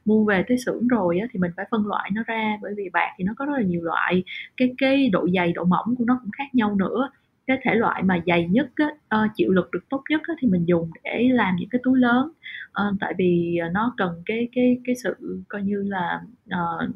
Mua 0.06 0.26
về 0.26 0.44
tới 0.48 0.58
xưởng 0.66 0.88
rồi 0.88 1.20
á, 1.20 1.28
thì 1.32 1.40
mình 1.40 1.52
phải 1.58 1.66
phân 1.72 1.88
loại 1.88 2.10
nó 2.14 2.24
ra 2.28 2.58
bởi 2.62 2.74
vì 2.78 2.90
bạc 2.94 3.10
thì 3.18 3.24
nó 3.24 3.34
có 3.38 3.46
rất 3.46 3.54
là 3.58 3.64
nhiều 3.64 3.82
loại 3.84 4.24
cái 4.58 4.74
cái 4.78 5.10
độ 5.10 5.28
dày 5.36 5.54
độ 5.54 5.64
mỏng 5.64 5.96
của 5.98 6.06
nó 6.08 6.20
cũng 6.22 6.32
khác 6.38 6.56
nhau 6.56 6.76
nữa 6.76 7.10
cái 7.48 7.58
thể 7.64 7.76
loại 7.76 8.04
mà 8.04 8.20
dày 8.28 8.48
nhất 8.48 8.70
á, 8.76 8.88
uh, 9.24 9.32
chịu 9.36 9.52
lực 9.52 9.72
được 9.72 9.90
tốt 9.90 10.04
nhất 10.10 10.22
á, 10.28 10.34
thì 10.40 10.48
mình 10.48 10.68
dùng 10.68 10.92
để 11.04 11.30
làm 11.32 11.56
những 11.60 11.70
cái 11.70 11.82
túi 11.84 12.00
lớn. 12.00 12.32
Uh, 12.68 12.96
tại 13.00 13.14
vì 13.18 13.58
ờ, 13.62 13.70
nó 13.70 13.94
cần 13.98 14.22
cái 14.26 14.50
cái 14.56 14.78
cái 14.86 14.96
sự 14.96 15.44
coi 15.48 15.64
như 15.64 15.84
là 15.88 16.22
uh, 16.46 16.90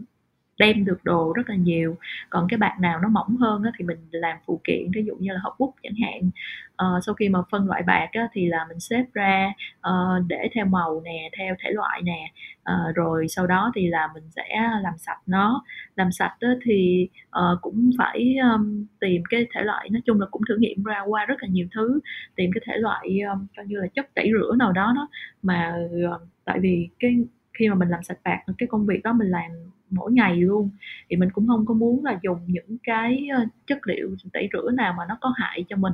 đem 0.61 0.85
được 0.85 1.03
đồ 1.03 1.33
rất 1.33 1.49
là 1.49 1.55
nhiều. 1.55 1.97
Còn 2.29 2.47
cái 2.49 2.57
bạc 2.57 2.75
nào 2.79 2.99
nó 2.99 3.09
mỏng 3.09 3.37
hơn 3.37 3.63
á, 3.63 3.71
thì 3.77 3.85
mình 3.85 3.97
làm 4.11 4.37
phụ 4.45 4.61
kiện 4.63 4.91
ví 4.95 5.03
dụ 5.07 5.15
như 5.19 5.31
là 5.33 5.39
hộp 5.43 5.55
bút 5.59 5.73
chẳng 5.83 5.93
hạn. 6.03 6.29
Uh, 6.71 7.03
sau 7.05 7.15
khi 7.15 7.29
mà 7.29 7.39
phân 7.51 7.67
loại 7.67 7.83
bạc 7.87 8.09
á, 8.11 8.27
thì 8.33 8.47
là 8.47 8.65
mình 8.69 8.79
xếp 8.79 9.05
ra 9.13 9.53
uh, 9.89 10.25
để 10.27 10.49
theo 10.55 10.65
màu 10.65 11.01
nè 11.05 11.29
theo 11.37 11.55
thể 11.59 11.69
loại 11.71 12.01
nè. 12.01 12.31
Uh, 12.61 12.95
rồi 12.95 13.27
sau 13.27 13.47
đó 13.47 13.71
thì 13.75 13.87
là 13.87 14.07
mình 14.13 14.23
sẽ 14.35 14.47
làm 14.83 14.93
sạch 14.97 15.21
nó. 15.25 15.63
Làm 15.95 16.11
sạch 16.11 16.35
á, 16.39 16.49
thì 16.65 17.07
uh, 17.27 17.61
cũng 17.61 17.91
phải 17.97 18.35
um, 18.53 18.85
tìm 18.99 19.23
cái 19.29 19.45
thể 19.53 19.61
loại 19.63 19.89
nói 19.89 20.01
chung 20.05 20.19
là 20.19 20.25
cũng 20.31 20.41
thử 20.49 20.57
nghiệm 20.59 20.83
ra 20.83 21.01
qua 21.07 21.25
rất 21.25 21.35
là 21.41 21.47
nhiều 21.51 21.67
thứ. 21.75 21.99
Tìm 22.35 22.49
cái 22.53 22.61
thể 22.67 22.77
loại 22.77 23.19
um, 23.31 23.47
coi 23.57 23.65
như 23.65 23.77
là 23.77 23.87
chất 23.95 24.13
tẩy 24.15 24.29
rửa 24.33 24.55
nào 24.59 24.71
đó 24.71 24.93
đó 24.95 25.07
mà 25.41 25.75
uh, 26.15 26.21
tại 26.45 26.59
vì 26.59 26.89
cái 26.99 27.15
khi 27.53 27.69
mà 27.69 27.75
mình 27.75 27.89
làm 27.89 28.03
sạch 28.03 28.17
bạc, 28.23 28.39
cái 28.57 28.67
công 28.67 28.85
việc 28.85 29.01
đó 29.03 29.13
mình 29.13 29.27
làm 29.29 29.51
mỗi 29.89 30.11
ngày 30.11 30.35
luôn. 30.35 30.69
Thì 31.09 31.15
mình 31.15 31.29
cũng 31.33 31.47
không 31.47 31.65
có 31.65 31.73
muốn 31.73 32.05
là 32.05 32.19
dùng 32.23 32.39
những 32.47 32.77
cái 32.83 33.27
ờ, 33.35 33.45
chất 33.67 33.87
liệu, 33.87 34.15
tẩy 34.33 34.49
rửa 34.53 34.71
nào 34.71 34.93
mà 34.97 35.03
nó 35.09 35.17
có 35.21 35.33
hại 35.37 35.65
cho 35.69 35.75
mình 35.77 35.93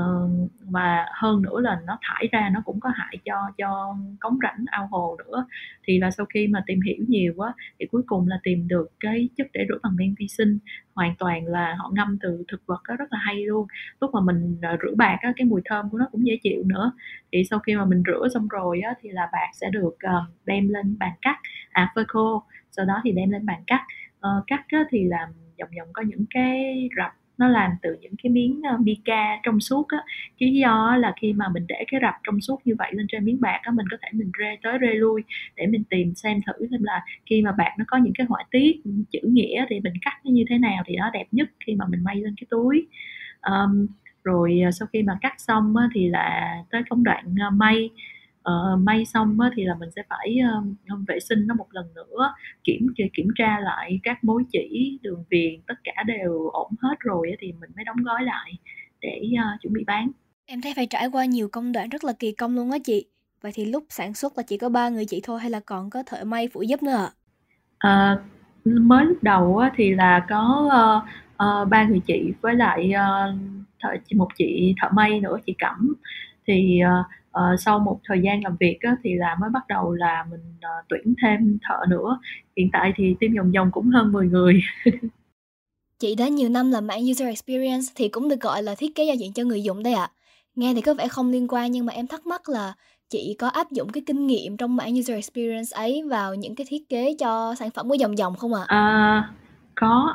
uh, 0.00 0.50
và 0.70 1.06
hơn 1.12 1.42
nữa 1.42 1.60
là 1.60 1.80
nó 1.86 1.98
thải 2.02 2.28
ra 2.32 2.50
nó 2.52 2.60
cũng 2.64 2.80
có 2.80 2.90
hại 2.94 3.18
cho 3.24 3.50
cho 3.58 3.96
cống 4.20 4.38
rãnh 4.42 4.64
ao 4.66 4.88
hồ 4.90 5.16
nữa. 5.24 5.46
Thì 5.84 5.98
là 5.98 6.10
sau 6.10 6.26
khi 6.26 6.48
mà 6.48 6.62
tìm 6.66 6.80
hiểu 6.80 7.04
nhiều 7.08 7.32
quá 7.36 7.54
thì 7.80 7.86
cuối 7.86 8.02
cùng 8.06 8.28
là 8.28 8.40
tìm 8.42 8.68
được 8.68 8.86
cái 9.00 9.28
chất 9.36 9.46
để 9.52 9.66
rửa 9.68 9.78
bằng 9.82 9.96
men 9.96 10.14
vi 10.18 10.28
sinh. 10.28 10.58
Hoàn 10.94 11.14
toàn 11.18 11.46
là 11.46 11.74
họ 11.78 11.90
ngâm 11.94 12.18
từ 12.20 12.44
thực 12.48 12.66
vật 12.66 12.82
đó 12.88 12.96
rất 12.96 13.12
là 13.12 13.18
hay 13.18 13.46
luôn. 13.46 13.66
Lúc 14.00 14.10
mà 14.14 14.20
mình 14.20 14.58
ờ, 14.62 14.76
rửa 14.82 14.94
bạc 14.96 15.18
á, 15.20 15.32
cái 15.36 15.46
mùi 15.46 15.62
thơm 15.64 15.90
của 15.90 15.98
nó 15.98 16.06
cũng 16.12 16.26
dễ 16.26 16.38
chịu 16.42 16.62
nữa. 16.66 16.92
Thì 17.32 17.44
sau 17.50 17.58
khi 17.58 17.76
mà 17.76 17.84
mình 17.84 18.02
rửa 18.06 18.28
xong 18.34 18.48
rồi 18.48 18.80
á, 18.80 18.94
thì 19.00 19.10
là 19.10 19.28
bạc 19.32 19.48
sẽ 19.60 19.70
được 19.70 19.94
uh, 19.94 20.44
đem 20.44 20.68
lên 20.68 20.98
bàn 20.98 21.12
cắt. 21.22 21.36
À 21.70 21.92
phơi 21.94 22.04
khô. 22.08 22.42
Sau 22.70 22.84
đó 22.84 23.00
thì 23.04 23.12
đem 23.12 23.30
lên 23.30 23.46
bàn 23.46 23.62
cắt. 23.66 23.80
Uh, 24.18 24.44
cắt 24.46 24.64
á, 24.68 24.84
thì 24.90 25.04
làm 25.04 25.28
vòng 25.58 25.70
vòng 25.78 25.88
có 25.92 26.02
những 26.02 26.24
cái 26.30 26.88
rập 26.96 27.12
nó 27.38 27.48
làm 27.48 27.70
từ 27.82 27.96
những 28.00 28.12
cái 28.22 28.30
miếng 28.32 28.60
ờ, 28.70 28.76
mica 28.80 29.36
trong 29.42 29.60
suốt 29.60 29.88
á. 29.88 29.98
Chứ 30.40 30.46
do 30.46 30.96
là 30.96 31.12
khi 31.20 31.32
mà 31.32 31.48
mình 31.54 31.64
để 31.68 31.84
cái 31.88 32.00
rập 32.02 32.14
trong 32.24 32.40
suốt 32.40 32.60
như 32.64 32.74
vậy 32.78 32.90
lên 32.94 33.06
trên 33.08 33.24
miếng 33.24 33.40
bạc 33.40 33.60
á 33.62 33.72
mình 33.74 33.86
có 33.90 33.96
thể 34.02 34.08
mình 34.12 34.30
rê 34.38 34.56
tới 34.62 34.78
rê 34.80 34.94
lui 34.94 35.22
để 35.56 35.66
mình 35.66 35.84
tìm 35.90 36.14
xem 36.14 36.40
thử 36.46 36.66
xem 36.70 36.82
là 36.82 37.02
khi 37.26 37.42
mà 37.42 37.52
bạc 37.58 37.70
nó 37.78 37.84
có 37.88 37.96
những 37.98 38.12
cái 38.18 38.26
họa 38.30 38.44
tiết 38.50 38.76
ừ, 38.84 38.90
chữ 39.10 39.18
nghĩa 39.22 39.66
thì 39.70 39.80
mình 39.80 39.94
cắt 40.02 40.12
nó 40.24 40.30
như 40.30 40.44
thế 40.50 40.58
nào 40.58 40.82
thì 40.86 40.96
nó 40.96 41.10
đẹp 41.10 41.26
nhất 41.32 41.48
khi 41.66 41.74
mà 41.74 41.84
mình 41.88 42.04
may 42.04 42.16
lên 42.16 42.34
cái 42.40 42.46
túi. 42.50 42.86
Um, 43.42 43.86
rồi 44.24 44.60
ờ, 44.64 44.70
sau 44.70 44.88
khi 44.92 45.02
mà 45.02 45.18
cắt 45.20 45.34
xong 45.40 45.76
á, 45.76 45.88
thì 45.94 46.08
là 46.08 46.56
tới 46.70 46.82
công 46.90 47.04
đoạn 47.04 47.34
ờ, 47.40 47.50
may 47.50 47.90
uh, 48.50 48.80
may 48.82 49.04
xong 49.04 49.40
á, 49.40 49.50
thì 49.56 49.64
là 49.64 49.74
mình 49.80 49.88
sẽ 49.96 50.02
phải 50.08 50.36
uh, 50.92 50.98
vệ 51.08 51.20
sinh 51.20 51.46
nó 51.46 51.54
một 51.54 51.66
lần 51.70 51.94
nữa 51.94 52.34
kiểm 52.64 52.86
kiểm 52.96 53.28
tra 53.34 53.60
lại 53.60 54.00
các 54.02 54.24
mối 54.24 54.44
chỉ 54.52 54.98
đường 55.02 55.24
viền 55.30 55.60
tất 55.66 55.74
cả 55.84 56.02
đều 56.06 56.48
ổn 56.48 56.72
hết 56.82 56.94
rồi 57.00 57.30
á, 57.30 57.36
thì 57.40 57.52
mình 57.52 57.70
mới 57.76 57.84
đóng 57.84 57.96
gói 58.04 58.22
lại 58.22 58.52
để 59.00 59.30
uh, 59.32 59.60
chuẩn 59.60 59.72
bị 59.72 59.84
bán. 59.86 60.10
Em 60.46 60.60
thấy 60.60 60.72
phải 60.76 60.86
trải 60.86 61.08
qua 61.12 61.24
nhiều 61.24 61.48
công 61.52 61.72
đoạn 61.72 61.88
rất 61.88 62.04
là 62.04 62.12
kỳ 62.18 62.32
công 62.32 62.56
luôn 62.56 62.70
á 62.70 62.78
chị. 62.84 63.06
Vậy 63.42 63.52
thì 63.54 63.64
lúc 63.64 63.84
sản 63.88 64.14
xuất 64.14 64.32
là 64.36 64.42
chỉ 64.46 64.58
có 64.58 64.68
ba 64.68 64.88
người 64.88 65.04
chị 65.04 65.20
thôi 65.24 65.40
hay 65.40 65.50
là 65.50 65.60
còn 65.66 65.90
có 65.90 66.02
thợ 66.06 66.24
may 66.24 66.48
phụ 66.48 66.62
giúp 66.62 66.82
nữa 66.82 66.92
ạ? 66.92 67.10
Uh, 67.86 68.20
mới 68.64 69.04
lúc 69.04 69.22
đầu 69.22 69.58
á, 69.58 69.72
thì 69.76 69.94
là 69.94 70.26
có 70.28 70.66
uh, 70.66 71.04
uh, 71.34 71.68
ba 71.68 71.84
người 71.84 72.00
chị 72.06 72.32
với 72.40 72.54
lại 72.54 72.92
uh, 72.94 73.38
thợ, 73.80 73.88
một 74.14 74.28
chị 74.36 74.74
thợ 74.82 74.88
may 74.92 75.20
nữa 75.20 75.36
chị 75.46 75.54
cẩm. 75.58 75.94
Thì 76.46 76.80
uh, 77.00 77.06
uh, 77.38 77.60
sau 77.60 77.78
một 77.78 78.00
thời 78.04 78.20
gian 78.24 78.40
làm 78.44 78.56
việc 78.60 78.78
á, 78.80 78.96
thì 79.04 79.14
là 79.14 79.36
mới 79.40 79.50
bắt 79.50 79.62
đầu 79.68 79.92
là 79.92 80.24
mình 80.30 80.54
uh, 80.56 80.86
tuyển 80.88 81.14
thêm 81.22 81.58
thợ 81.68 81.76
nữa 81.88 82.18
hiện 82.56 82.68
tại 82.72 82.92
thì 82.96 83.16
team 83.20 83.34
vòng 83.36 83.52
vòng 83.52 83.70
cũng 83.72 83.90
hơn 83.90 84.12
10 84.12 84.28
người 84.28 84.60
chị 85.98 86.14
đã 86.14 86.28
nhiều 86.28 86.48
năm 86.48 86.70
làm 86.70 86.86
mảng 86.86 87.10
user 87.10 87.28
experience 87.28 87.86
thì 87.94 88.08
cũng 88.08 88.28
được 88.28 88.40
gọi 88.40 88.62
là 88.62 88.74
thiết 88.74 88.94
kế 88.94 89.04
giao 89.04 89.16
diện 89.16 89.32
cho 89.32 89.44
người 89.44 89.62
dùng 89.62 89.82
đây 89.82 89.94
ạ 89.94 90.02
à. 90.02 90.12
nghe 90.54 90.74
thì 90.74 90.80
có 90.80 90.94
vẻ 90.94 91.08
không 91.08 91.30
liên 91.30 91.46
quan 91.48 91.72
nhưng 91.72 91.86
mà 91.86 91.92
em 91.92 92.06
thắc 92.06 92.26
mắc 92.26 92.48
là 92.48 92.74
chị 93.10 93.36
có 93.38 93.48
áp 93.48 93.70
dụng 93.70 93.88
cái 93.92 94.02
kinh 94.06 94.26
nghiệm 94.26 94.56
trong 94.56 94.76
mảng 94.76 94.98
user 94.98 95.14
experience 95.14 95.68
ấy 95.72 96.02
vào 96.02 96.34
những 96.34 96.54
cái 96.54 96.66
thiết 96.70 96.88
kế 96.88 97.14
cho 97.18 97.54
sản 97.54 97.70
phẩm 97.70 97.88
của 97.88 97.94
dòng 97.94 98.18
dòng 98.18 98.36
không 98.36 98.54
ạ? 98.54 98.64
À? 98.66 98.78
à, 98.78 99.30
có 99.74 100.14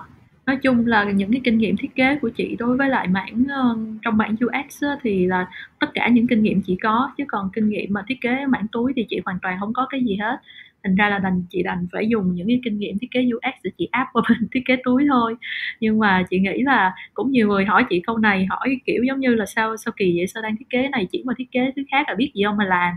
nói 0.50 0.58
chung 0.62 0.88
là 0.88 1.04
những 1.04 1.32
cái 1.32 1.42
kinh 1.44 1.58
nghiệm 1.58 1.78
thiết 1.78 1.96
kế 1.96 2.18
của 2.22 2.30
chị 2.30 2.56
đối 2.60 2.78
với 2.78 2.90
lại 2.90 3.08
mảng 3.08 3.44
uh, 3.44 3.78
trong 4.02 4.18
mảng 4.18 4.36
UX 4.46 4.84
á, 4.84 4.90
thì 5.04 5.26
là 5.26 5.48
tất 5.80 5.88
cả 5.94 6.08
những 6.08 6.28
kinh 6.28 6.44
nghiệm 6.44 6.62
chị 6.62 6.78
có 6.84 7.12
chứ 7.18 7.24
còn 7.28 7.50
kinh 7.54 7.70
nghiệm 7.70 7.94
mà 7.94 8.04
thiết 8.08 8.22
kế 8.22 8.46
mảng 8.46 8.68
túi 8.72 8.94
thì 8.96 9.06
chị 9.10 9.20
hoàn 9.26 9.40
toàn 9.42 9.58
không 9.60 9.74
có 9.74 9.88
cái 9.90 10.02
gì 10.04 10.16
hết. 10.16 10.38
Thành 10.84 10.96
ra 10.96 11.10
là 11.10 11.20
đành 11.20 11.44
chị 11.50 11.64
đành 11.64 11.88
phải 11.92 12.08
dùng 12.08 12.36
những 12.36 12.48
cái 12.48 12.62
kinh 12.64 12.80
nghiệm 12.80 13.00
thiết 13.00 13.12
kế 13.12 13.20
UX 13.36 13.64
để 13.64 13.72
chị 13.78 13.88
áp 13.92 14.08
vào 14.14 14.24
bên 14.30 14.48
thiết 14.52 14.62
kế 14.66 14.76
túi 14.84 15.06
thôi. 15.10 15.36
Nhưng 15.80 16.00
mà 16.00 16.24
chị 16.30 16.40
nghĩ 16.40 16.62
là 16.64 16.94
cũng 17.14 17.32
nhiều 17.32 17.48
người 17.48 17.66
hỏi 17.66 17.86
chị 17.90 18.02
câu 18.08 18.18
này 18.18 18.46
hỏi 18.50 18.80
kiểu 18.86 19.04
giống 19.08 19.20
như 19.20 19.36
là 19.36 19.46
sao 19.46 19.78
sao 19.78 19.92
kỳ 19.98 20.14
vậy 20.18 20.28
sao 20.28 20.44
đang 20.44 20.58
thiết 20.58 20.70
kế 20.70 20.90
này 20.90 21.08
chỉ 21.12 21.24
mà 21.26 21.34
thiết 21.38 21.52
kế 21.52 21.72
thứ 21.76 21.82
khác 21.92 22.06
là 22.08 22.16
biết 22.16 22.32
gì 22.36 22.44
không 22.44 22.58
mà 22.58 22.66
làm. 22.66 22.94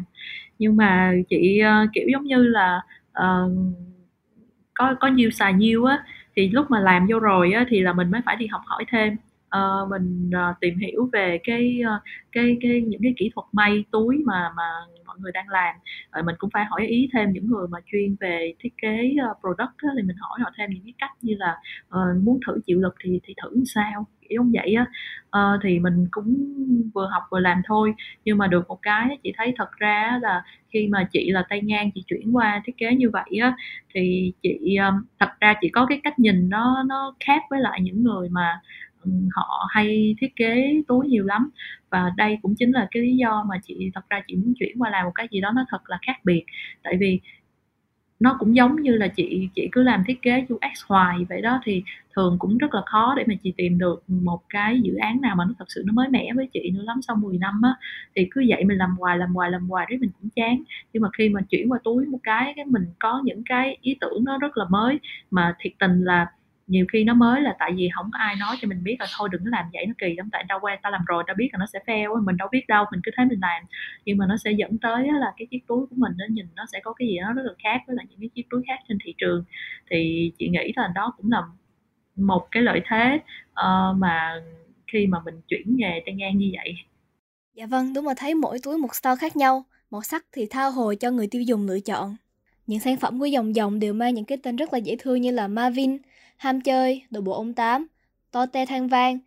Nhưng 0.59 0.77
mà 0.77 1.13
chị 1.29 1.61
uh, 1.63 1.91
kiểu 1.95 2.05
giống 2.13 2.25
như 2.25 2.43
là 2.43 2.81
uh, 3.11 3.53
có 4.75 4.95
có 5.01 5.09
nhiều 5.09 5.31
xài 5.31 5.53
nhiều 5.53 5.85
á 5.85 5.99
thì 6.37 6.49
lúc 6.49 6.71
mà 6.71 6.81
làm 6.81 7.07
vô 7.11 7.19
rồi 7.19 7.53
á, 7.53 7.65
thì 7.69 7.81
là 7.81 7.93
mình 7.93 8.11
mới 8.11 8.21
phải 8.27 8.37
đi 8.37 8.47
học 8.47 8.63
hỏi 8.67 8.85
thêm 8.89 9.17
uh, 9.59 9.91
mình 9.91 10.31
uh, 10.31 10.61
tìm 10.61 10.79
hiểu 10.79 11.09
về 11.13 11.39
cái 11.45 11.81
uh, 11.97 12.03
cái 12.33 12.57
cái 12.61 12.81
những 12.81 13.01
cái 13.03 13.15
kỹ 13.17 13.31
thuật 13.35 13.47
may 13.53 13.85
túi 13.91 14.23
mà 14.25 14.51
mà 14.57 14.65
mọi 15.07 15.17
người 15.21 15.33
đang 15.33 15.49
làm. 15.49 15.75
Rồi 16.13 16.23
mình 16.23 16.35
cũng 16.39 16.51
phải 16.51 16.65
hỏi 16.65 16.87
ý 16.87 17.09
thêm 17.13 17.33
những 17.33 17.47
người 17.47 17.69
mà 17.69 17.79
chuyên 17.87 18.17
về 18.21 18.55
thiết 18.59 18.73
kế 18.83 19.15
uh, 19.31 19.41
product 19.41 19.77
á, 19.77 19.89
thì 19.97 20.03
mình 20.03 20.17
hỏi 20.21 20.39
họ 20.43 20.51
thêm 20.59 20.71
những 20.71 20.85
cái 20.85 20.95
cách 20.99 21.11
như 21.23 21.35
là 21.39 21.57
uh, 21.89 22.23
muốn 22.23 22.41
thử 22.47 22.61
chịu 22.67 22.81
lực 22.81 22.95
thì 23.05 23.21
thì 23.25 23.35
thử 23.43 23.65
sao 23.75 24.07
kiểu 24.29 24.45
vậy 24.53 24.75
á. 24.75 24.87
Uh, 25.39 25.61
thì 25.63 25.79
mình 25.79 26.07
cũng 26.11 26.37
vừa 26.95 27.09
học 27.13 27.23
vừa 27.31 27.41
làm 27.41 27.63
thôi 27.67 27.95
nhưng 28.25 28.39
mà 28.39 28.47
được 28.47 28.69
một 28.69 28.79
cái 28.83 29.19
chị 29.23 29.33
thấy 29.37 29.55
thật 29.57 29.73
ra 29.77 30.19
là 30.23 30.43
khi 30.69 30.89
mà 30.89 31.09
chị 31.13 31.31
là 31.31 31.45
tay 31.49 31.61
ngang 31.63 31.91
chị 31.95 32.03
chuyển 32.07 32.37
qua 32.37 32.63
thiết 32.65 32.77
kế 32.79 32.95
như 32.95 33.11
vậy 33.11 33.39
á 33.43 33.57
thì 33.95 34.33
chị 34.43 34.77
um, 34.77 35.05
thật 35.21 35.31
ra 35.41 35.55
chị 35.61 35.69
có 35.69 35.87
cái 35.87 36.01
cách 36.05 36.19
nhìn 36.19 36.49
nó 36.49 36.83
nó 36.87 37.15
khác 37.21 37.43
với 37.51 37.61
lại 37.61 37.81
những 37.83 38.03
người 38.03 38.29
mà 38.29 38.61
họ 39.33 39.67
hay 39.71 40.15
thiết 40.21 40.37
kế 40.37 40.83
túi 40.89 41.09
nhiều 41.09 41.25
lắm. 41.25 41.51
Và 41.91 42.13
đây 42.17 42.39
cũng 42.43 42.55
chính 42.59 42.73
là 42.73 42.89
cái 42.91 43.03
lý 43.03 43.17
do 43.17 43.45
mà 43.49 43.57
chị, 43.63 43.91
thật 43.95 44.09
ra 44.11 44.23
chị 44.27 44.37
muốn 44.37 44.55
chuyển 44.59 44.79
qua 44.79 44.91
làm 44.91 45.05
một 45.05 45.13
cái 45.15 45.29
gì 45.31 45.41
đó 45.41 45.51
nó 45.55 45.65
thật 45.71 45.91
là 45.91 45.99
khác 46.07 46.17
biệt. 46.25 46.45
Tại 46.83 46.97
vì 47.01 47.21
nó 48.21 48.37
cũng 48.39 48.57
giống 48.57 48.77
như 48.83 48.97
là 48.97 49.09
chị 49.09 49.49
chị 49.55 49.69
cứ 49.73 49.83
làm 49.83 50.03
thiết 50.07 50.23
kế 50.23 50.47
UX 50.55 50.85
hoài 50.87 51.19
vậy 51.29 51.43
đó, 51.43 51.61
thì 51.65 51.83
thường 52.17 52.37
cũng 52.39 52.59
rất 52.59 52.75
là 52.75 52.83
khó 52.87 53.15
để 53.17 53.25
mà 53.29 53.35
chị 53.43 53.53
tìm 53.57 53.79
được 53.79 54.05
một 54.09 54.41
cái 54.49 54.81
dự 54.81 54.95
án 54.95 55.21
nào 55.21 55.37
mà 55.37 55.45
nó 55.45 55.53
thật 55.59 55.65
sự 55.69 55.83
nó 55.87 55.93
mới 55.93 56.09
mẻ 56.09 56.29
với 56.35 56.49
chị 56.53 56.71
nữa 56.75 56.83
lắm. 56.85 57.03
Sau 57.03 57.17
10 57.17 57.39
năm 57.39 57.63
á, 57.63 57.75
thì 58.17 58.29
cứ 58.31 58.45
vậy 58.49 58.65
mình 58.65 58.79
làm 58.79 58.97
hoài 58.99 59.19
làm 59.19 59.35
hoài 59.35 59.51
làm 59.51 59.69
hoài 59.69 59.87
đấy 59.91 59.99
mình 59.99 60.11
cũng 60.21 60.31
chán. 60.37 60.63
Nhưng 60.93 61.03
mà 61.03 61.09
khi 61.19 61.29
mà 61.29 61.41
chuyển 61.51 61.73
qua 61.73 61.79
túi 61.85 62.07
một 62.07 62.19
cái 62.23 62.53
cái 62.57 62.65
mình 62.65 62.85
có 62.99 63.23
những 63.25 63.43
cái 63.47 63.79
ý 63.81 63.97
tưởng 64.01 64.25
nó 64.25 64.39
rất 64.39 64.57
là 64.57 64.65
mới, 64.71 65.01
mà 65.31 65.55
thiệt 65.59 65.73
tình 65.79 66.05
là 66.05 66.27
nhiều 66.73 66.87
khi 66.93 67.05
nó 67.05 67.15
mới 67.15 67.41
là 67.41 67.57
tại 67.59 67.73
vì 67.77 67.89
không 67.95 68.11
có 68.13 68.19
ai 68.19 68.37
nói 68.37 68.57
cho 68.61 68.69
mình 68.69 68.85
biết 68.85 68.97
là 69.01 69.07
thôi 69.17 69.29
đừng 69.33 69.47
làm 69.47 69.65
vậy 69.73 69.87
nó 69.87 69.95
kỳ 69.99 70.15
lắm 70.17 70.29
tại 70.33 70.45
tao 70.49 70.59
quen 70.63 70.79
tao 70.83 70.93
làm 70.93 71.05
rồi 71.07 71.25
tao 71.27 71.37
biết 71.39 71.49
là 71.53 71.59
nó 71.59 71.67
sẽ 71.73 71.79
fail 71.87 72.25
mình 72.25 72.37
đâu 72.37 72.49
biết 72.53 72.65
đâu 72.69 72.85
mình 72.93 73.01
cứ 73.05 73.11
thấy 73.17 73.27
mình 73.27 73.39
làm. 73.43 73.63
Nhưng 74.05 74.19
mà 74.19 74.27
nó 74.29 74.37
sẽ 74.37 74.53
dẫn 74.53 74.79
tới 74.79 75.09
là 75.21 75.33
cái 75.37 75.47
chiếc 75.51 75.67
túi 75.67 75.87
của 75.87 75.97
mình 75.97 76.13
nó 76.19 76.25
nhìn 76.31 76.47
nó 76.55 76.65
sẽ 76.73 76.81
có 76.85 76.93
cái 76.93 77.09
gì 77.09 77.17
đó 77.19 77.33
rất 77.33 77.43
là 77.45 77.53
khác 77.63 77.83
với 77.87 77.97
lại 77.97 78.07
những 78.09 78.21
cái 78.21 78.29
chiếc 78.35 78.47
túi 78.51 78.63
khác 78.67 78.79
trên 78.89 78.99
thị 79.05 79.15
trường. 79.19 79.45
Thì 79.91 80.33
chị 80.39 80.49
nghĩ 80.49 80.73
là 80.77 80.93
đó 80.95 81.15
cũng 81.17 81.33
là 81.33 81.43
một 82.17 82.49
cái 82.51 82.63
lợi 82.63 82.81
thế 82.91 83.19
uh, 83.51 83.97
mà 83.99 84.43
khi 84.93 85.07
mà 85.07 85.19
mình 85.25 85.41
chuyển 85.49 85.77
nghề 85.77 86.03
tay 86.07 86.15
ngang 86.15 86.39
như 86.39 86.51
vậy. 86.55 86.75
Dạ 87.55 87.67
vâng 87.67 87.95
đúng 87.95 88.07
là 88.07 88.15
thấy 88.17 88.35
mỗi 88.35 88.59
túi 88.63 88.79
một 88.79 88.95
style 88.95 89.17
khác 89.17 89.37
nhau 89.37 89.65
màu 89.91 90.03
sắc 90.03 90.25
thì 90.33 90.47
tha 90.51 90.65
hồ 90.65 90.95
cho 90.95 91.11
người 91.11 91.27
tiêu 91.27 91.43
dùng 91.43 91.67
lựa 91.67 91.81
chọn. 91.81 92.17
Những 92.67 92.81
sản 92.81 92.97
phẩm 92.97 93.19
của 93.19 93.27
dòng 93.27 93.55
dòng 93.55 93.81
đều 93.81 93.93
mang 93.95 94.15
những 94.15 94.25
cái 94.25 94.39
tên 94.43 94.57
rất 94.57 94.73
là 94.73 94.79
dễ 94.79 94.97
thương 94.99 95.21
như 95.21 95.31
là 95.31 95.49
Marvin, 95.49 95.99
ham 96.37 96.61
chơi, 96.61 97.03
đồ 97.11 97.21
bộ 97.21 97.33
ông 97.33 97.55
tám, 97.55 97.87
to 98.33 98.47
te 98.47 98.67
than 98.67 98.89
vang, 98.89 99.19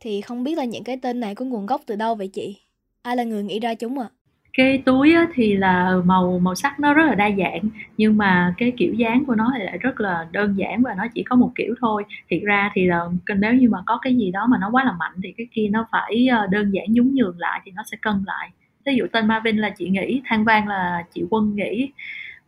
thì 0.00 0.20
không 0.20 0.44
biết 0.44 0.58
là 0.58 0.64
những 0.64 0.84
cái 0.84 0.96
tên 0.96 1.20
này 1.20 1.34
có 1.34 1.44
nguồn 1.44 1.66
gốc 1.66 1.82
từ 1.86 1.96
đâu 1.96 2.14
vậy 2.14 2.28
chị? 2.28 2.56
Ai 3.02 3.16
là 3.16 3.22
người 3.22 3.42
nghĩ 3.42 3.60
ra 3.60 3.74
chúng 3.74 3.98
ạ? 3.98 4.06
À? 4.10 4.14
Cái 4.52 4.82
túi 4.86 5.14
á, 5.14 5.26
thì 5.34 5.56
là 5.56 5.96
màu 6.04 6.38
màu 6.38 6.54
sắc 6.54 6.80
nó 6.80 6.94
rất 6.94 7.06
là 7.06 7.14
đa 7.14 7.30
dạng 7.38 7.62
nhưng 7.96 8.16
mà 8.16 8.54
cái 8.58 8.72
kiểu 8.76 8.94
dáng 8.94 9.24
của 9.26 9.34
nó 9.34 9.52
thì 9.58 9.64
lại 9.64 9.78
rất 9.78 10.00
là 10.00 10.26
đơn 10.32 10.54
giản 10.58 10.82
và 10.82 10.94
nó 10.94 11.06
chỉ 11.14 11.22
có 11.22 11.36
một 11.36 11.52
kiểu 11.54 11.74
thôi. 11.80 12.04
Thiệt 12.30 12.42
ra 12.42 12.70
thì 12.74 12.86
là 12.86 13.00
nếu 13.38 13.54
như 13.54 13.68
mà 13.70 13.78
có 13.86 13.98
cái 14.02 14.16
gì 14.16 14.30
đó 14.30 14.46
mà 14.50 14.58
nó 14.60 14.70
quá 14.72 14.84
là 14.84 14.92
mạnh 14.98 15.12
thì 15.22 15.32
cái 15.36 15.46
kia 15.54 15.68
nó 15.70 15.86
phải 15.92 16.26
ờ, 16.30 16.46
đơn 16.46 16.70
giản 16.70 16.84
nhún 16.88 17.14
nhường 17.14 17.38
lại 17.38 17.60
thì 17.64 17.72
nó 17.74 17.82
sẽ 17.90 17.96
cân 18.02 18.14
lại. 18.26 18.50
Ví 18.86 18.94
dụ 18.94 19.06
tên 19.12 19.28
Marvin 19.28 19.56
là 19.56 19.70
chị 19.70 19.88
nghĩ, 19.88 20.22
than 20.24 20.44
vang 20.44 20.68
là 20.68 21.04
chị 21.14 21.24
Quân 21.30 21.56
nghĩ 21.56 21.90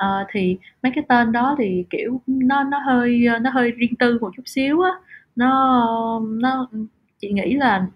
uh, 0.02 0.26
thì 0.30 0.58
mấy 0.82 0.92
cái 0.94 1.04
tên 1.08 1.32
đó 1.32 1.54
thì 1.58 1.84
kiểu 1.90 2.20
nó 2.26 2.64
nó 2.64 2.78
hơi 2.78 3.26
ờ, 3.26 3.38
nó 3.38 3.50
hơi 3.50 3.70
riêng 3.70 3.96
tư 3.98 4.18
một 4.20 4.30
chút 4.36 4.42
xíu 4.46 4.80
á. 4.80 4.90
Nó 5.36 6.20
nó 6.24 6.68
chị 7.18 7.32
nghĩ 7.32 7.54
là 7.54 7.86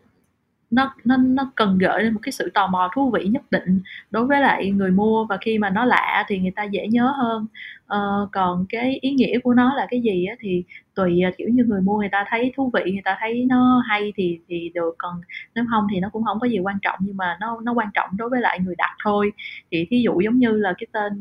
nó 0.70 0.94
nó 1.04 1.16
nó 1.16 1.52
cần 1.54 1.78
gợi 1.78 2.02
lên 2.02 2.14
một 2.14 2.20
cái 2.22 2.32
sự 2.32 2.50
tò 2.54 2.66
mò 2.66 2.90
thú 2.94 3.10
vị 3.10 3.24
nhất 3.24 3.42
định 3.50 3.80
đối 4.10 4.26
với 4.26 4.40
lại 4.40 4.70
người 4.70 4.90
mua 4.90 5.24
và 5.24 5.38
khi 5.40 5.58
mà 5.58 5.70
nó 5.70 5.84
lạ 5.84 6.24
thì 6.28 6.38
người 6.38 6.50
ta 6.56 6.64
dễ 6.64 6.88
nhớ 6.88 7.12
hơn. 7.16 7.46
Uh, 7.84 8.28
còn 8.32 8.66
cái 8.68 8.98
ý 9.00 9.10
nghĩa 9.10 9.38
của 9.38 9.54
nó 9.54 9.74
là 9.74 9.86
cái 9.90 10.00
gì 10.00 10.26
á 10.26 10.34
thì 10.40 10.64
tùy 10.96 11.20
à, 11.24 11.30
kiểu 11.38 11.48
như 11.48 11.64
người 11.64 11.80
mua 11.80 11.98
người 11.98 12.08
ta 12.12 12.24
thấy 12.28 12.52
thú 12.56 12.70
vị 12.74 12.92
người 12.92 13.02
ta 13.04 13.16
thấy 13.20 13.46
nó 13.48 13.82
hay 13.88 14.12
thì 14.16 14.38
thì 14.48 14.70
được 14.74 14.94
còn 14.98 15.20
nếu 15.54 15.64
không 15.70 15.86
thì 15.92 16.00
nó 16.00 16.08
cũng 16.12 16.24
không 16.24 16.40
có 16.40 16.48
gì 16.48 16.58
quan 16.58 16.76
trọng 16.82 16.98
nhưng 17.00 17.16
mà 17.16 17.36
nó 17.40 17.60
nó 17.64 17.72
quan 17.72 17.88
trọng 17.94 18.10
đối 18.16 18.28
với 18.28 18.40
lại 18.40 18.60
người 18.64 18.74
đặt 18.78 18.96
thôi. 19.04 19.32
Thì 19.70 19.86
thí 19.90 20.02
dụ 20.04 20.20
giống 20.20 20.38
như 20.38 20.50
là 20.50 20.74
cái 20.78 20.86
tên 20.92 21.12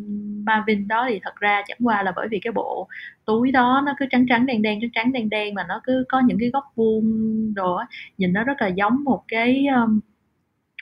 Marvin 0.45 0.88
đó 0.88 1.05
thì 1.09 1.19
thật 1.23 1.35
ra 1.35 1.61
chẳng 1.67 1.77
qua 1.83 2.03
là 2.03 2.13
bởi 2.15 2.27
vì 2.31 2.39
cái 2.43 2.53
bộ 2.53 2.88
túi 3.25 3.51
đó 3.51 3.83
nó 3.85 3.93
cứ 3.99 4.05
trắng 4.11 4.25
trắng 4.29 4.45
đen 4.45 4.61
đen 4.61 4.79
trắng 4.81 4.91
trắng 4.93 5.11
đen 5.11 5.29
đen 5.29 5.53
mà 5.53 5.65
nó 5.67 5.81
cứ 5.83 6.05
có 6.09 6.21
những 6.25 6.38
cái 6.39 6.49
góc 6.49 6.63
vuông 6.75 7.53
đồ 7.53 7.75
á 7.75 7.85
nhìn 8.17 8.33
nó 8.33 8.43
rất 8.43 8.61
là 8.61 8.67
giống 8.67 9.03
một 9.03 9.23
cái 9.27 9.65
um, 9.67 9.99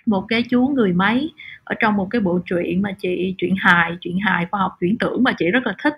một 0.05 0.25
cái 0.27 0.43
chú 0.49 0.67
người 0.67 0.93
máy 0.93 1.29
ở 1.63 1.75
trong 1.79 1.95
một 1.95 2.07
cái 2.11 2.21
bộ 2.21 2.39
truyện 2.45 2.81
mà 2.81 2.91
chị 2.97 3.35
truyện 3.37 3.55
hài 3.59 3.91
truyện 4.01 4.19
hài 4.19 4.45
khoa 4.51 4.59
học 4.59 4.71
viễn 4.81 4.97
tưởng 4.99 5.23
mà 5.23 5.33
chị 5.37 5.51
rất 5.51 5.67
là 5.67 5.75
thích. 5.83 5.93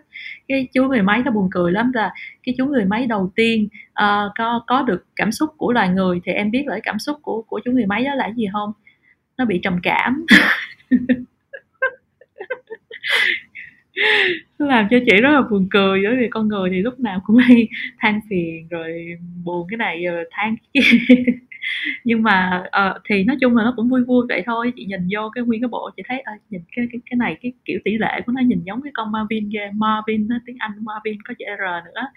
Cái 0.47 0.67
chú 0.73 0.87
người 0.87 1.01
máy 1.01 1.21
nó 1.25 1.31
buồn 1.31 1.49
cười 1.51 1.71
lắm 1.71 1.91
là 1.93 2.13
cái 2.43 2.55
chú 2.57 2.65
người 2.65 2.85
máy 2.85 3.07
đầu 3.07 3.31
tiên 3.35 3.67
uh, 3.89 4.31
có 4.37 4.63
có 4.67 4.81
được 4.81 5.05
cảm 5.15 5.31
xúc 5.31 5.49
của 5.57 5.71
loài 5.71 5.89
người 5.89 6.21
thì 6.25 6.31
em 6.31 6.51
biết 6.51 6.63
là 6.67 6.79
cảm 6.83 6.99
xúc 6.99 7.17
của 7.21 7.41
của 7.41 7.59
chú 7.65 7.71
người 7.71 7.85
máy 7.85 8.05
đó 8.05 8.15
là 8.15 8.31
gì 8.35 8.47
không? 8.53 8.71
Nó 9.37 9.45
bị 9.45 9.59
trầm 9.63 9.79
cảm. 9.83 10.25
Làm 14.57 14.87
cho 14.91 14.97
chị 15.05 15.15
rất 15.21 15.29
là 15.29 15.41
buồn 15.51 15.67
cười 15.71 16.01
bởi 16.03 16.15
vì 16.19 16.27
con 16.29 16.47
người 16.47 16.69
thì 16.69 16.81
lúc 16.81 16.99
nào 16.99 17.21
cũng 17.25 17.37
hay 17.37 17.67
than 17.99 18.19
phiền 18.29 18.67
rồi 18.69 19.17
buồn 19.45 19.67
cái 19.69 19.77
này 19.77 20.03
rồi 20.03 20.25
than 20.31 20.55
cái 20.73 20.83
kia. 20.83 21.15
nhưng 22.03 22.23
mà 22.23 22.63
uh, 22.65 23.01
thì 23.09 23.23
nói 23.23 23.37
chung 23.41 23.57
là 23.57 23.63
nó 23.63 23.73
cũng 23.75 23.89
vui 23.89 24.03
vui 24.03 24.25
vậy 24.29 24.43
thôi. 24.45 24.73
Chị 24.75 24.85
nhìn 24.85 25.07
vô 25.11 25.29
cái 25.35 25.43
nguyên 25.43 25.61
cái 25.61 25.67
bộ 25.67 25.89
chị 25.97 26.03
thấy 26.07 26.23
uh, 26.35 26.41
nhìn 26.49 26.61
cái 26.75 26.87
cái 26.91 27.01
cái 27.09 27.17
này 27.17 27.37
cái 27.41 27.53
kiểu 27.65 27.79
tỷ 27.85 27.97
lệ 27.97 28.21
của 28.25 28.31
nó 28.31 28.41
nhìn 28.41 28.61
giống 28.63 28.81
cái 28.81 28.91
con 28.95 29.11
Marvin 29.11 29.49
ghê. 29.49 29.69
Marvin 29.73 30.27
đó, 30.27 30.35
tiếng 30.45 30.55
Anh 30.59 30.71
Marvin 30.81 31.21
có 31.21 31.33
chữ 31.39 31.45
R 31.57 31.85
nữa. 31.85 32.07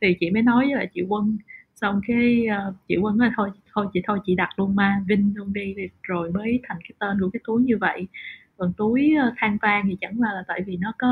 Thì 0.00 0.14
chị 0.20 0.30
mới 0.30 0.42
nói 0.42 0.66
với 0.66 0.74
lại 0.74 0.88
chị 0.94 1.02
Quân. 1.08 1.38
Xong 1.74 2.00
cái 2.06 2.46
uh, 2.68 2.74
chị 2.88 2.96
Quân 2.96 3.18
nói 3.18 3.30
thôi 3.36 3.50
thôi 3.74 3.86
chị 3.92 4.00
thôi 4.04 4.18
chị 4.26 4.34
đặt 4.34 4.48
luôn 4.56 4.76
Marvin 4.76 5.32
luôn 5.36 5.52
đi. 5.52 5.74
Rồi 6.02 6.32
mới 6.32 6.60
thành 6.68 6.78
cái 6.80 6.92
tên 6.98 7.20
của 7.20 7.30
cái 7.32 7.40
túi 7.46 7.62
như 7.62 7.76
vậy 7.80 8.06
còn 8.58 8.72
túi 8.76 9.14
ờ, 9.20 9.32
than 9.36 9.58
vang 9.62 9.84
thì 9.88 9.96
chẳng 10.00 10.14
qua 10.18 10.32
là 10.32 10.44
tại 10.48 10.60
vì 10.66 10.76
nó 10.76 10.92
có 10.98 11.08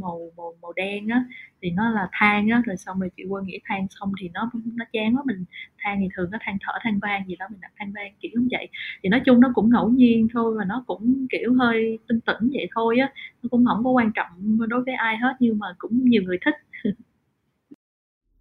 màu 0.00 0.30
màu 0.36 0.54
màu 0.62 0.72
đen 0.72 1.08
á, 1.08 1.24
thì 1.62 1.70
nó 1.70 1.90
là 1.90 2.08
than 2.12 2.48
á, 2.48 2.62
rồi 2.66 2.76
xong 2.76 3.00
rồi 3.00 3.10
chị 3.16 3.24
quân 3.28 3.44
nghĩ 3.46 3.58
than 3.64 3.86
xong 3.90 4.12
thì 4.20 4.28
nó 4.34 4.50
nó 4.64 4.84
chán 4.92 5.16
quá, 5.16 5.22
mình 5.26 5.44
than 5.78 5.98
thì 6.00 6.08
thường 6.16 6.28
có 6.32 6.38
than 6.40 6.56
thở, 6.66 6.72
than 6.82 6.98
vang 7.02 7.28
gì 7.28 7.36
đó, 7.36 7.46
mình 7.50 7.60
đặt 7.60 7.72
than 7.78 7.92
vang 7.92 8.12
kiểu 8.20 8.32
như 8.34 8.48
vậy. 8.50 8.68
Thì 9.02 9.08
nói 9.08 9.20
chung 9.26 9.40
nó 9.40 9.50
cũng 9.54 9.70
ngẫu 9.70 9.88
nhiên 9.88 10.28
thôi 10.32 10.54
và 10.58 10.64
nó 10.64 10.84
cũng 10.86 11.26
kiểu 11.30 11.54
hơi 11.58 11.98
tinh 12.08 12.20
tĩnh 12.20 12.50
vậy 12.52 12.68
thôi 12.74 12.98
á, 12.98 13.12
nó 13.42 13.48
cũng 13.50 13.64
không 13.66 13.84
có 13.84 13.90
quan 13.90 14.12
trọng 14.14 14.58
đối 14.68 14.82
với 14.84 14.94
ai 14.94 15.16
hết 15.16 15.36
nhưng 15.40 15.58
mà 15.58 15.66
cũng 15.78 16.04
nhiều 16.04 16.22
người 16.22 16.38
thích. 16.44 16.54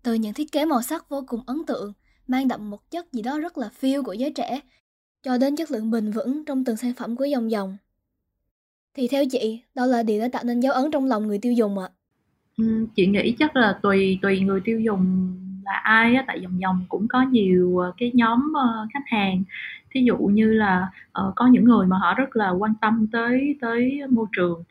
Từ 0.04 0.14
những 0.14 0.34
thiết 0.34 0.52
kế 0.52 0.66
màu 0.66 0.82
sắc 0.82 1.10
vô 1.10 1.24
cùng 1.28 1.42
ấn 1.48 1.66
tượng, 1.68 1.94
mang 2.28 2.48
đậm 2.48 2.70
một 2.70 2.92
chất 2.92 3.14
gì 3.14 3.22
đó 3.22 3.40
rất 3.40 3.58
là 3.58 3.70
feel 3.82 4.04
của 4.04 4.14
giới 4.14 4.32
trẻ, 4.32 4.60
cho 5.24 5.38
đến 5.38 5.56
chất 5.56 5.72
lượng 5.72 5.92
bền 5.92 6.12
vững 6.12 6.46
trong 6.46 6.66
từng 6.66 6.78
sản 6.78 6.94
phẩm 6.94 7.16
của 7.16 7.26
dòng 7.26 7.52
dòng 7.52 7.78
thì 8.96 9.08
theo 9.08 9.24
chị, 9.32 9.62
đâu 9.76 9.88
là 9.88 10.04
điều 10.04 10.22
đã 10.22 10.28
tạo 10.32 10.44
nên 10.44 10.60
dấu 10.60 10.74
ấn 10.74 10.92
trong 10.92 11.06
lòng 11.06 11.28
người 11.28 11.40
tiêu 11.40 11.54
dùng 11.54 11.78
ạ? 11.78 11.88
Ừ, 12.58 12.86
chị 12.96 13.08
nghĩ 13.08 13.36
chắc 13.40 13.56
là 13.56 13.80
tùy 13.82 14.20
tùy 14.22 14.40
người 14.40 14.62
tiêu 14.66 14.80
dùng 14.80 15.34
là 15.66 15.74
ai 15.84 16.16
á, 16.16 16.24
tại 16.28 16.42
dòng 16.42 16.60
dòng 16.62 16.86
cũng 16.90 17.08
có 17.08 17.22
nhiều 17.22 17.78
ờ, 17.78 17.94
cái 17.98 18.12
nhóm 18.14 18.54
ờ, 18.56 18.88
khách 18.94 19.04
hàng 19.06 19.44
thí 19.92 20.02
dụ 20.02 20.18
như 20.18 20.54
là 20.54 20.88
uh, 21.28 21.34
có 21.36 21.48
những 21.48 21.64
người 21.64 21.88
mà 21.88 21.98
họ 21.98 22.14
rất 22.14 22.36
là 22.36 22.50
quan 22.50 22.74
tâm 22.82 23.08
tới 23.12 23.56
tới 23.62 24.02
môi 24.10 24.26
trường 24.38 24.64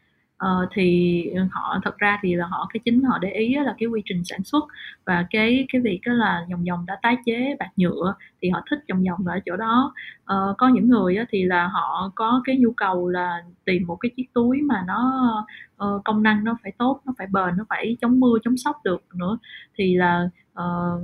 Ờ, 0.44 0.66
thì 0.72 1.24
họ 1.50 1.78
thật 1.84 1.98
ra 1.98 2.18
thì 2.22 2.34
là 2.34 2.46
họ 2.46 2.68
cái 2.72 2.80
chính 2.84 3.02
họ 3.02 3.18
để 3.18 3.30
ý 3.30 3.54
là 3.54 3.74
cái 3.78 3.86
quy 3.86 4.02
trình 4.04 4.24
sản 4.24 4.44
xuất 4.44 4.64
và 5.06 5.26
cái 5.30 5.66
cái 5.72 5.82
việc 5.82 6.00
đó 6.06 6.12
là 6.12 6.46
dòng 6.50 6.66
dòng 6.66 6.86
đã 6.86 6.98
tái 7.02 7.16
chế 7.26 7.56
bạc 7.58 7.70
nhựa 7.76 8.14
thì 8.42 8.50
họ 8.50 8.62
thích 8.70 8.78
dòng 8.88 9.04
dòng 9.04 9.26
ở 9.26 9.40
chỗ 9.46 9.56
đó. 9.56 9.94
Uh, 10.22 10.56
có 10.58 10.68
những 10.68 10.88
người 10.88 11.16
thì 11.30 11.44
là 11.44 11.66
họ 11.66 12.12
có 12.14 12.42
cái 12.44 12.56
nhu 12.58 12.72
cầu 12.72 13.08
là 13.08 13.42
tìm 13.64 13.86
một 13.86 13.96
cái 13.96 14.10
chiếc 14.16 14.34
túi 14.34 14.62
mà 14.62 14.84
nó 14.86 15.22
uh, 15.84 16.04
công 16.04 16.22
năng 16.22 16.44
nó 16.44 16.56
phải 16.62 16.72
tốt 16.78 17.00
nó 17.04 17.12
phải 17.18 17.26
bền 17.26 17.56
nó 17.56 17.64
phải 17.68 17.96
chống 18.00 18.20
mưa 18.20 18.38
chống 18.44 18.56
sốc 18.56 18.76
được 18.84 19.04
nữa. 19.14 19.38
Thì 19.76 19.94
là 19.96 20.28
uh, 20.52 21.02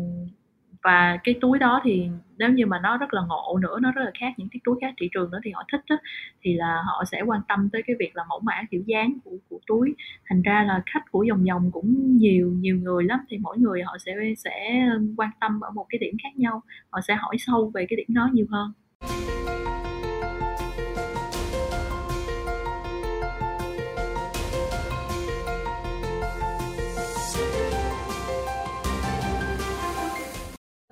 và 0.82 1.18
cái 1.24 1.34
túi 1.40 1.58
đó 1.58 1.80
thì 1.84 2.08
nếu 2.38 2.50
như 2.50 2.66
mà 2.66 2.78
nó 2.82 2.96
rất 2.96 3.14
là 3.14 3.22
ngộ 3.28 3.58
nữa 3.62 3.78
nó 3.82 3.92
rất 3.92 4.02
là 4.04 4.10
khác 4.20 4.34
những 4.36 4.48
cái 4.52 4.60
túi 4.64 4.76
khác 4.80 4.94
thị 5.00 5.08
trường 5.14 5.30
nữa 5.30 5.40
thì 5.44 5.50
họ 5.50 5.64
thích 5.72 5.80
đó, 5.90 5.96
thì 6.42 6.54
là 6.54 6.82
họ 6.86 7.04
sẽ 7.10 7.22
quan 7.26 7.40
tâm 7.48 7.68
tới 7.72 7.82
cái 7.86 7.96
việc 7.98 8.16
là 8.16 8.24
mẫu 8.28 8.40
mã 8.40 8.62
kiểu 8.70 8.82
dáng 8.86 9.18
của, 9.24 9.36
của 9.48 9.58
túi. 9.66 9.94
Thành 10.28 10.42
ra 10.42 10.64
là 10.68 10.82
khách 10.86 11.10
của 11.10 11.22
dòng 11.22 11.46
dòng 11.46 11.70
cũng 11.72 12.16
nhiều 12.16 12.52
nhiều 12.52 12.76
người 12.76 13.04
lắm 13.04 13.20
thì 13.30 13.38
mỗi 13.38 13.58
người 13.58 13.82
họ 13.82 13.96
sẽ 14.06 14.12
sẽ 14.36 14.86
quan 15.16 15.30
tâm 15.40 15.60
ở 15.60 15.70
một 15.70 15.86
cái 15.88 15.98
điểm 15.98 16.16
khác 16.22 16.36
nhau 16.36 16.62
họ 16.90 17.00
sẽ 17.08 17.14
hỏi 17.14 17.36
sâu 17.38 17.70
về 17.74 17.86
cái 17.88 17.96
điểm 17.96 18.14
đó 18.14 18.28
nhiều 18.32 18.46
hơn. 18.50 18.72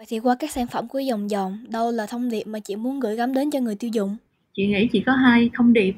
Thì 0.09 0.19
qua 0.19 0.37
các 0.39 0.51
sản 0.51 0.67
phẩm 0.67 0.89
của 0.89 0.99
dòng 0.99 1.31
dòng, 1.31 1.59
đâu 1.69 1.93
là 1.93 2.07
thông 2.07 2.31
điệp 2.31 2.45
mà 2.47 2.59
chị 2.61 2.77
muốn 2.77 3.01
gửi 3.01 3.17
gắm 3.17 3.35
đến 3.35 3.51
cho 3.51 3.61
người 3.61 3.75
tiêu 3.75 3.91
dùng? 3.95 4.17
Chị 4.55 4.67
nghĩ 4.67 4.89
chỉ 4.93 5.01
có 5.01 5.13
hai 5.13 5.51
thông 5.55 5.73
điệp. 5.73 5.95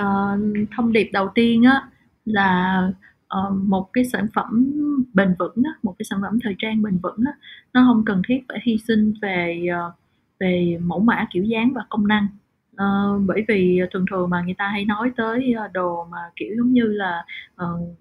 uh, 0.00 0.68
thông 0.76 0.92
điệp 0.92 1.10
đầu 1.12 1.28
tiên 1.34 1.62
á 1.62 1.88
là 2.24 2.82
uh, 3.38 3.52
một 3.62 3.88
cái 3.92 4.04
sản 4.04 4.26
phẩm 4.34 4.72
bền 5.14 5.34
vững 5.38 5.62
á, 5.64 5.70
một 5.82 5.94
cái 5.98 6.06
sản 6.10 6.18
phẩm 6.22 6.38
thời 6.42 6.54
trang 6.58 6.82
bền 6.82 6.98
vững 6.98 7.18
á, 7.26 7.32
nó 7.72 7.84
không 7.86 8.04
cần 8.06 8.22
thiết 8.28 8.38
phải 8.48 8.58
hy 8.64 8.78
sinh 8.88 9.14
về 9.22 9.66
uh, 9.88 9.94
về 10.40 10.78
mẫu 10.82 11.00
mã 11.00 11.26
kiểu 11.32 11.44
dáng 11.44 11.72
và 11.74 11.82
công 11.88 12.06
năng. 12.06 12.26
Uh, 12.72 13.22
bởi 13.26 13.44
vì 13.48 13.80
thường 13.92 14.04
thường 14.10 14.30
mà 14.30 14.42
người 14.42 14.54
ta 14.58 14.68
hay 14.68 14.84
nói 14.84 15.12
tới 15.16 15.54
đồ 15.72 16.06
mà 16.10 16.18
kiểu 16.36 16.54
giống 16.56 16.72
như 16.72 16.82
là 16.82 17.24
uh, 17.54 17.96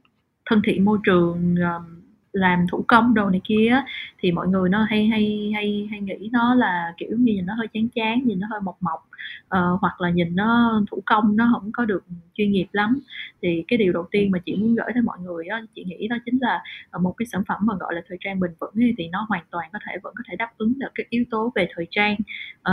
thân 0.45 0.61
thiện 0.65 0.85
môi 0.85 0.97
trường 1.03 1.55
uh, 1.55 2.04
làm 2.35 2.65
thủ 2.71 2.85
công 2.87 3.13
đồ 3.13 3.29
này 3.29 3.41
kia 3.43 3.81
thì 4.19 4.31
mọi 4.31 4.47
người 4.47 4.69
nó 4.69 4.83
hay 4.89 5.07
hay 5.07 5.51
hay 5.55 5.87
hay 5.91 5.99
nghĩ 5.99 6.29
nó 6.31 6.55
là 6.55 6.93
kiểu 6.97 7.09
như 7.17 7.33
nhìn 7.33 7.45
nó 7.45 7.53
hơi 7.53 7.67
chán 7.73 7.87
chán 7.95 8.21
nhìn 8.25 8.39
nó 8.39 8.47
hơi 8.51 8.59
mộc 8.61 8.77
mộc 8.81 8.99
uh, 9.45 9.81
hoặc 9.81 10.01
là 10.01 10.09
nhìn 10.09 10.35
nó 10.35 10.81
thủ 10.91 11.03
công 11.05 11.35
nó 11.35 11.49
không 11.53 11.71
có 11.73 11.85
được 11.85 12.03
chuyên 12.33 12.51
nghiệp 12.51 12.67
lắm. 12.71 12.99
Thì 13.41 13.63
cái 13.67 13.77
điều 13.77 13.93
đầu 13.93 14.05
tiên 14.11 14.31
mà 14.31 14.39
chị 14.45 14.55
muốn 14.55 14.75
gửi 14.75 14.85
tới 14.93 15.03
mọi 15.03 15.17
người 15.19 15.45
đó 15.49 15.59
chị 15.75 15.83
nghĩ 15.83 16.07
đó 16.07 16.15
chính 16.25 16.37
là 16.41 16.63
ờ, 16.89 16.99
một 16.99 17.13
cái 17.17 17.25
sản 17.25 17.43
phẩm 17.47 17.57
mà 17.61 17.73
gọi 17.79 17.95
là 17.95 18.01
thời 18.07 18.17
trang 18.21 18.39
bền 18.39 18.51
vững 18.59 18.73
thì 18.97 19.07
nó 19.07 19.25
hoàn 19.29 19.43
toàn 19.51 19.69
có 19.73 19.79
thể 19.87 19.97
vẫn 20.03 20.13
có 20.17 20.23
thể 20.29 20.35
đáp 20.35 20.51
ứng 20.57 20.79
được 20.79 20.91
cái 20.95 21.05
yếu 21.09 21.23
tố 21.31 21.51
về 21.55 21.67
thời 21.75 21.87
trang 21.91 22.15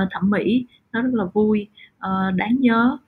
uh, 0.02 0.08
thẩm 0.10 0.30
mỹ 0.30 0.66
nó 0.92 1.02
rất 1.02 1.14
là 1.14 1.24
vui 1.24 1.68
uh, 1.96 2.34
đáng 2.34 2.56
nhớ. 2.60 2.98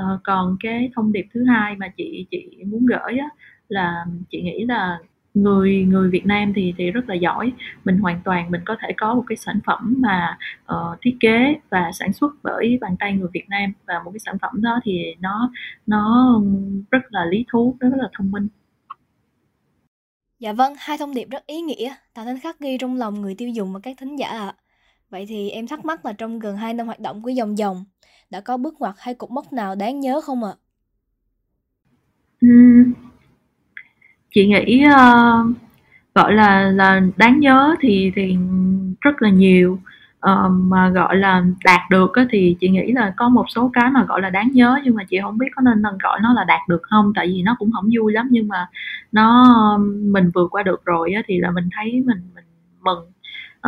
Uh, 0.00 0.20
còn 0.24 0.56
cái 0.60 0.90
thông 0.94 1.12
điệp 1.12 1.26
thứ 1.34 1.44
hai 1.44 1.76
mà 1.76 1.88
chị 1.96 2.26
chị 2.30 2.64
muốn 2.66 2.86
gửi 2.86 3.18
á, 3.18 3.28
là 3.68 4.04
chị 4.30 4.42
nghĩ 4.42 4.64
là 4.64 4.98
người 5.34 5.84
người 5.84 6.10
Việt 6.10 6.26
Nam 6.26 6.52
thì 6.56 6.74
thì 6.78 6.90
rất 6.90 7.08
là 7.08 7.14
giỏi 7.14 7.52
mình 7.84 7.98
hoàn 7.98 8.20
toàn 8.24 8.50
mình 8.50 8.60
có 8.64 8.76
thể 8.80 8.88
có 8.96 9.14
một 9.14 9.24
cái 9.26 9.36
sản 9.36 9.58
phẩm 9.66 9.94
mà 9.98 10.38
uh, 10.72 10.98
thiết 11.02 11.16
kế 11.20 11.54
và 11.70 11.90
sản 11.92 12.12
xuất 12.12 12.34
bởi 12.42 12.78
bàn 12.80 12.96
tay 13.00 13.12
người 13.12 13.28
Việt 13.32 13.48
Nam 13.48 13.72
và 13.86 13.94
một 14.04 14.10
cái 14.10 14.18
sản 14.18 14.38
phẩm 14.42 14.62
đó 14.62 14.80
thì 14.84 15.14
nó 15.20 15.50
nó 15.86 16.34
rất 16.90 17.02
là 17.08 17.24
lý 17.24 17.44
thú 17.52 17.76
rất 17.80 17.88
là 17.96 18.08
thông 18.18 18.30
minh 18.30 18.48
Dạ 20.38 20.52
vâng, 20.52 20.74
hai 20.78 20.98
thông 20.98 21.14
điệp 21.14 21.30
rất 21.30 21.46
ý 21.46 21.60
nghĩa, 21.60 21.94
tạo 22.14 22.24
nên 22.24 22.40
khắc 22.40 22.60
ghi 22.60 22.78
trong 22.78 22.96
lòng 22.96 23.20
người 23.20 23.34
tiêu 23.34 23.48
dùng 23.48 23.72
và 23.72 23.80
các 23.82 23.96
thính 23.98 24.16
giả 24.16 24.28
ạ. 24.28 24.38
À. 24.38 24.56
Vậy 25.10 25.26
thì 25.28 25.50
em 25.50 25.66
thắc 25.66 25.84
mắc 25.84 26.04
là 26.06 26.12
trong 26.12 26.38
gần 26.38 26.56
2 26.56 26.74
năm 26.74 26.86
hoạt 26.86 27.00
động 27.00 27.22
của 27.22 27.28
dòng 27.28 27.58
dòng, 27.58 27.84
đã 28.30 28.40
có 28.40 28.56
bước 28.56 28.74
ngoặt 28.80 28.94
hay 28.98 29.14
cột 29.14 29.30
mốc 29.30 29.52
nào 29.52 29.74
đáng 29.74 30.00
nhớ 30.00 30.20
không 30.20 30.44
ạ? 30.44 30.50
À? 30.50 30.54
Chị 34.34 34.46
nghĩ 34.46 34.84
uh, 34.86 35.56
gọi 36.14 36.32
là 36.32 36.62
là 36.62 37.00
đáng 37.16 37.40
nhớ 37.40 37.74
thì 37.80 38.12
thì 38.16 38.36
rất 39.00 39.22
là 39.22 39.30
nhiều. 39.30 39.78
Uh, 40.32 40.50
mà 40.50 40.88
gọi 40.88 41.16
là 41.16 41.44
đạt 41.64 41.80
được 41.90 42.12
thì 42.30 42.56
chị 42.60 42.68
nghĩ 42.68 42.92
là 42.92 43.12
có 43.16 43.28
một 43.28 43.44
số 43.48 43.70
cái 43.74 43.90
mà 43.90 44.04
gọi 44.04 44.20
là 44.20 44.30
đáng 44.30 44.50
nhớ 44.52 44.78
nhưng 44.84 44.94
mà 44.94 45.04
chị 45.04 45.18
không 45.22 45.38
biết 45.38 45.46
có 45.56 45.62
nên 45.62 45.82
nên 45.82 45.98
gọi 46.02 46.20
nó 46.22 46.32
là 46.32 46.44
đạt 46.44 46.60
được 46.68 46.82
không 46.82 47.12
tại 47.14 47.26
vì 47.26 47.42
nó 47.42 47.56
cũng 47.58 47.72
không 47.72 47.88
vui 47.98 48.12
lắm 48.12 48.28
nhưng 48.30 48.48
mà 48.48 48.66
nó 49.12 49.78
mình 50.02 50.30
vượt 50.34 50.48
qua 50.50 50.62
được 50.62 50.84
rồi 50.84 51.12
thì 51.26 51.38
là 51.40 51.50
mình 51.50 51.68
thấy 51.76 52.02
mình 52.06 52.18
mình 52.34 52.44
mừng. 52.82 52.98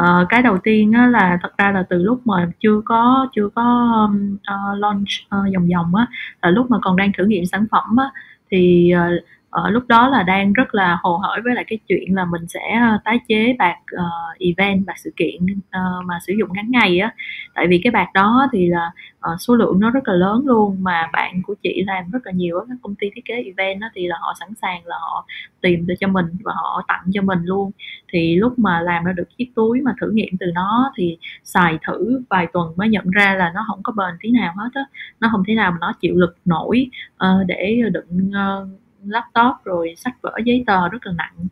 Uh, 0.00 0.28
cái 0.28 0.42
đầu 0.42 0.58
tiên 0.58 0.92
á, 0.92 1.06
là 1.06 1.38
thật 1.42 1.58
ra 1.58 1.72
là 1.72 1.84
từ 1.90 2.02
lúc 2.02 2.26
mà 2.26 2.50
chưa 2.60 2.80
có 2.84 3.28
chưa 3.36 3.48
có 3.54 4.08
uh, 4.34 4.78
launch 4.78 5.08
uh, 5.36 5.52
dòng 5.52 5.68
dòng 5.70 5.94
á 5.94 6.06
là 6.42 6.50
lúc 6.50 6.70
mà 6.70 6.78
còn 6.82 6.96
đang 6.96 7.12
thử 7.18 7.24
nghiệm 7.24 7.44
sản 7.46 7.66
phẩm 7.70 7.96
á 7.96 8.10
thì 8.50 8.92
uh, 8.94 9.24
ở 9.56 9.70
lúc 9.70 9.88
đó 9.88 10.08
là 10.08 10.22
đang 10.22 10.52
rất 10.52 10.74
là 10.74 10.98
hồ 11.02 11.16
hởi 11.16 11.40
với 11.44 11.54
lại 11.54 11.64
cái 11.68 11.78
chuyện 11.88 12.14
là 12.14 12.24
mình 12.24 12.48
sẽ 12.48 12.78
ờ, 12.80 12.98
tái 13.04 13.18
chế 13.28 13.56
bạc 13.58 13.76
uh, 13.94 14.38
event 14.38 14.86
bạc 14.86 14.94
sự 14.96 15.12
kiện 15.16 15.44
uh, 15.54 16.04
mà 16.04 16.18
sử 16.26 16.32
dụng 16.38 16.48
ngắn 16.52 16.70
ngày 16.70 16.98
á. 16.98 17.14
Tại 17.54 17.66
vì 17.68 17.80
cái 17.84 17.90
bạc 17.90 18.06
đó 18.14 18.48
thì 18.52 18.66
là 18.66 18.90
uh, 19.32 19.40
số 19.40 19.54
lượng 19.54 19.80
nó 19.80 19.90
rất 19.90 20.08
là 20.08 20.14
lớn 20.14 20.42
luôn 20.46 20.76
mà 20.80 21.08
bạn 21.12 21.42
của 21.42 21.54
chị 21.62 21.82
làm 21.86 22.10
rất 22.10 22.18
là 22.24 22.32
nhiều 22.32 22.64
các 22.68 22.76
công 22.82 22.94
ty 22.94 23.10
thiết 23.14 23.24
kế 23.24 23.34
event 23.34 23.80
đó 23.80 23.86
thì 23.94 24.06
là 24.06 24.16
họ 24.20 24.34
sẵn 24.40 24.48
sàng 24.62 24.86
là 24.86 24.96
họ 25.00 25.26
tìm 25.60 25.86
được 25.86 25.94
cho 26.00 26.08
mình 26.08 26.26
và 26.44 26.52
họ 26.56 26.82
tặng 26.88 27.04
cho 27.12 27.22
mình 27.22 27.38
luôn. 27.44 27.70
Thì 28.08 28.36
lúc 28.36 28.58
mà 28.58 28.80
làm 28.80 29.04
ra 29.04 29.12
được 29.12 29.36
chiếc 29.38 29.52
túi 29.54 29.80
mà 29.80 29.94
thử 30.00 30.10
nghiệm 30.10 30.36
từ 30.40 30.46
nó 30.54 30.92
thì 30.96 31.18
xài 31.44 31.78
thử 31.86 32.22
vài 32.30 32.46
tuần 32.52 32.72
mới 32.76 32.88
nhận 32.88 33.10
ra 33.10 33.34
là 33.34 33.52
nó 33.54 33.64
không 33.68 33.82
có 33.82 33.92
bền 33.96 34.16
tí 34.20 34.30
nào 34.30 34.54
hết 34.56 34.70
á. 34.74 34.82
Nó 35.20 35.28
không 35.32 35.42
thể 35.46 35.54
nào 35.54 35.70
mà 35.70 35.78
nó 35.80 35.92
chịu 36.00 36.14
lực 36.16 36.36
nổi 36.44 36.90
uh, 37.14 37.46
để 37.46 37.82
đựng 37.92 38.30
uh, 38.30 38.85
laptop 39.10 39.64
rồi 39.64 39.94
sách 39.96 40.14
vở 40.22 40.32
giấy 40.44 40.64
tờ 40.66 40.88
rất 40.88 41.06
là 41.06 41.12
nặng. 41.18 41.46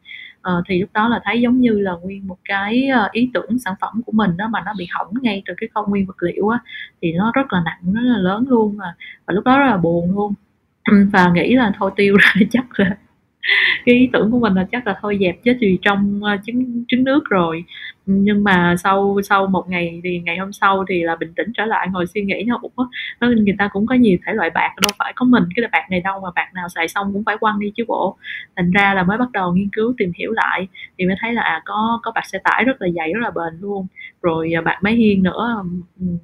Uh, 0.59 0.64
thì 0.69 0.81
lúc 0.81 0.90
đó 0.95 1.09
là 1.09 1.21
thấy 1.25 1.40
giống 1.40 1.61
như 1.61 1.71
là 1.71 1.93
nguyên 2.03 2.29
một 2.29 2.38
cái 2.45 2.88
ờ, 2.88 3.09
ý 3.12 3.31
tưởng 3.35 3.59
sản 3.59 3.75
phẩm 3.81 4.03
của 4.07 4.12
mình 4.12 4.37
đó 4.37 4.49
mà 4.49 4.62
nó 4.67 4.73
bị 4.79 4.87
hỏng 4.90 5.14
ngay 5.23 5.43
từ 5.47 5.55
cái 5.57 5.69
khâu 5.75 5.87
nguyên 5.87 6.07
vật 6.07 6.23
liệu 6.23 6.49
á 6.49 6.59
thì 7.03 7.12
nó 7.12 7.33
rất 7.35 7.53
là 7.53 7.62
nặng 7.64 7.93
rất 7.93 8.01
là 8.03 8.19
lớn 8.19 8.45
luôn 8.49 8.77
và, 8.77 8.95
và 9.27 9.35
lúc 9.35 9.45
đó 9.45 9.59
rất 9.59 9.67
là 9.67 9.77
buồn 9.77 10.11
luôn. 10.14 10.35
Và 11.12 11.31
nghĩ 11.35 11.55
là 11.55 11.73
thôi 11.79 11.90
tiêu 11.97 12.17
rồi 12.17 12.47
chắc 12.51 12.64
là 12.77 12.97
cái 13.85 13.95
ý 13.95 14.09
tưởng 14.12 14.31
của 14.31 14.38
mình 14.38 14.55
là 14.55 14.67
chắc 14.73 14.87
là 14.87 14.99
thôi 15.01 15.19
dẹp 15.21 15.37
chết 15.45 15.59
gì 15.61 15.79
trong 15.83 16.21
ờ, 16.25 16.37
trứng 16.47 16.85
trứng 16.88 17.05
nước 17.05 17.25
rồi 17.31 17.64
nhưng 18.07 18.45
mà 18.45 18.75
sau 18.79 19.21
sau 19.25 19.47
một 19.47 19.69
ngày 19.69 20.01
thì 20.05 20.21
ngày 20.25 20.38
hôm 20.38 20.53
sau 20.53 20.85
thì 20.88 21.03
là 21.03 21.17
bình 21.17 21.33
tĩnh 21.37 21.53
trở 21.55 21.64
lại 21.64 21.88
ngồi 21.93 22.07
suy 22.07 22.23
nghĩ 22.23 22.45
nó 22.47 22.59
cũng 22.59 22.73
nó 23.21 23.29
người 23.29 23.55
ta 23.59 23.69
cũng 23.73 23.87
có 23.87 23.95
nhiều 23.95 24.19
thể 24.27 24.33
loại 24.33 24.51
bạc 24.51 24.71
đâu 24.83 24.90
phải 24.99 25.12
có 25.17 25.25
mình 25.27 25.45
cái 25.57 25.69
bạc 25.73 25.87
này 25.90 26.01
đâu 26.01 26.21
mà 26.21 26.29
bạc 26.35 26.49
nào 26.55 26.69
xài 26.69 26.88
xong 26.88 27.12
cũng 27.12 27.23
phải 27.27 27.37
quăng 27.38 27.61
đi 27.61 27.73
chứ 27.77 27.85
bộ. 27.88 28.17
Thành 28.57 28.71
ra 28.71 28.95
là 28.95 29.03
mới 29.03 29.19
bắt 29.19 29.33
đầu 29.33 29.53
nghiên 29.55 29.69
cứu 29.73 29.95
tìm 29.99 30.12
hiểu 30.19 30.33
lại 30.33 30.69
thì 30.99 31.07
mới 31.07 31.17
thấy 31.21 31.33
là 31.33 31.43
à, 31.43 31.62
có 31.64 32.01
có 32.03 32.12
bạc 32.14 32.27
xe 32.27 32.38
tải 32.45 32.64
rất 32.64 32.83
là 32.83 32.88
dày 32.97 33.12
rất 33.12 33.21
là 33.23 33.31
bền 33.31 33.61
luôn. 33.61 33.87
Rồi 34.23 34.53
à, 34.57 34.61
bạc 34.61 34.79
máy 34.83 34.95
hiên 34.95 35.23
nữa 35.23 35.64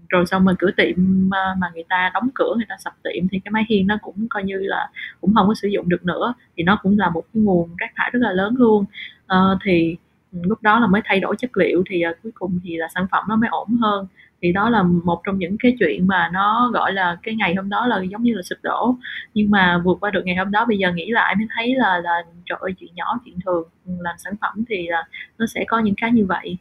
rồi 0.09 0.27
xong 0.27 0.45
mà 0.45 0.53
cửa 0.59 0.71
tiệm 0.77 1.31
à, 1.35 1.55
mà 1.59 1.67
người 1.75 1.85
ta 1.89 2.11
đóng 2.15 2.29
cửa 2.35 2.55
người 2.57 2.67
ta 2.69 2.77
sập 2.79 2.93
tiệm 3.03 3.29
thì 3.29 3.41
cái 3.45 3.53
máy 3.53 3.65
hiên 3.69 3.87
nó 3.87 3.99
cũng 4.03 4.27
coi 4.31 4.45
như 4.45 4.57
là 4.59 4.89
cũng 5.21 5.35
không 5.35 5.49
có 5.49 5.55
sử 5.55 5.69
dụng 5.69 5.89
được 5.89 6.05
nữa. 6.05 6.35
Thì 6.57 6.63
nó 6.63 6.79
cũng 6.83 6.99
là 6.99 7.11
một 7.11 7.23
cái 7.35 7.43
nguồn 7.43 7.71
rác 7.77 7.93
thải 7.97 8.11
rất 8.13 8.21
là 8.23 8.33
lớn 8.33 8.55
luôn. 8.59 8.85
Uh, 9.25 9.59
thì 9.65 9.97
lúc 10.33 10.63
đó 10.63 10.79
là 10.81 10.87
mới 10.87 11.01
thay 11.05 11.21
đổi 11.21 11.37
chất 11.39 11.57
liệu 11.57 11.83
thì 11.91 12.03
uh, 12.11 12.17
cuối 12.23 12.33
cùng 12.35 12.61
thì 12.65 12.77
là 12.77 12.89
sản 12.95 13.07
phẩm 13.11 13.25
nó 13.29 13.37
mới 13.37 13.49
ổn 13.49 13.69
hơn. 13.81 14.07
Thì 14.43 14.53
đó 14.53 14.71
là 14.71 14.83
một 14.83 15.21
trong 15.25 15.39
những 15.39 15.57
cái 15.59 15.77
chuyện 15.79 16.07
mà 16.07 16.31
nó 16.33 16.71
gọi 16.75 16.93
là 16.93 17.17
cái 17.23 17.35
ngày 17.35 17.55
hôm 17.55 17.69
đó 17.69 17.87
là 17.87 18.03
giống 18.03 18.23
như 18.23 18.35
là 18.35 18.43
sụp 18.43 18.59
đổ. 18.63 18.97
Nhưng 19.35 19.51
mà 19.51 19.81
vượt 19.85 19.99
qua 20.01 20.11
được 20.11 20.23
ngày 20.25 20.37
hôm 20.37 20.51
đó 20.51 20.65
bây 20.69 20.79
giờ 20.79 20.93
nghĩ 20.93 21.11
lại 21.11 21.35
mới 21.37 21.47
thấy 21.57 21.75
là 21.75 22.01
là 22.05 22.23
trời 22.47 22.59
ơi 22.61 22.75
chuyện 22.79 22.91
nhỏ 22.95 23.21
chuyện 23.25 23.39
thường. 23.47 23.69
Ừ, 23.87 23.93
làm 24.01 24.15
sản 24.19 24.35
phẩm 24.41 24.65
thì 24.69 24.89
là 24.89 25.05
nó 25.39 25.47
sẽ 25.47 25.65
có 25.69 25.79
những 25.79 25.95
cái 25.97 26.13
như 26.13 26.27
vậy. 26.27 26.59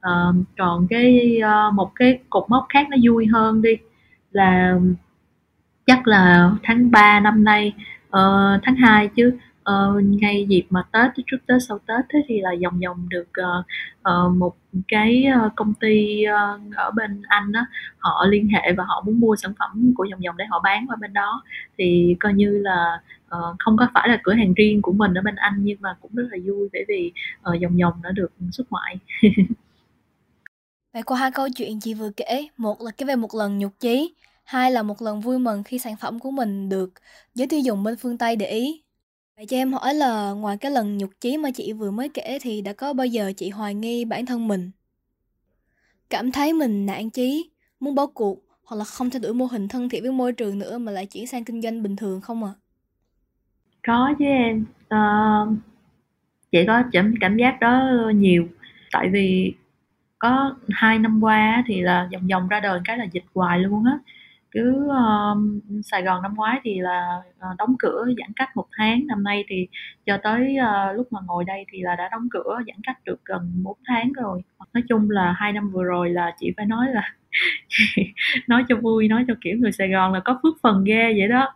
À, 0.00 0.10
còn 0.58 0.86
cái 0.90 1.38
ờ, 1.42 1.70
một 1.70 1.92
cái 1.94 2.18
cột 2.30 2.44
mốc 2.48 2.66
khác 2.68 2.86
nó 2.90 2.96
vui 3.02 3.26
hơn 3.26 3.62
đi 3.62 3.76
là 4.32 4.78
chắc 5.86 6.06
là 6.06 6.50
tháng 6.62 6.90
3 6.90 7.20
năm 7.20 7.44
nay 7.44 7.72
uh, 8.08 8.60
tháng 8.62 8.76
2 8.76 9.08
chứ 9.08 9.38
uh, 9.70 10.04
ngay 10.04 10.46
dịp 10.48 10.66
mà 10.70 10.82
Tết 10.92 11.24
trước 11.26 11.36
Tết 11.46 11.62
sau 11.68 11.78
Tết 11.78 12.04
thế 12.08 12.18
thì 12.28 12.40
là 12.40 12.50
vòng 12.62 12.80
vòng 12.86 13.08
được 13.08 13.28
uh, 13.40 13.66
uh, 14.00 14.36
một 14.36 14.56
cái 14.88 15.26
công 15.56 15.74
ty 15.74 16.24
uh, 16.26 16.76
ở 16.76 16.90
bên 16.90 17.22
Anh 17.28 17.52
đó 17.52 17.66
họ 17.98 18.26
liên 18.28 18.48
hệ 18.48 18.72
và 18.72 18.84
họ 18.84 19.02
muốn 19.06 19.20
mua 19.20 19.36
sản 19.36 19.52
phẩm 19.58 19.92
của 19.96 20.06
vòng 20.10 20.20
vòng 20.26 20.36
để 20.36 20.44
họ 20.50 20.60
bán 20.64 20.86
qua 20.88 20.96
bên 21.00 21.12
đó 21.12 21.42
thì 21.78 22.16
coi 22.20 22.34
như 22.34 22.58
là 22.58 23.00
uh, 23.36 23.56
không 23.58 23.76
có 23.76 23.88
phải 23.94 24.08
là 24.08 24.20
cửa 24.22 24.32
hàng 24.32 24.54
riêng 24.54 24.82
của 24.82 24.92
mình 24.92 25.14
ở 25.14 25.22
bên 25.22 25.36
Anh 25.36 25.54
nhưng 25.58 25.78
mà 25.80 25.96
cũng 26.00 26.10
rất 26.14 26.24
là 26.30 26.38
vui 26.46 26.68
bởi 26.72 26.84
vì 26.88 27.12
uh, 27.40 27.62
vòng 27.62 27.76
vòng 27.82 28.00
đã 28.02 28.10
được 28.10 28.32
xuất 28.52 28.66
ngoại 28.70 28.96
Vậy 30.92 31.02
qua 31.02 31.18
hai 31.18 31.30
câu 31.30 31.48
chuyện 31.56 31.80
chị 31.80 31.94
vừa 31.94 32.10
kể, 32.16 32.48
một 32.56 32.80
là 32.80 32.90
cái 32.90 33.06
về 33.06 33.16
một 33.16 33.34
lần 33.34 33.58
nhục 33.58 33.72
chí, 33.80 34.14
hai 34.44 34.70
là 34.70 34.82
một 34.82 35.02
lần 35.02 35.20
vui 35.20 35.38
mừng 35.38 35.62
khi 35.62 35.78
sản 35.78 35.96
phẩm 35.96 36.18
của 36.18 36.30
mình 36.30 36.68
được 36.68 36.90
giới 37.34 37.48
tiêu 37.48 37.60
dùng 37.60 37.82
bên 37.82 37.96
phương 37.96 38.18
Tây 38.18 38.36
để 38.36 38.46
ý. 38.46 38.82
Vậy 39.40 39.46
cho 39.46 39.56
em 39.56 39.72
hỏi 39.72 39.94
là 39.94 40.30
ngoài 40.32 40.56
cái 40.56 40.70
lần 40.70 40.98
nhục 40.98 41.10
chí 41.20 41.36
mà 41.36 41.50
chị 41.50 41.72
vừa 41.72 41.90
mới 41.90 42.08
kể 42.08 42.38
thì 42.42 42.62
đã 42.62 42.72
có 42.72 42.92
bao 42.92 43.06
giờ 43.06 43.32
chị 43.36 43.50
hoài 43.50 43.74
nghi 43.74 44.04
bản 44.04 44.26
thân 44.26 44.48
mình? 44.48 44.70
Cảm 46.10 46.32
thấy 46.32 46.52
mình 46.52 46.86
nản 46.86 47.10
chí, 47.10 47.50
muốn 47.80 47.94
bỏ 47.94 48.06
cuộc 48.06 48.38
hoặc 48.64 48.76
là 48.76 48.84
không 48.84 49.10
theo 49.10 49.20
đuổi 49.22 49.34
mô 49.34 49.44
hình 49.44 49.68
thân 49.68 49.88
thiện 49.88 50.02
với 50.02 50.12
môi 50.12 50.32
trường 50.32 50.58
nữa 50.58 50.78
mà 50.78 50.92
lại 50.92 51.06
chuyển 51.06 51.26
sang 51.26 51.44
kinh 51.44 51.62
doanh 51.62 51.82
bình 51.82 51.96
thường 51.96 52.20
không 52.20 52.44
ạ? 52.44 52.52
À? 52.54 52.60
Có 53.86 54.14
chứ 54.18 54.24
em. 54.24 54.64
Uh, 54.94 55.58
chị 56.52 56.58
có 56.66 56.82
cảm 56.92 57.14
cảm 57.20 57.36
giác 57.36 57.60
đó 57.60 57.90
nhiều 58.14 58.48
tại 58.92 59.08
vì 59.12 59.54
có 60.18 60.56
hai 60.68 60.98
năm 60.98 61.20
qua 61.24 61.64
thì 61.66 61.80
là 61.80 62.08
vòng 62.12 62.26
vòng 62.30 62.48
ra 62.48 62.60
đời 62.60 62.80
cái 62.84 62.98
là 62.98 63.06
dịch 63.12 63.24
hoài 63.34 63.58
luôn 63.58 63.84
á 63.84 63.98
cứ 64.50 64.88
um, 64.88 65.60
Sài 65.84 66.02
Gòn 66.02 66.22
năm 66.22 66.34
ngoái 66.34 66.60
thì 66.64 66.80
là 66.80 67.22
uh, 67.38 67.56
đóng 67.58 67.74
cửa 67.78 68.06
giãn 68.18 68.32
cách 68.36 68.56
một 68.56 68.66
tháng 68.76 69.06
năm 69.06 69.24
nay 69.24 69.44
thì 69.48 69.68
cho 70.06 70.16
tới 70.22 70.56
uh, 70.60 70.96
lúc 70.96 71.12
mà 71.12 71.20
ngồi 71.26 71.44
đây 71.44 71.66
thì 71.72 71.82
là 71.82 71.96
đã 71.96 72.08
đóng 72.12 72.28
cửa 72.30 72.58
giãn 72.66 72.76
cách 72.82 72.98
được 73.04 73.24
gần 73.24 73.52
4 73.62 73.78
tháng 73.86 74.12
rồi. 74.12 74.42
Nói 74.74 74.82
chung 74.88 75.10
là 75.10 75.32
hai 75.32 75.52
năm 75.52 75.70
vừa 75.70 75.84
rồi 75.84 76.10
là 76.10 76.34
chị 76.38 76.52
phải 76.56 76.66
nói 76.66 76.86
là 76.90 77.14
nói 78.46 78.64
cho 78.68 78.76
vui 78.76 79.08
nói 79.08 79.24
cho 79.28 79.34
kiểu 79.40 79.56
người 79.58 79.72
Sài 79.72 79.88
Gòn 79.88 80.12
là 80.12 80.20
có 80.20 80.40
phước 80.42 80.54
phần 80.62 80.84
ghê 80.84 81.14
vậy 81.18 81.28
đó. 81.28 81.54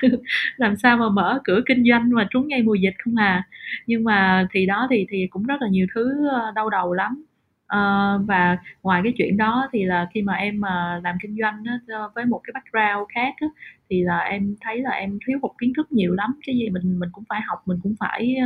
Làm 0.56 0.76
sao 0.76 0.96
mà 0.96 1.08
mở 1.08 1.40
cửa 1.44 1.60
kinh 1.66 1.84
doanh 1.90 2.10
mà 2.10 2.26
trúng 2.30 2.48
ngay 2.48 2.62
mùa 2.62 2.74
dịch 2.74 2.94
không 3.04 3.16
à. 3.16 3.48
Nhưng 3.86 4.04
mà 4.04 4.48
thì 4.52 4.66
đó 4.66 4.86
thì 4.90 5.06
thì 5.10 5.26
cũng 5.30 5.42
rất 5.46 5.62
là 5.62 5.68
nhiều 5.68 5.86
thứ 5.94 6.28
ờ, 6.28 6.52
đau 6.54 6.70
đầu 6.70 6.94
lắm. 6.94 7.24
Ờ, 7.66 7.78
và 8.26 8.58
ngoài 8.82 9.00
cái 9.04 9.12
chuyện 9.18 9.36
đó 9.36 9.68
thì 9.72 9.84
là 9.84 10.08
khi 10.14 10.22
mà 10.22 10.34
em 10.34 10.60
mà 10.60 11.00
làm 11.04 11.16
kinh 11.22 11.36
doanh 11.40 11.62
á, 11.66 11.78
ờ, 11.88 12.10
với 12.14 12.24
một 12.24 12.40
cái 12.44 12.52
background 12.54 13.08
khác 13.14 13.34
á, 13.40 13.46
thì 13.90 14.02
là 14.02 14.18
em 14.18 14.54
thấy 14.60 14.78
là 14.82 14.90
em 14.90 15.18
thiếu 15.26 15.38
hụt 15.42 15.50
kiến 15.60 15.72
thức 15.76 15.92
nhiều 15.92 16.14
lắm. 16.14 16.34
Cái 16.46 16.56
gì 16.56 16.68
mình 16.70 16.98
mình 17.00 17.08
cũng 17.12 17.24
phải 17.28 17.40
học 17.46 17.62
mình 17.66 17.78
cũng 17.82 17.94
phải 18.00 18.36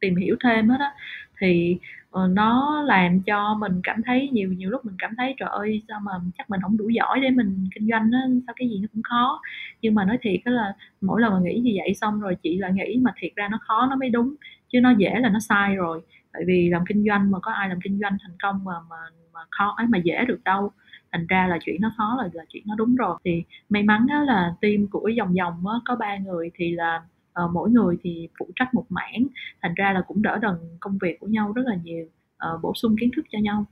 tìm 0.00 0.16
hiểu 0.16 0.36
thêm 0.44 0.68
hết 0.68 0.76
á. 0.80 0.92
Thì 1.40 1.76
uh, 2.18 2.30
nó 2.30 2.82
làm 2.86 3.20
cho 3.22 3.54
mình 3.60 3.80
cảm 3.84 4.02
thấy 4.06 4.28
nhiều 4.32 4.52
nhiều 4.52 4.70
lúc 4.70 4.84
mình 4.86 4.94
cảm 4.98 5.14
thấy 5.18 5.34
trời 5.38 5.48
ơi 5.52 5.82
sao 5.88 6.00
mà 6.04 6.12
chắc 6.38 6.50
mình 6.50 6.60
không 6.62 6.76
đủ 6.76 6.88
giỏi 6.88 7.20
để 7.20 7.30
mình 7.30 7.68
kinh 7.74 7.88
doanh 7.90 8.10
á 8.12 8.20
sao 8.46 8.54
cái 8.58 8.68
gì 8.68 8.78
nó 8.82 8.88
cũng 8.92 9.02
khó? 9.02 9.40
Nhưng 9.82 9.94
mà 9.94 10.04
nói 10.04 10.18
thiệt 10.22 10.40
đó 10.44 10.52
là 10.52 10.74
mỗi 11.00 11.20
lần 11.20 11.32
mà 11.32 11.38
nghĩ 11.44 11.60
như 11.64 11.72
vậy 11.84 11.94
xong 11.94 12.20
rồi 12.20 12.36
chị 12.42 12.58
lại 12.58 12.72
nghĩ 12.72 12.98
mà 13.02 13.12
thiệt 13.20 13.32
ra 13.36 13.48
nó 13.50 13.58
khó 13.62 13.86
nó 13.90 13.96
mới 13.96 14.10
đúng 14.10 14.34
chứ 14.72 14.80
nó 14.80 14.90
dễ 14.98 15.10
là 15.20 15.28
nó 15.28 15.38
sai 15.40 15.74
rồi 15.76 16.00
tại 16.32 16.42
vì 16.46 16.68
làm 16.68 16.84
kinh 16.88 17.04
doanh 17.08 17.30
mà 17.30 17.38
có 17.38 17.52
ai 17.52 17.68
làm 17.68 17.78
kinh 17.84 17.98
doanh 18.02 18.16
thành 18.22 18.36
công 18.42 18.64
mà 18.64 18.74
mà 18.90 18.96
mà 19.32 19.40
khó 19.50 19.74
ấy 19.76 19.86
mà 19.86 19.98
dễ 19.98 20.24
được 20.28 20.44
đâu. 20.44 20.70
Thành 21.12 21.26
ra 21.26 21.46
là 21.46 21.58
chuyện 21.64 21.80
nó 21.80 21.92
khó 21.96 22.16
là 22.18 22.28
là 22.32 22.44
chuyện 22.48 22.62
nó 22.66 22.74
đúng 22.74 22.96
rồi. 22.96 23.16
Thì 23.24 23.42
may 23.68 23.82
mắn 23.82 24.06
đó 24.06 24.22
là 24.22 24.54
team 24.60 24.86
của 24.90 25.08
dòng 25.08 25.36
dòng 25.36 25.66
á, 25.66 25.74
có 25.84 25.96
ba 25.96 26.16
người 26.16 26.50
thì 26.54 26.72
là 26.72 27.02
uh, 27.44 27.50
mỗi 27.52 27.70
người 27.70 27.96
thì 28.02 28.28
phụ 28.38 28.50
trách 28.56 28.74
một 28.74 28.86
mảng. 28.88 29.26
Thành 29.62 29.74
ra 29.74 29.92
là 29.92 30.00
cũng 30.06 30.22
đỡ 30.22 30.38
đần 30.42 30.54
công 30.80 30.98
việc 30.98 31.20
của 31.20 31.26
nhau 31.26 31.52
rất 31.52 31.62
là 31.66 31.76
nhiều 31.84 32.06
uh, 32.54 32.62
bổ 32.62 32.74
sung 32.74 32.96
kiến 33.00 33.10
thức 33.16 33.26
cho 33.30 33.38
nhau. 33.38 33.64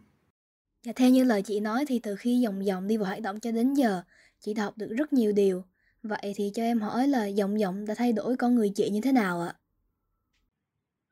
Và 0.87 0.93
theo 0.97 1.11
như 1.11 1.25
lời 1.25 1.43
chị 1.43 1.61
nói 1.61 1.85
thì 1.89 2.01
từ 2.03 2.17
khi 2.17 2.41
dòng 2.41 2.67
dòng 2.67 2.89
đi 2.89 2.97
vào 2.97 3.07
hoạt 3.07 3.23
động 3.23 3.41
cho 3.41 3.53
đến 3.53 3.75
giờ 3.75 4.03
chị 4.41 4.55
đã 4.55 4.65
học 4.65 4.75
được 4.77 4.89
rất 4.99 5.13
nhiều 5.13 5.33
điều. 5.33 5.63
Vậy 6.03 6.33
thì 6.37 6.51
cho 6.55 6.63
em 6.63 6.81
hỏi 6.81 7.09
là 7.09 7.27
dòng 7.27 7.61
dòng 7.61 7.87
đã 7.87 7.95
thay 7.95 8.13
đổi 8.13 8.37
con 8.37 8.55
người 8.55 8.73
chị 8.75 8.91
như 8.91 9.01
thế 9.01 9.13
nào 9.13 9.41
ạ? 9.41 9.53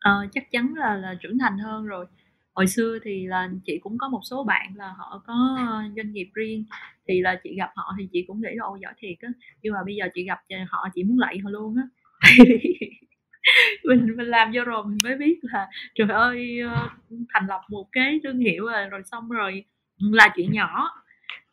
Ờ, 0.00 0.26
chắc 0.32 0.50
chắn 0.50 0.74
là 0.76 0.96
là 0.96 1.14
trưởng 1.20 1.38
thành 1.38 1.58
hơn 1.58 1.87
rồi. 1.87 2.06
Hồi 2.54 2.66
xưa 2.66 2.98
thì 3.04 3.26
là 3.26 3.48
chị 3.66 3.78
cũng 3.82 3.98
có 3.98 4.08
một 4.08 4.20
số 4.22 4.44
bạn 4.44 4.72
là 4.76 4.92
họ 4.98 5.22
có, 5.26 5.58
doanh 5.96 6.12
nghiệp 6.12 6.28
riêng, 6.34 6.64
thì 7.08 7.20
là 7.22 7.40
chị 7.44 7.54
gặp 7.58 7.70
họ 7.76 7.94
thì 7.98 8.08
chị 8.12 8.24
cũng 8.28 8.40
nghĩ 8.40 8.48
là 8.54 8.64
"Ôi, 8.64 8.78
giỏi 8.82 8.92
thiệt 8.98 9.16
á!" 9.20 9.28
Nhưng 9.62 9.72
mà 9.74 9.78
bây 9.87 9.94
giờ 9.96 10.04
chị 10.14 10.24
gặp, 10.24 10.38
họ 10.68 10.88
chị 10.94 11.04
muốn 11.04 11.18
lạy 11.18 11.38
họ 11.38 11.50
luôn 11.50 11.76
á. 11.76 11.82
mình 13.84 14.16
mình 14.18 14.26
làm 14.28 14.52
vô 14.54 14.64
rồi 14.64 14.84
mình 14.87 14.98
mới 15.04 15.16
biết 15.18 15.38
là, 15.42 15.68
trời 15.94 16.08
ơi, 16.11 16.61
ờ, 16.61 16.88
thành 17.34 17.46
lập 17.48 17.61
một 17.70 17.88
cái 17.92 18.20
thương 18.24 18.38
hiệu 18.40 18.66
rồi 18.66 18.87
rồi 18.90 19.02
xong 19.04 19.30
rồi, 19.30 19.64
là 20.00 20.28
chuyện 20.37 20.52
nhỏ, 20.52 20.90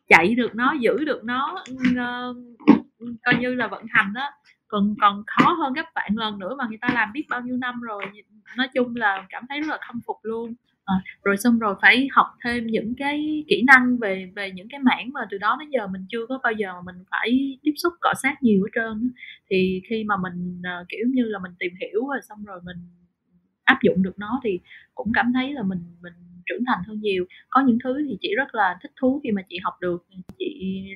chạy 0.08 0.36
được 0.36 0.56
nó, 0.56 0.74
giữ 0.80 1.04
được 1.06 1.24
nó, 1.24 1.64
ơ, 1.98 2.34
coi 3.26 3.36
như 3.40 3.54
là 3.54 3.68
vận 3.68 3.86
hành 3.90 4.12
á, 4.16 4.32
còn 4.68 4.94
còn 5.02 5.24
khó 5.26 5.52
hơn 5.54 5.72
gấp 5.74 5.86
vạn 5.96 6.12
lần 6.16 6.40
nữa 6.40 6.56
mà 6.58 6.66
người 6.68 6.78
ta 6.82 6.88
làm 6.94 7.12
biết 7.14 7.26
bao 7.30 7.42
nhiêu 7.42 7.56
năm 7.58 7.80
rồi 7.82 8.04
nói 8.56 8.68
chung 8.74 8.96
là 8.96 9.26
cảm 9.28 9.44
thấy 9.48 9.60
rất 9.60 9.68
là 9.70 9.78
khâm 9.86 10.00
phục 10.06 10.16
luôn. 10.22 10.54
À, 10.84 10.94
rồi 11.24 11.36
xong 11.36 11.58
rồi 11.58 11.74
phải 11.82 12.08
học 12.12 12.26
thêm 12.44 12.66
những 12.66 12.94
cái 12.98 13.44
kỹ 13.48 13.62
năng 13.66 13.98
về 13.98 14.32
về 14.36 14.50
những 14.50 14.68
cái 14.70 14.80
mảng 14.80 15.10
mà 15.12 15.20
từ 15.30 15.38
đó 15.38 15.56
đến 15.60 15.70
giờ 15.70 15.86
mình 15.86 16.06
chưa 16.08 16.26
có 16.28 16.40
bao 16.42 16.52
giờ 16.52 16.72
mà 16.72 16.80
mình 16.92 17.04
phải 17.10 17.58
tiếp 17.62 17.72
xúc 17.76 17.92
cọ 18.00 18.12
sát 18.22 18.42
nhiều 18.42 18.62
hết 18.62 18.70
trơn 18.74 19.10
thì 19.50 19.82
khi 19.88 20.04
mà 20.04 20.14
mình 20.16 20.62
uh, 20.82 20.88
kiểu 20.88 21.06
như 21.08 21.22
là 21.24 21.38
mình 21.38 21.52
tìm 21.58 21.72
hiểu 21.80 22.08
rồi 22.08 22.20
xong 22.28 22.44
rồi 22.44 22.60
mình 22.64 22.76
áp 23.64 23.78
dụng 23.82 24.02
được 24.02 24.18
nó 24.18 24.40
thì 24.44 24.60
cũng 24.94 25.12
cảm 25.14 25.32
thấy 25.34 25.52
là 25.52 25.62
mình 25.62 25.80
mình 26.02 26.12
trưởng 26.46 26.64
thành 26.66 26.84
hơn 26.86 27.00
nhiều. 27.00 27.24
Có 27.50 27.60
những 27.66 27.78
thứ 27.84 28.04
thì 28.08 28.16
chị 28.20 28.34
rất 28.36 28.54
là 28.54 28.78
thích 28.82 28.92
thú 29.00 29.20
khi 29.24 29.30
mà 29.32 29.42
chị 29.48 29.58
học 29.62 29.74
được 29.80 30.04
chị 30.38 30.45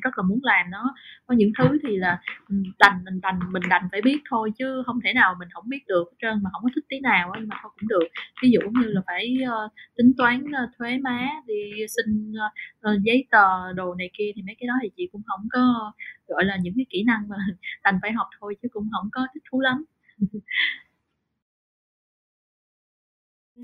rất 0.02 0.18
là 0.18 0.22
muốn 0.22 0.40
làm 0.42 0.70
nó. 0.70 0.94
Có 1.26 1.35
những 1.35 1.52
thứ 1.59 1.78
thì 1.83 1.96
là 1.96 2.20
ừ, 2.48 2.54
đành 2.78 3.04
mình 3.04 3.20
đành 3.20 3.38
mình 3.52 3.62
đành 3.68 3.83
phải 3.90 4.02
biết 4.02 4.18
thôi 4.30 4.52
chứ 4.59 4.83
không 4.87 5.00
thể 5.04 5.12
nào 5.12 5.35
mình 5.38 5.48
không 5.52 5.68
biết 5.68 5.87
được 5.87 6.04
hết 6.11 6.16
trơn 6.22 6.42
mà 6.42 6.50
không 6.52 6.62
có 6.62 6.68
thích 6.74 6.85
tí 6.88 7.00
nào 7.00 7.33
mà 7.46 7.56
thôi 7.62 7.72
cũng 7.80 7.88
được. 7.88 8.09
Ví 8.42 8.50
dụ 8.50 8.61
như 8.61 8.87
là 8.87 9.00
phải 9.06 9.37
uh, 9.44 9.72
tính 9.96 10.12
toán 10.18 10.42
uh, 10.44 10.70
thuế 10.78 10.98
má 10.98 11.28
đi 11.46 11.87
xin 11.96 12.33
uh, 12.33 13.02
giấy 13.02 13.24
tờ 13.30 13.72
đồ 13.72 13.94
này 13.94 14.11
kia 14.18 14.33
thì 14.37 14.42
mấy 14.42 14.56
cái 14.61 14.66
đó 14.66 14.74
thì 14.83 14.90
chị 14.96 15.09
cũng 15.12 15.22
không 15.26 15.48
có 15.52 15.92
gọi 16.26 16.44
là 16.44 16.56
những 16.62 16.74
cái 16.76 16.87
kỹ 16.90 17.02
năng 17.06 17.28
mà 17.28 17.37
đành 17.85 17.98
phải 18.02 18.12
học 18.12 18.26
thôi 18.40 18.56
chứ 18.62 18.68
cũng 18.72 18.88
không 18.92 19.09
có 19.12 19.26
thích 19.35 19.42
thú 19.50 19.61
lắm. 19.61 19.85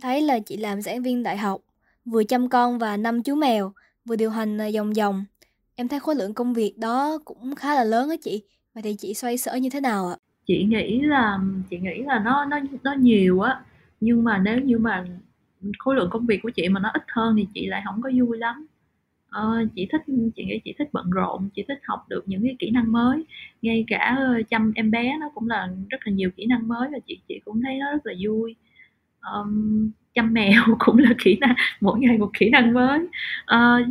Thấy 0.03 0.23
là 0.23 0.39
chị 0.47 0.57
làm 0.57 0.83
giảng 0.83 1.03
viên 1.03 1.23
đại 1.23 1.37
học 1.37 1.61
vừa 2.05 2.25
chăm 2.25 2.49
con 2.49 2.79
và 2.79 2.97
năm 2.97 3.23
chú 3.23 3.35
mèo 3.35 3.73
vừa 4.05 4.17
điều 4.17 4.31
hành 4.31 4.59
dòng 4.73 4.97
dòng 4.97 5.25
em 5.77 5.89
thấy 5.89 6.01
khối 6.01 6.15
lượng 6.15 6.35
công 6.35 6.55
việc 6.55 6.79
đó 6.79 7.19
cũng 7.25 7.55
khá 7.55 7.75
là 7.75 7.85
lớn 7.85 8.11
á 8.11 8.17
chị. 8.23 8.43
Vậy 8.75 8.83
thì 8.83 8.95
chị 8.99 9.15
xoay 9.15 9.39
sở 9.39 9.55
như 9.55 9.71
thế 9.71 9.81
nào 9.81 10.09
ạ? 10.09 10.17
Chị 10.47 10.65
nghĩ 10.65 11.01
là 11.01 11.39
chị 11.71 11.79
nghĩ 11.79 12.03
là 12.07 12.19
nó 12.19 12.45
nó 12.45 12.59
nó 12.83 12.93
nhiều 12.93 13.41
á. 13.41 13.61
Nhưng 14.01 14.25
mà 14.25 14.39
nếu 14.39 14.61
như 14.61 14.79
mà 14.79 15.05
khối 15.79 15.97
lượng 15.97 16.11
công 16.11 16.27
việc 16.27 16.41
của 16.43 16.51
chị 16.51 16.69
mà 16.69 16.81
nó 16.81 16.91
ít 16.95 17.03
hơn 17.09 17.35
thì 17.39 17.47
chị 17.55 17.67
lại 17.67 17.83
không 17.87 18.03
có 18.03 18.11
vui 18.19 18.39
lắm. 18.39 18.67
Ờ, 19.29 19.65
chị 19.77 19.89
thích 19.93 20.01
chị 20.37 20.45
nghĩ 20.45 20.61
chị 20.65 20.75
thích 20.79 20.89
bận 20.93 21.11
rộn 21.11 21.49
chị 21.55 21.65
thích 21.69 21.79
học 21.85 22.07
được 22.09 22.25
những 22.27 22.43
cái 22.45 22.57
kỹ 22.59 22.71
năng 22.71 22.93
mới. 22.93 23.25
Ngay 23.63 23.85
cả 23.89 24.17
ờ, 24.19 24.43
chăm 24.51 24.73
em 24.75 24.91
bé 24.91 25.19
nó 25.21 25.31
cũng 25.35 25.49
là 25.49 25.69
rất 25.89 25.99
là 26.05 26.13
nhiều 26.13 26.31
kỹ 26.37 26.47
năng 26.47 26.69
mới 26.69 26.89
và 26.93 26.99
chị 27.07 27.21
chị 27.29 27.41
cũng 27.45 27.63
thấy 27.63 27.79
nó 27.79 27.93
rất 27.93 28.07
là 28.07 28.13
vui. 28.27 28.57
Um, 29.35 29.91
chăm 30.15 30.33
mèo 30.35 30.63
cũng 30.79 30.99
là 30.99 31.11
kỹ 31.25 31.39
năng 31.41 31.55
mỗi 31.81 31.99
ngày 32.01 32.19
một 32.19 32.31
kỹ 32.39 32.51
năng 32.51 32.73
mới. 32.75 32.99
Uh, 33.55 33.89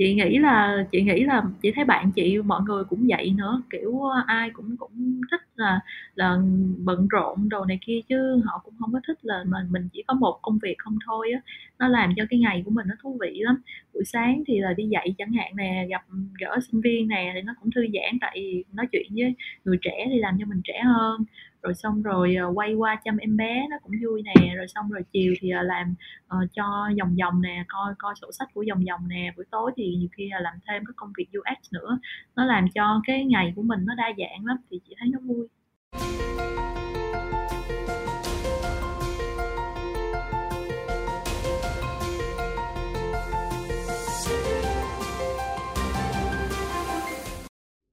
chị 0.00 0.14
nghĩ 0.14 0.38
là, 0.38 0.84
chị 0.92 1.02
nghĩ 1.02 1.24
là 1.24 1.42
chị 1.62 1.72
thấy 1.76 1.84
bạn 1.84 2.12
chị, 2.12 2.38
mọi 2.38 2.62
người 2.66 2.84
cũng 2.84 3.06
vậy 3.08 3.34
nữa, 3.38 3.62
kiểu, 3.70 4.00
ai 4.26 4.50
cũng 4.50 4.76
cũng 4.76 5.20
thích 5.30 5.40
là 5.56 5.80
là 6.14 6.36
bận 6.84 7.08
rộn 7.08 7.48
đồ 7.48 7.64
này 7.64 7.78
kia 7.86 8.00
chứ 8.08 8.40
họ 8.44 8.60
cũng 8.64 8.74
không 8.80 8.92
có 8.92 9.00
thích 9.06 9.18
là 9.22 9.44
mình 9.46 9.66
mình 9.72 9.88
chỉ 9.92 10.02
có 10.06 10.14
một 10.14 10.38
công 10.42 10.58
việc 10.62 10.74
không 10.78 10.98
thôi 11.06 11.30
á. 11.34 11.40
Nó 11.78 11.88
làm 11.88 12.12
cho 12.16 12.24
cái 12.30 12.40
ngày 12.40 12.62
của 12.64 12.70
mình 12.70 12.86
nó 12.88 12.94
thú 13.02 13.18
vị 13.20 13.40
lắm. 13.42 13.62
Buổi 13.94 14.04
sáng 14.04 14.42
thì 14.46 14.60
là 14.60 14.72
đi 14.72 14.84
dạy 14.84 15.14
chẳng 15.18 15.32
hạn 15.32 15.52
nè, 15.56 15.86
gặp 15.90 16.02
gỡ 16.40 16.58
sinh 16.72 16.80
viên 16.80 17.08
nè 17.08 17.32
thì 17.34 17.42
nó 17.42 17.54
cũng 17.60 17.70
thư 17.70 17.82
giãn, 17.94 18.18
tại 18.20 18.64
nói 18.72 18.86
chuyện 18.92 19.06
với 19.16 19.34
người 19.64 19.78
trẻ 19.82 20.06
thì 20.12 20.18
làm 20.18 20.36
cho 20.40 20.46
mình 20.46 20.60
trẻ 20.64 20.82
hơn 20.84 21.24
rồi 21.62 21.74
xong 21.74 22.02
rồi 22.02 22.36
uh, 22.48 22.58
quay 22.58 22.74
qua 22.74 23.00
chăm 23.04 23.16
em 23.16 23.36
bé 23.36 23.66
nó 23.70 23.76
cũng 23.82 23.92
vui 24.04 24.22
nè. 24.22 24.54
Rồi 24.56 24.68
xong 24.68 24.90
rồi 24.90 25.02
chiều 25.12 25.34
thì 25.40 25.50
uh, 25.60 25.66
làm 25.66 25.94
uh, 26.26 26.52
cho 26.52 26.88
dòng 26.94 27.18
dòng 27.18 27.42
nè 27.42 27.64
coi 27.68 27.94
coi 27.98 28.14
sổ 28.20 28.32
sách 28.32 28.48
của 28.54 28.62
dòng 28.62 28.86
dòng 28.86 29.08
nè. 29.08 29.32
Buổi 29.36 29.44
tối 29.50 29.72
thì 29.76 29.96
nhiều 29.98 30.08
khi 30.12 30.28
là 30.30 30.40
làm 30.40 30.54
thêm 30.68 30.84
các 30.86 30.96
công 30.96 31.12
việc 31.16 31.28
UX 31.38 31.72
nữa. 31.72 31.98
Nó 32.36 32.44
làm 32.44 32.68
cho 32.74 33.00
cái 33.06 33.24
ngày 33.24 33.52
của 33.56 33.62
mình 33.62 33.80
nó 33.84 33.94
đa 33.94 34.12
dạng 34.18 34.46
lắm 34.46 34.56
thì 34.70 34.80
chị 34.88 34.94
thấy 34.98 35.08
nó 35.12 35.18
vui. 35.22 35.48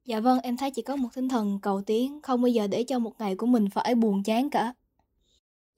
Dạ 0.07 0.19
vâng, 0.19 0.39
em 0.43 0.57
thấy 0.57 0.71
chỉ 0.71 0.81
có 0.81 0.95
một 0.95 1.09
tinh 1.15 1.29
thần 1.29 1.59
cầu 1.61 1.81
tiến, 1.85 2.19
không 2.23 2.41
bao 2.41 2.47
giờ 2.49 2.67
để 2.71 2.83
cho 2.87 2.99
một 2.99 3.11
ngày 3.19 3.35
của 3.35 3.47
mình 3.47 3.69
phải 3.69 3.95
buồn 3.95 4.23
chán 4.23 4.49
cả. 4.49 4.73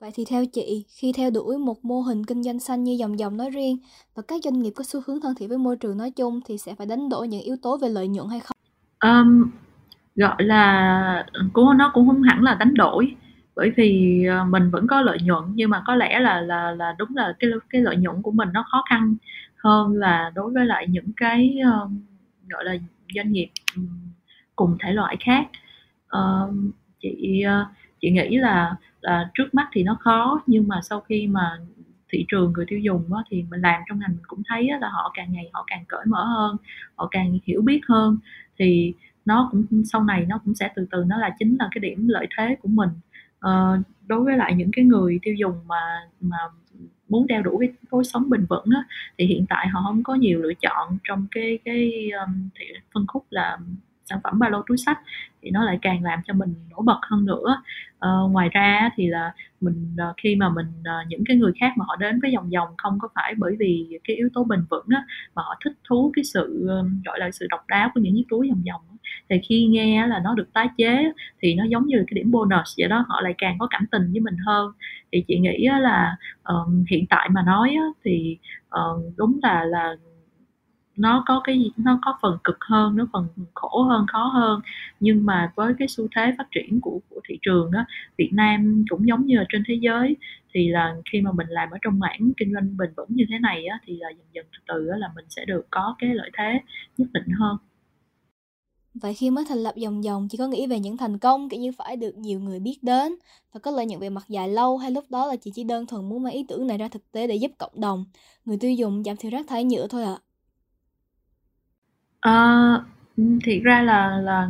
Vậy 0.00 0.10
thì 0.14 0.24
theo 0.24 0.46
chị, 0.46 0.84
khi 0.88 1.12
theo 1.12 1.30
đuổi 1.30 1.58
một 1.58 1.84
mô 1.84 2.00
hình 2.00 2.24
kinh 2.26 2.42
doanh 2.42 2.60
xanh 2.60 2.84
như 2.84 2.92
dòng 2.92 3.18
dòng 3.18 3.36
nói 3.36 3.50
riêng 3.50 3.78
và 4.14 4.22
các 4.28 4.40
doanh 4.44 4.62
nghiệp 4.62 4.70
có 4.70 4.84
xu 4.84 5.00
hướng 5.06 5.20
thân 5.20 5.34
thiện 5.34 5.48
với 5.48 5.58
môi 5.58 5.76
trường 5.76 5.96
nói 5.96 6.10
chung 6.10 6.40
thì 6.46 6.58
sẽ 6.58 6.74
phải 6.74 6.86
đánh 6.86 7.08
đổi 7.08 7.28
những 7.28 7.40
yếu 7.40 7.56
tố 7.62 7.76
về 7.76 7.88
lợi 7.88 8.08
nhuận 8.08 8.28
hay 8.28 8.40
không? 8.40 8.56
Um, 9.04 9.50
gọi 10.16 10.42
là 10.42 11.26
cũng 11.52 11.78
nó 11.78 11.90
cũng 11.94 12.06
không 12.06 12.22
hẳn 12.22 12.42
là 12.42 12.54
đánh 12.54 12.74
đổi 12.74 13.16
bởi 13.56 13.72
vì 13.76 14.24
ờ, 14.24 14.44
mình 14.44 14.70
vẫn 14.70 14.86
có 14.86 15.00
lợi 15.00 15.18
nhuận 15.22 15.44
nhưng 15.54 15.70
mà 15.70 15.82
có 15.86 15.94
lẽ 15.94 16.20
là 16.20 16.40
là 16.40 16.70
là 16.70 16.94
đúng 16.98 17.16
là 17.16 17.34
cái 17.38 17.50
cái 17.70 17.82
lợi 17.82 17.96
nhuận 17.96 18.22
của 18.22 18.30
mình 18.30 18.48
nó 18.52 18.64
khó 18.70 18.84
khăn 18.90 19.14
hơn 19.56 19.92
là 19.92 20.32
đối 20.34 20.52
với 20.52 20.66
lại 20.66 20.86
những 20.88 21.12
cái 21.16 21.56
um, 21.64 22.00
gọi 22.48 22.64
là 22.64 22.74
doanh 23.14 23.32
nghiệp 23.32 23.48
cùng 24.60 24.76
thể 24.80 24.92
loại 24.92 25.16
khác. 25.20 25.48
Uh, 26.16 26.54
chị 27.02 27.44
uh, 27.46 27.66
chị 28.00 28.10
nghĩ 28.10 28.36
là 28.36 28.74
là 29.00 29.30
trước 29.34 29.54
mắt 29.54 29.68
thì 29.72 29.82
nó 29.82 29.96
khó 30.00 30.42
nhưng 30.46 30.68
mà 30.68 30.80
sau 30.82 31.00
khi 31.00 31.26
mà 31.26 31.58
thị 32.12 32.24
trường 32.28 32.52
người 32.52 32.64
tiêu 32.68 32.78
dùng 32.78 33.14
á, 33.14 33.22
thì 33.30 33.44
mình 33.50 33.60
làm 33.60 33.80
trong 33.88 33.98
ngành 33.98 34.10
mình 34.10 34.26
cũng 34.26 34.42
thấy 34.48 34.68
á, 34.68 34.78
là 34.80 34.88
họ 34.88 35.10
càng 35.14 35.32
ngày 35.32 35.50
họ 35.52 35.64
càng 35.66 35.84
cởi 35.88 36.04
mở 36.06 36.24
hơn 36.24 36.56
họ 36.94 37.08
càng 37.10 37.38
hiểu 37.44 37.62
biết 37.62 37.80
hơn. 37.88 38.18
Thì 38.58 38.94
nó 39.24 39.48
cũng 39.50 39.84
sau 39.84 40.04
này 40.04 40.26
nó 40.28 40.38
cũng 40.44 40.54
sẽ 40.54 40.70
từ 40.76 40.86
từ 40.90 41.04
nó 41.06 41.18
là 41.18 41.34
chính 41.38 41.56
là 41.58 41.68
cái 41.70 41.80
điểm 41.80 42.08
lợi 42.08 42.26
thế 42.38 42.56
của 42.62 42.68
mình. 42.68 42.90
Uh, 43.46 43.86
đối 44.06 44.24
với 44.24 44.36
lại 44.36 44.54
những 44.54 44.70
cái 44.72 44.84
người 44.84 45.18
tiêu 45.22 45.34
dùng 45.34 45.54
mà 45.66 45.80
mà 46.20 46.38
muốn 47.08 47.26
đeo 47.26 47.42
đuổi 47.42 47.66
cái 47.66 47.76
lối 47.90 48.04
sống 48.04 48.30
bền 48.30 48.46
vững 48.46 48.66
á, 48.74 48.84
thì 49.18 49.26
hiện 49.26 49.46
tại 49.48 49.68
họ 49.68 49.82
không 49.86 50.02
có 50.02 50.14
nhiều 50.14 50.42
lựa 50.42 50.54
chọn 50.60 50.98
trong 51.04 51.26
cái 51.30 51.58
cái 51.64 52.10
um, 52.26 52.48
phân 52.94 53.06
khúc 53.06 53.26
là 53.30 53.58
sản 54.10 54.18
phẩm 54.24 54.38
ba 54.38 54.48
lô 54.48 54.62
túi 54.66 54.78
sách 54.78 54.98
thì 55.42 55.50
nó 55.50 55.64
lại 55.64 55.78
càng 55.82 56.02
làm 56.02 56.20
cho 56.24 56.34
mình 56.34 56.54
nổi 56.70 56.80
bật 56.84 56.98
hơn 57.02 57.26
nữa. 57.26 57.62
Ờ, 57.98 58.28
ngoài 58.30 58.48
ra 58.52 58.90
thì 58.96 59.06
là 59.06 59.32
mình 59.60 59.94
ờ, 59.98 60.14
khi 60.16 60.36
mà 60.36 60.48
mình 60.48 60.66
ờ, 60.84 60.94
những 61.08 61.22
cái 61.26 61.36
người 61.36 61.52
khác 61.60 61.72
mà 61.76 61.84
họ 61.88 61.96
đến 61.96 62.20
với 62.20 62.32
dòng 62.32 62.52
dòng 62.52 62.68
không 62.78 62.98
có 63.00 63.08
phải 63.14 63.34
bởi 63.38 63.56
vì 63.58 63.98
cái 64.04 64.16
yếu 64.16 64.28
tố 64.34 64.44
bền 64.44 64.64
vững 64.70 64.86
á, 64.88 65.04
mà 65.34 65.42
họ 65.42 65.54
thích 65.64 65.72
thú 65.88 66.12
cái 66.16 66.24
sự 66.24 66.66
ờ, 66.68 66.84
gọi 67.04 67.18
là 67.18 67.30
sự 67.30 67.46
độc 67.50 67.66
đáo 67.68 67.90
của 67.94 68.00
những 68.00 68.14
chiếc 68.16 68.26
túi 68.28 68.48
dòng 68.48 68.62
dòng 68.64 68.80
thì 69.28 69.40
khi 69.48 69.66
nghe 69.66 70.06
là 70.06 70.20
nó 70.24 70.34
được 70.34 70.52
tái 70.52 70.68
chế 70.76 71.12
thì 71.42 71.54
nó 71.54 71.64
giống 71.64 71.86
như 71.86 72.04
cái 72.06 72.14
điểm 72.14 72.30
bonus 72.30 72.78
vậy 72.78 72.88
đó 72.88 73.04
họ 73.08 73.20
lại 73.20 73.34
càng 73.38 73.56
có 73.58 73.66
cảm 73.70 73.86
tình 73.90 74.12
với 74.12 74.20
mình 74.20 74.36
hơn. 74.46 74.72
Thì 75.12 75.24
chị 75.28 75.38
nghĩ 75.38 75.68
là 75.80 76.16
uh, 76.52 76.88
hiện 76.90 77.06
tại 77.10 77.28
mà 77.28 77.42
nói 77.42 77.76
thì 78.04 78.38
uh, 78.66 79.16
đúng 79.16 79.40
là 79.42 79.64
là 79.64 79.96
nó 81.00 81.24
có 81.26 81.40
cái 81.44 81.70
nó 81.76 81.98
có 82.02 82.18
phần 82.22 82.38
cực 82.44 82.56
hơn 82.60 82.96
nó 82.96 83.06
phần 83.12 83.26
khổ 83.54 83.82
hơn 83.82 84.06
khó 84.12 84.24
hơn 84.24 84.60
nhưng 85.00 85.26
mà 85.26 85.52
với 85.56 85.74
cái 85.78 85.88
xu 85.88 86.06
thế 86.16 86.34
phát 86.38 86.46
triển 86.50 86.80
của 86.80 87.00
của 87.08 87.20
thị 87.28 87.38
trường 87.42 87.70
á 87.72 87.84
Việt 88.18 88.30
Nam 88.32 88.84
cũng 88.90 89.06
giống 89.08 89.26
như 89.26 89.36
là 89.36 89.44
trên 89.48 89.62
thế 89.66 89.74
giới 89.80 90.16
thì 90.54 90.68
là 90.68 90.94
khi 91.12 91.20
mà 91.20 91.32
mình 91.32 91.46
làm 91.50 91.70
ở 91.70 91.78
trong 91.82 91.98
mảng 91.98 92.32
kinh 92.36 92.52
doanh 92.52 92.76
bền 92.76 92.90
vững 92.96 93.08
như 93.10 93.24
thế 93.30 93.38
này 93.38 93.66
á, 93.66 93.78
thì 93.84 93.96
là 93.96 94.08
dần 94.10 94.26
dần 94.32 94.46
từ 94.52 94.58
từ 94.68 94.88
á, 94.88 94.98
là 94.98 95.10
mình 95.16 95.24
sẽ 95.28 95.44
được 95.44 95.66
có 95.70 95.94
cái 95.98 96.14
lợi 96.14 96.30
thế 96.38 96.60
nhất 96.98 97.08
định 97.12 97.28
hơn 97.40 97.56
Vậy 98.94 99.14
khi 99.14 99.30
mới 99.30 99.44
thành 99.48 99.58
lập 99.58 99.76
dòng 99.76 100.04
dòng 100.04 100.28
chỉ 100.28 100.38
có 100.38 100.46
nghĩ 100.46 100.66
về 100.66 100.80
những 100.80 100.96
thành 100.96 101.18
công 101.18 101.48
kiểu 101.48 101.60
như 101.60 101.72
phải 101.72 101.96
được 101.96 102.16
nhiều 102.16 102.40
người 102.40 102.60
biết 102.60 102.78
đến 102.82 103.14
và 103.52 103.60
có 103.60 103.70
lợi 103.70 103.86
nhuận 103.86 104.00
về 104.00 104.10
mặt 104.10 104.24
dài 104.28 104.48
lâu 104.48 104.78
hay 104.78 104.90
lúc 104.90 105.04
đó 105.10 105.26
là 105.26 105.36
chị 105.36 105.50
chỉ 105.54 105.64
đơn 105.64 105.86
thuần 105.86 106.08
muốn 106.08 106.22
mang 106.22 106.32
ý 106.32 106.44
tưởng 106.48 106.66
này 106.66 106.78
ra 106.78 106.88
thực 106.88 107.12
tế 107.12 107.26
để 107.26 107.34
giúp 107.36 107.50
cộng 107.58 107.80
đồng, 107.80 108.04
người 108.44 108.56
tiêu 108.56 108.72
dùng 108.72 109.04
giảm 109.04 109.16
thiểu 109.16 109.30
rác 109.30 109.46
thải 109.48 109.64
nhựa 109.64 109.86
thôi 109.86 110.04
ạ? 110.04 110.18
À? 110.20 110.29
Ờ, 112.20 112.32
ừ, 113.16 113.24
thiệt 113.44 113.62
ra 113.62 113.82
là 113.82 114.18
là 114.18 114.48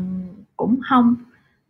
cũng 0.57 0.79
không 0.89 1.15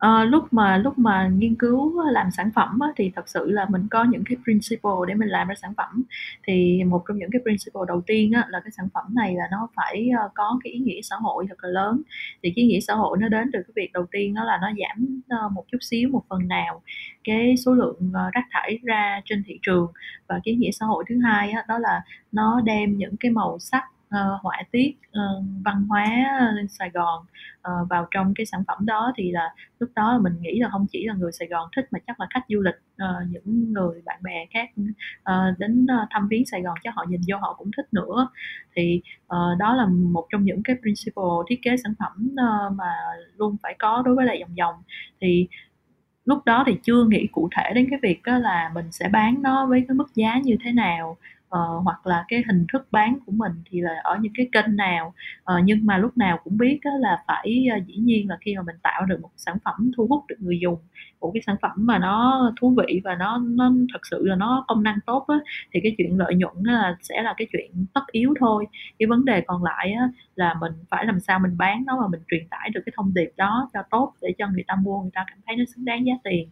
Ờ, 0.01 0.25
lúc 0.25 0.53
mà 0.53 0.77
lúc 0.77 0.99
mà 0.99 1.29
nghiên 1.39 1.55
cứu 1.55 2.03
làm 2.13 2.31
sản 2.37 2.51
phẩm 2.55 2.79
á, 2.81 2.89
thì 2.97 3.11
thật 3.17 3.29
sự 3.29 3.51
là 3.51 3.67
mình 3.71 3.87
có 3.91 4.05
những 4.05 4.23
cái 4.27 4.37
principle 4.45 4.91
để 5.09 5.15
mình 5.15 5.29
làm 5.29 5.49
ra 5.49 5.55
sản 5.63 5.73
phẩm. 5.77 6.03
Thì 6.47 6.85
một 6.85 7.03
trong 7.09 7.19
những 7.19 7.31
cái 7.33 7.41
principle 7.45 7.81
đầu 7.89 8.01
tiên 8.07 8.33
á, 8.33 8.45
là 8.51 8.61
cái 8.65 8.71
sản 8.77 8.89
phẩm 8.95 9.05
này 9.15 9.35
là 9.35 9.45
nó 9.51 9.69
phải, 9.77 10.09
ơ, 10.19 10.29
có 10.35 10.59
cái 10.65 10.73
ý 10.73 10.79
nghĩa 10.79 11.01
xã 11.03 11.17
hội 11.17 11.47
thật 11.49 11.55
là 11.63 11.69
lớn. 11.69 12.03
Thì 12.43 12.53
cái 12.57 12.65
ý 12.65 12.69
nghĩa 12.69 12.81
xã 12.81 12.95
hội 12.95 13.19
nó 13.21 13.29
đến 13.29 13.51
từ 13.53 13.59
cái 13.67 13.73
việc 13.77 13.93
đầu 13.93 14.07
tiên 14.13 14.35
đó 14.35 14.45
là 14.45 14.59
nó 14.63 14.69
giảm, 14.81 15.21
ơ, 15.29 15.49
một 15.49 15.65
chút 15.73 15.79
xíu, 15.81 16.09
một 16.13 16.23
phần 16.29 16.49
nào 16.49 16.83
cái 17.25 17.57
số 17.57 17.75
lượng, 17.75 17.97
ờ, 18.15 18.31
rác 18.33 18.45
thải 18.51 18.79
ra 18.85 19.21
trên 19.25 19.43
thị 19.47 19.59
trường. 19.63 19.87
Và 20.29 20.35
cái 20.45 20.53
ý 20.55 20.57
nghĩa 20.57 20.71
xã 20.73 20.87
hội 20.87 21.05
thứ 21.09 21.19
hai 21.25 21.51
á, 21.51 21.65
đó 21.69 21.79
là 21.79 22.03
nó 22.33 22.61
đem 22.65 22.97
những 22.99 23.15
cái 23.21 23.31
màu 23.33 23.59
sắc 23.59 23.85
uh, 24.15 24.43
họa 24.43 24.63
tiết 24.71 24.97
uh, 25.09 25.45
văn 25.65 25.87
hóa 25.89 26.07
ờ, 26.41 26.47
Sài 26.69 26.91
Gòn 26.91 27.25
uh, 27.59 27.89
vào 27.91 28.07
trong 28.11 28.35
cái 28.35 28.47
sản 28.47 28.63
phẩm 28.69 28.87
đó 28.87 29.13
thì 29.17 29.31
là 29.31 29.55
lúc 29.79 29.91
đó 29.95 30.19
mình 30.23 30.33
nghĩ 30.41 30.59
là 30.61 30.69
không 30.69 30.87
chỉ 30.93 31.07
là 31.07 31.15
người 31.15 31.33
Sài 31.33 31.49
Gòn 31.49 31.69
thích 31.77 31.89
mà 31.91 31.99
chắc 32.07 32.21
là 32.21 32.27
khách 32.31 32.45
du 32.49 32.61
lịch 32.61 32.75
uh, 32.75 33.31
những 33.31 33.73
người 33.73 34.03
bạn 34.05 34.21
bè 34.23 34.47
khác 34.51 34.71
uh, 35.23 35.59
đến 35.59 35.85
uh, 35.85 36.09
thăm 36.11 36.29
viếng 36.29 36.47
Sài 36.47 36.63
Gòn 36.63 36.79
chắc 36.83 36.95
họ 36.95 37.05
nhìn 37.09 37.21
vô 37.29 37.37
họ 37.37 37.55
cũng 37.59 37.71
thích 37.77 37.87
nữa. 37.93 38.29
Thì 38.77 39.03
uh, 39.25 39.59
đó 39.59 39.75
là 39.75 39.87
một 39.87 40.27
trong 40.31 40.45
những 40.45 40.63
cái 40.63 40.77
principle 40.83 41.25
thiết 41.49 41.63
kế 41.63 41.77
sản 41.77 41.95
phẩm 41.99 42.31
uh, 42.33 42.73
mà 42.73 42.93
luôn 43.37 43.57
phải 43.63 43.77
có 43.79 44.03
đối 44.07 44.15
với 44.15 44.27
lại 44.27 44.39
dòng 44.41 44.57
dòng. 44.57 44.75
Thì 45.21 45.49
lúc 46.25 46.45
đó 46.45 46.65
thì 46.67 46.77
chưa 46.83 47.05
nghĩ 47.05 47.27
cụ 47.33 47.49
thể 47.57 47.73
đến 47.75 47.87
cái 47.91 47.99
việc 48.03 48.23
đó 48.25 48.39
là 48.39 48.71
mình 48.75 48.93
sẽ 48.93 49.09
bán 49.09 49.43
nó 49.43 49.67
với 49.67 49.85
cái 49.89 49.95
mức 49.95 50.15
giá 50.15 50.39
như 50.45 50.57
thế 50.65 50.73
nào 50.73 51.17
uh, 51.57 51.85
hoặc 51.85 52.07
là 52.07 52.25
cái 52.29 52.43
hình 52.47 52.67
thức 52.73 52.89
bán 52.91 53.19
của 53.27 53.33
mình 53.33 53.53
thì 53.71 53.81
là 53.81 54.01
ở 54.03 54.19
những 54.21 54.33
cái 54.37 54.49
kênh 54.53 54.77
nào 54.77 55.15
uh, 55.53 55.65
nhưng 55.65 55.87
mà 55.87 55.99
lúc 55.99 56.19
nào 56.19 56.39
cũng 56.45 56.59
biết 56.59 56.79
đó 56.85 56.91
là 57.01 57.23
phải 57.27 57.67
uh, 57.77 57.87
dĩ 57.87 57.95
nhiên 57.97 58.29
là 58.29 58.37
khi 58.41 58.57
mà 58.57 58.63
mình 58.63 58.77
tạo 58.83 59.07
được 59.07 59.21
một 59.23 59.31
sản 59.37 59.57
phẩm 59.65 59.91
thu 59.97 60.07
hút 60.07 60.25
được 60.29 60.37
người 60.39 60.59
dùng 60.61 60.79
một 61.21 61.31
cái 61.35 61.43
sản 61.47 61.57
phẩm 61.63 61.71
mà 61.77 61.99
nó 61.99 62.53
thú 62.61 62.75
vị 62.77 63.01
và 63.05 63.15
nó 63.15 63.39
nó 63.39 63.73
thật 63.93 64.07
sự 64.11 64.27
là 64.27 64.37
nó 64.37 64.65
công 64.69 64.83
năng 64.83 64.99
tốt 65.07 65.25
á, 65.29 65.37
thì 65.73 65.81
cái 65.83 65.95
chuyện 65.99 66.19
lợi 66.19 66.35
nhuận 66.35 66.55
là 66.63 66.97
sẽ 67.03 67.23
là 67.23 67.35
cái 67.37 67.47
chuyện 67.53 67.87
tất 67.95 68.07
yếu 68.13 68.35
thôi. 68.41 68.67
Cái 68.99 69.07
vấn 69.07 69.25
đề 69.25 69.41
còn 69.41 69.65
lại 69.65 69.93
á, 69.93 70.09
là 70.35 70.55
mình 70.61 70.73
phải 70.91 71.07
làm 71.07 71.21
sao 71.21 71.39
mình 71.39 71.59
bán 71.59 71.85
nó 71.87 71.99
và 72.01 72.09
mình 72.09 72.21
truyền 72.31 72.49
tải 72.51 72.71
được 72.71 72.81
cái 72.87 72.93
thông 72.97 73.15
điệp 73.15 73.31
đó 73.37 73.71
cho 73.75 73.81
tốt 73.91 74.13
để 74.23 74.35
cho 74.39 74.49
người 74.49 74.65
ta 74.67 74.75
mua 74.83 75.01
người 75.03 75.11
ta 75.15 75.25
cảm 75.29 75.39
thấy 75.47 75.57
nó 75.57 75.65
xứng 75.75 75.85
đáng 75.85 76.07
giá 76.07 76.13
tiền. 76.25 76.49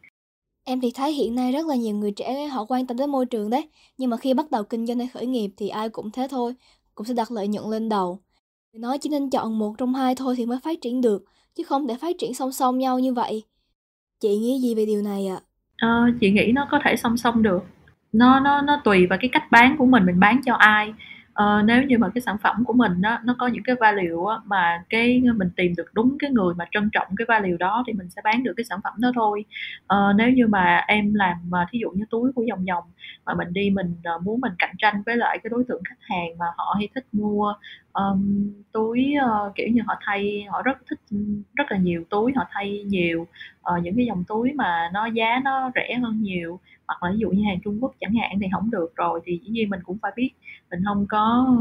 Em 0.70 0.80
thì 0.80 0.90
thấy 0.94 1.12
hiện 1.12 1.34
nay 1.34 1.52
rất 1.52 1.66
là 1.66 1.74
nhiều 1.76 1.96
người 1.96 2.12
trẻ 2.12 2.46
họ 2.46 2.64
quan 2.64 2.86
tâm 2.86 2.96
đến 2.96 3.10
môi 3.10 3.26
trường 3.26 3.50
đấy, 3.50 3.68
nhưng 3.98 4.10
mà 4.10 4.16
khi 4.16 4.34
bắt 4.34 4.50
đầu 4.50 4.62
kinh 4.62 4.86
doanh 4.86 4.98
hay 4.98 5.08
khởi 5.08 5.26
nghiệp 5.26 5.50
thì 5.56 5.68
ai 5.68 5.88
cũng 5.88 6.10
thế 6.10 6.28
thôi, 6.30 6.54
cũng 6.94 7.06
sẽ 7.06 7.14
đặt 7.14 7.30
lợi 7.30 7.48
nhuận 7.48 7.70
lên 7.70 7.88
đầu. 7.88 8.18
Người 8.72 8.80
nói 8.80 8.98
chỉ 8.98 9.10
nên 9.10 9.30
chọn 9.30 9.58
một 9.58 9.74
trong 9.78 9.94
hai 9.94 10.14
thôi 10.14 10.34
thì 10.38 10.46
mới 10.46 10.58
phát 10.64 10.80
triển 10.80 11.00
được, 11.00 11.24
chứ 11.54 11.62
không 11.62 11.88
thể 11.88 11.94
phát 12.00 12.16
triển 12.18 12.34
song 12.34 12.52
song 12.52 12.78
nhau 12.78 12.98
như 12.98 13.12
vậy. 13.12 13.42
Chị 14.20 14.36
nghĩ 14.36 14.60
gì 14.62 14.74
về 14.74 14.86
điều 14.86 15.02
này 15.02 15.26
ạ? 15.26 15.40
À? 15.76 15.88
À, 15.88 16.06
chị 16.20 16.30
nghĩ 16.30 16.52
nó 16.54 16.68
có 16.70 16.80
thể 16.84 16.96
song 16.96 17.16
song 17.16 17.42
được. 17.42 17.62
Nó 18.12 18.40
nó 18.40 18.60
nó 18.60 18.80
tùy 18.84 19.06
vào 19.06 19.18
cái 19.22 19.30
cách 19.32 19.50
bán 19.50 19.76
của 19.78 19.86
mình, 19.86 20.06
mình 20.06 20.20
bán 20.20 20.40
cho 20.46 20.54
ai 20.54 20.92
uh, 21.42 21.64
nếu 21.64 21.82
như 21.82 21.98
mà 21.98 22.08
cái 22.14 22.22
sản 22.22 22.36
phẩm 22.42 22.64
của 22.64 22.72
mình 22.72 23.00
đó, 23.00 23.18
nó 23.24 23.36
có 23.38 23.46
những 23.46 23.62
cái 23.62 23.76
value 23.80 24.30
á, 24.30 24.36
mà 24.44 24.82
cái 24.90 25.22
mình 25.36 25.50
tìm 25.56 25.74
được 25.76 25.86
đúng 25.92 26.16
cái 26.18 26.30
người 26.30 26.54
mà 26.54 26.64
trân 26.70 26.90
trọng 26.92 27.08
cái 27.16 27.26
value 27.28 27.56
đó 27.58 27.84
thì 27.86 27.92
mình 27.92 28.10
sẽ 28.10 28.22
bán 28.24 28.42
được 28.42 28.52
cái 28.56 28.64
sản 28.64 28.80
phẩm 28.84 28.92
đó 28.98 29.12
thôi. 29.14 29.44
Uh, 29.94 30.16
nếu 30.16 30.30
như 30.30 30.46
mà 30.46 30.84
em 30.86 31.14
làm 31.14 31.36
mà 31.48 31.66
thí 31.70 31.78
dụ 31.78 31.90
như 31.90 32.04
túi 32.10 32.32
của 32.32 32.42
dòng 32.42 32.66
dòng 32.66 32.84
mà 33.26 33.34
mình 33.34 33.52
đi 33.52 33.70
mình 33.70 33.94
uh, 34.16 34.22
muốn 34.22 34.40
mình 34.40 34.52
cạnh 34.58 34.74
tranh 34.78 35.02
với 35.06 35.16
lại 35.16 35.38
cái 35.42 35.50
đối 35.50 35.64
tượng 35.64 35.82
khách 35.84 36.00
hàng 36.00 36.38
mà 36.38 36.46
họ 36.56 36.74
hay 36.78 36.88
thích 36.94 37.06
mua 37.12 37.54
um, 37.92 38.50
túi 38.72 39.14
uh, 39.24 39.54
kiểu 39.54 39.68
như 39.68 39.82
họ 39.86 39.94
thay 40.00 40.44
họ 40.48 40.62
rất 40.62 40.78
thích 40.90 41.00
rất 41.56 41.64
là 41.70 41.76
nhiều 41.76 42.04
túi 42.10 42.32
họ 42.36 42.44
thay 42.50 42.84
nhiều 42.86 43.26
uh, 43.74 43.82
những 43.82 43.96
cái 43.96 44.06
dòng 44.06 44.24
túi 44.28 44.52
mà 44.52 44.90
nó 44.92 45.06
giá 45.06 45.40
nó 45.44 45.70
rẻ 45.74 45.98
hơn 46.02 46.22
nhiều. 46.22 46.60
Hoặc 46.86 47.02
là 47.02 47.10
ví 47.10 47.18
dụ 47.18 47.30
như 47.30 47.44
hàng 47.44 47.60
Trung 47.64 47.78
Quốc 47.80 47.94
chẳng 48.00 48.14
hạn 48.14 48.38
thì 48.40 48.46
không 48.52 48.70
được 48.70 48.96
rồi 48.96 49.20
thì 49.24 49.40
dĩ 49.42 49.48
nhiên 49.48 49.70
mình 49.70 49.80
cũng 49.84 49.98
phải 50.02 50.12
biết 50.16 50.30
mình 50.70 50.80
không 50.86 51.06
có 51.08 51.56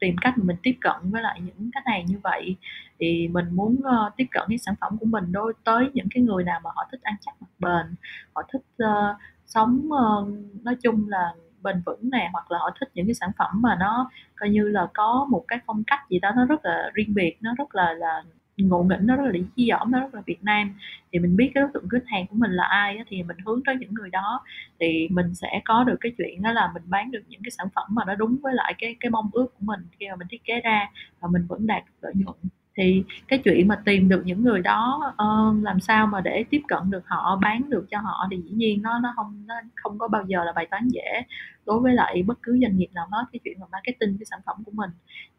tìm 0.00 0.16
cách 0.20 0.38
mà 0.38 0.44
mình 0.44 0.56
tiếp 0.62 0.76
cận 0.80 0.96
với 1.02 1.22
lại 1.22 1.40
những 1.40 1.70
khách 1.74 1.86
hàng 1.86 2.06
như 2.06 2.18
vậy. 2.22 2.56
Thì 2.98 3.28
mình 3.28 3.46
muốn 3.50 3.76
uh, 3.78 4.16
tiếp 4.16 4.26
cận 4.30 4.42
cái 4.48 4.58
sản 4.58 4.74
phẩm 4.80 4.98
của 4.98 5.06
mình 5.06 5.32
đối 5.32 5.52
tới 5.64 5.90
những 5.94 6.06
cái 6.14 6.22
người 6.22 6.44
nào 6.44 6.60
mà 6.64 6.70
họ 6.74 6.88
thích 6.92 7.00
ăn 7.02 7.14
chắc 7.20 7.34
mặt 7.40 7.48
bền 7.58 7.94
họ 8.34 8.42
thích 8.52 8.62
uh, 8.84 9.16
sống 9.46 9.88
uh, 9.88 10.28
nói 10.64 10.76
chung 10.82 11.08
là 11.08 11.34
bền 11.62 11.82
vững 11.86 12.10
nè 12.10 12.30
hoặc 12.32 12.50
là 12.50 12.58
họ 12.58 12.70
thích 12.80 12.88
những 12.94 13.06
cái 13.06 13.14
sản 13.14 13.30
phẩm 13.38 13.62
mà 13.62 13.76
nó 13.80 14.10
coi 14.36 14.50
như 14.50 14.68
là 14.68 14.88
có 14.94 15.26
một 15.30 15.44
cái 15.48 15.58
phong 15.66 15.84
cách 15.84 16.00
gì 16.10 16.18
đó 16.18 16.30
nó 16.36 16.44
rất 16.44 16.64
là 16.64 16.90
riêng 16.94 17.14
biệt 17.14 17.36
nó 17.40 17.54
rất 17.58 17.74
là 17.74 17.92
là 17.92 18.22
ngộ 18.58 18.82
nghĩnh 18.82 19.06
nó 19.06 19.16
rất 19.16 19.22
là 19.24 19.30
lý 19.30 19.68
dỏm 19.70 19.90
nó 19.90 20.00
rất 20.00 20.14
là 20.14 20.22
Việt 20.26 20.44
Nam. 20.44 20.74
Thì 21.12 21.18
mình 21.18 21.36
biết 21.36 21.50
cái 21.54 21.62
đối 21.62 21.70
tượng 21.74 21.88
khách 21.88 22.06
hàng 22.06 22.26
của 22.26 22.36
mình 22.36 22.50
là 22.50 22.64
ai 22.64 22.98
thì 23.08 23.22
mình 23.22 23.36
hướng 23.46 23.60
tới 23.66 23.76
những 23.76 23.94
người 23.94 24.10
đó. 24.10 24.40
Thì 24.80 25.08
mình 25.10 25.34
sẽ 25.34 25.60
có 25.64 25.84
được 25.84 25.96
cái 26.00 26.12
chuyện 26.18 26.42
đó 26.42 26.52
là 26.52 26.70
mình 26.74 26.82
bán 26.86 27.10
được 27.10 27.22
những 27.28 27.40
cái 27.44 27.50
sản 27.50 27.66
phẩm 27.74 27.86
mà 27.90 28.04
nó 28.06 28.14
đúng 28.14 28.36
với 28.42 28.54
lại 28.54 28.74
cái 28.78 28.96
cái 29.00 29.10
mong 29.10 29.30
ước 29.32 29.46
của 29.46 29.64
mình 29.64 29.80
khi 29.98 30.06
mà 30.08 30.16
mình 30.16 30.28
thiết 30.30 30.44
kế 30.44 30.60
ra 30.60 30.90
và 31.20 31.28
mình 31.32 31.46
vẫn 31.48 31.66
đạt 31.66 31.82
được 31.86 31.92
lợi 32.00 32.12
nhuận. 32.16 32.36
Thì 32.76 33.04
cái 33.28 33.38
chuyện 33.38 33.68
mà 33.68 33.76
tìm 33.84 34.08
được 34.08 34.22
những 34.24 34.42
người 34.44 34.60
đó 34.62 35.00
uh, 35.08 35.64
làm 35.64 35.80
sao 35.80 36.06
mà 36.06 36.20
để 36.20 36.44
tiếp 36.50 36.62
cận 36.68 36.90
được 36.90 37.02
họ 37.06 37.38
bán 37.42 37.70
được 37.70 37.86
cho 37.90 37.98
họ 37.98 38.28
thì 38.30 38.36
dĩ 38.36 38.50
nhiên 38.50 38.82
nó 38.82 38.98
nó 38.98 39.12
không 39.16 39.44
nó 39.46 39.54
không 39.74 39.98
có 39.98 40.08
bao 40.08 40.24
giờ 40.26 40.44
là 40.44 40.52
bài 40.52 40.66
toán 40.70 40.88
dễ 40.88 41.22
đối 41.68 41.80
với 41.80 41.94
lại 41.94 42.22
bất 42.22 42.38
cứ 42.42 42.58
doanh 42.62 42.76
nghiệp 42.76 42.88
nào 42.92 43.06
hết 43.12 43.24
cái 43.32 43.40
chuyện 43.44 43.60
mà 43.60 43.66
marketing 43.72 44.18
cái 44.18 44.24
sản 44.24 44.40
phẩm 44.46 44.56
của 44.64 44.72
mình 44.74 44.90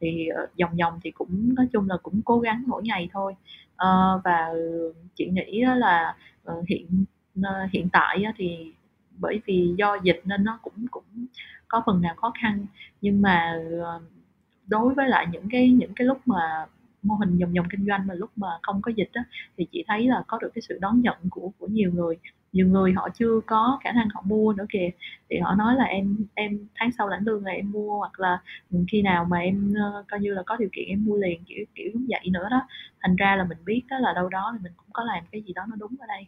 thì 0.02 0.28
ờ, 0.28 0.48
dòng 0.56 0.78
dòng 0.78 1.00
thì 1.04 1.12
cũng 1.12 1.56
nói 1.56 1.68
chung 1.74 1.90
là 1.90 1.98
cũng 2.04 2.22
cố 2.26 2.40
gắng 2.40 2.64
mỗi 2.68 2.84
ngày 2.84 3.10
thôi. 3.14 3.36
Uh, 3.74 4.24
và 4.24 4.54
chị 5.16 5.30
nghĩ 5.30 5.64
là 5.78 6.16
uh, 6.52 6.68
hiện 6.68 7.06
uh, 7.40 7.72
hiện 7.72 7.90
tại 7.94 8.24
thì 8.38 8.74
bởi 9.18 9.42
vì 9.46 9.74
do 9.78 9.98
dịch 10.04 10.22
nên 10.26 10.44
nó 10.44 10.60
cũng 10.62 10.88
cũng 10.92 11.04
có 11.68 11.84
phần 11.86 12.02
nào 12.02 12.16
khó 12.16 12.34
khăn. 12.42 12.66
Nhưng 13.02 13.22
mà 13.22 13.60
đối 14.68 14.94
với 14.94 15.08
lại 15.08 15.28
những 15.32 15.50
cái 15.52 15.70
những 15.70 15.94
cái 15.96 16.08
lúc 16.08 16.18
mà 16.26 16.66
mô 17.04 17.16
hình 17.16 17.38
dòng 17.38 17.56
dòng 17.56 17.66
kinh 17.70 17.86
doanh 17.88 18.08
mà 18.08 18.14
lúc 18.14 18.30
mà 18.36 18.48
không 18.62 18.82
có 18.82 18.92
dịch 18.96 19.10
đó, 19.14 19.22
thì 19.58 19.68
chị 19.72 19.84
thấy 19.88 20.08
là 20.08 20.24
có 20.28 20.38
được 20.42 20.50
cái 20.56 20.62
sự 20.62 20.78
đón 20.82 21.02
nhận 21.02 21.18
của 21.30 21.52
của 21.60 21.68
nhiều 21.68 21.92
người 21.94 22.18
nhiều 22.54 22.68
người 22.68 22.93
họ 22.93 23.10
chưa 23.16 23.39
có 23.45 23.80
khả 23.84 23.91
năng 23.91 24.10
họ 24.14 24.22
mua 24.26 24.54
nữa 24.54 24.66
kìa. 24.70 24.89
Thì 25.30 25.38
họ 25.39 25.56
nói 25.56 25.76
là 25.76 25.84
em 25.84 26.18
em 26.36 26.68
tháng 26.76 26.91
sau 26.97 27.08
lãnh 27.10 27.24
lương 27.24 27.45
là 27.45 27.52
em 27.52 27.72
mua 27.72 27.97
hoặc 27.97 28.20
là 28.20 28.41
khi 28.91 29.02
nào 29.02 29.26
mà 29.30 29.38
em 29.39 29.74
uh, 30.00 30.08
coi 30.08 30.20
như 30.20 30.34
là 30.34 30.43
có 30.45 30.58
điều 30.58 30.70
kiện 30.74 30.86
em 30.88 31.06
mua 31.06 31.16
liền 31.18 31.43
kiểu 31.45 31.66
kiểu 31.76 31.91
giống 31.93 32.06
vậy 32.10 32.30
nữa 32.32 32.47
đó. 32.52 32.62
Thành 33.02 33.16
ra 33.16 33.36
là 33.36 33.43
mình 33.43 33.58
biết 33.66 33.82
đó 33.89 34.00
là 34.00 34.14
đâu 34.14 34.30
đó 34.30 34.52
thì 34.54 34.64
mình 34.64 34.74
cũng 34.78 34.89
có 34.93 35.04
làm 35.04 35.24
cái 35.32 35.41
gì 35.41 35.54
đó 35.54 35.64
nó 35.70 35.76
đúng 35.76 35.95
ở 36.00 36.08
đây. 36.08 36.28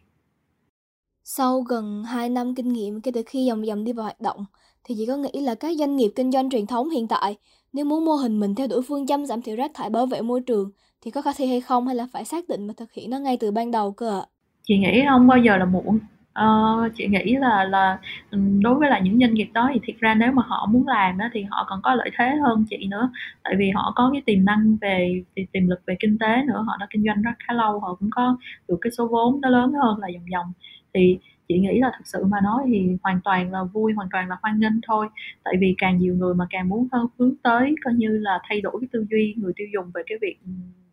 Sau 1.24 1.60
gần 1.60 2.04
2 2.04 2.28
năm 2.28 2.54
kinh 2.54 2.68
nghiệm 2.68 3.00
kể 3.00 3.10
từ 3.14 3.22
khi 3.26 3.44
dòng 3.44 3.66
dòng 3.66 3.84
đi 3.84 3.92
vào 3.92 4.04
hoạt 4.04 4.20
động 4.20 4.46
thì 4.84 4.94
chị 4.98 5.06
có 5.06 5.16
nghĩ 5.16 5.40
là 5.40 5.54
các 5.54 5.76
doanh 5.78 5.96
nghiệp 5.96 6.12
kinh 6.16 6.32
doanh 6.32 6.50
truyền 6.50 6.66
thống 6.66 6.90
hiện 6.90 7.08
tại 7.08 7.36
nếu 7.72 7.84
muốn 7.84 8.04
mô 8.04 8.12
hình 8.12 8.40
mình 8.40 8.54
theo 8.54 8.66
đuổi 8.66 8.82
phương 8.88 9.06
châm 9.06 9.26
giảm 9.26 9.42
thiểu 9.42 9.56
rác 9.56 9.70
thải 9.74 9.90
bảo 9.90 10.06
vệ 10.06 10.20
môi 10.22 10.40
trường 10.40 10.70
thì 11.00 11.10
có 11.10 11.22
khả 11.22 11.32
thi 11.36 11.46
hay 11.46 11.60
không 11.60 11.86
hay 11.86 11.96
là 11.96 12.06
phải 12.12 12.24
xác 12.24 12.48
định 12.48 12.66
và 12.66 12.74
thực 12.76 12.92
hiện 12.92 13.10
nó 13.10 13.18
ngay 13.18 13.36
từ 13.36 13.50
ban 13.50 13.70
đầu 13.70 13.92
cơ 13.92 14.20
ạ? 14.20 14.26
Chị 14.62 14.78
nghĩ 14.78 15.04
không 15.08 15.26
bao 15.26 15.38
giờ 15.38 15.56
là 15.56 15.64
muộn. 15.64 15.98
Ờ, 16.32 16.48
chị 16.96 17.06
nghĩ 17.06 17.36
là 17.36 17.64
là 17.64 17.98
ừ, 18.30 18.38
đối 18.62 18.74
với 18.74 18.90
lại 18.90 19.00
những 19.02 19.18
doanh 19.20 19.34
nghiệp 19.34 19.48
đó 19.54 19.70
thì 19.74 19.80
thiệt 19.82 19.96
ra 20.00 20.14
nếu 20.14 20.32
mà 20.32 20.42
họ 20.46 20.66
muốn 20.70 20.88
làm 20.88 21.18
đó 21.18 21.24
thì 21.32 21.42
họ 21.50 21.64
còn 21.68 21.80
có 21.82 21.94
lợi 21.94 22.10
thế 22.18 22.36
hơn 22.44 22.64
chị 22.70 22.86
nữa. 22.90 23.10
Tại 23.44 23.54
vì 23.58 23.70
họ 23.70 23.92
có 23.96 24.10
cái 24.12 24.22
tiềm 24.26 24.44
năng 24.44 24.76
về 24.80 25.22
tiềm 25.52 25.66
lực 25.68 25.80
về 25.86 25.96
kinh 26.00 26.18
tế 26.18 26.42
nữa 26.46 26.64
họ 26.66 26.76
đã 26.80 26.86
kinh 26.90 27.04
doanh 27.04 27.22
rất 27.22 27.30
khá 27.48 27.54
lâu 27.54 27.80
họ 27.80 27.94
cũng 27.94 28.10
có 28.12 28.36
được 28.68 28.78
cái 28.80 28.90
số 28.98 29.08
vốn 29.08 29.40
nó 29.40 29.48
lớn 29.48 29.72
hơn 29.82 29.98
là 29.98 30.08
dòng 30.08 30.30
dòng 30.30 30.52
thì 30.94 31.18
chị 31.48 31.58
nghĩ 31.58 31.78
là 31.80 31.90
thật 31.94 32.02
sự 32.04 32.24
mà 32.24 32.40
nói 32.40 32.62
thì 32.66 32.96
hoàn 33.02 33.20
toàn 33.24 33.52
là 33.52 33.64
vui 33.64 33.92
hoàn 33.92 34.08
toàn 34.12 34.28
là 34.28 34.36
hoan 34.42 34.60
nghênh 34.60 34.80
thôi. 34.86 35.08
Tại 35.44 35.54
vì 35.60 35.74
càng 35.78 35.98
nhiều 35.98 36.14
người 36.14 36.34
mà 36.34 36.46
càng 36.50 36.68
muốn 36.68 36.88
hướng 37.18 37.34
tới 37.42 37.74
coi 37.84 37.94
như 37.94 38.08
là 38.18 38.38
thay 38.48 38.60
đổi 38.60 38.72
cái 38.80 38.88
tư 38.92 39.06
duy 39.10 39.34
người 39.36 39.52
tiêu 39.56 39.66
dùng 39.74 39.90
về 39.94 40.02
cái 40.06 40.18
việc 40.22 40.36
ừ, 40.46 40.50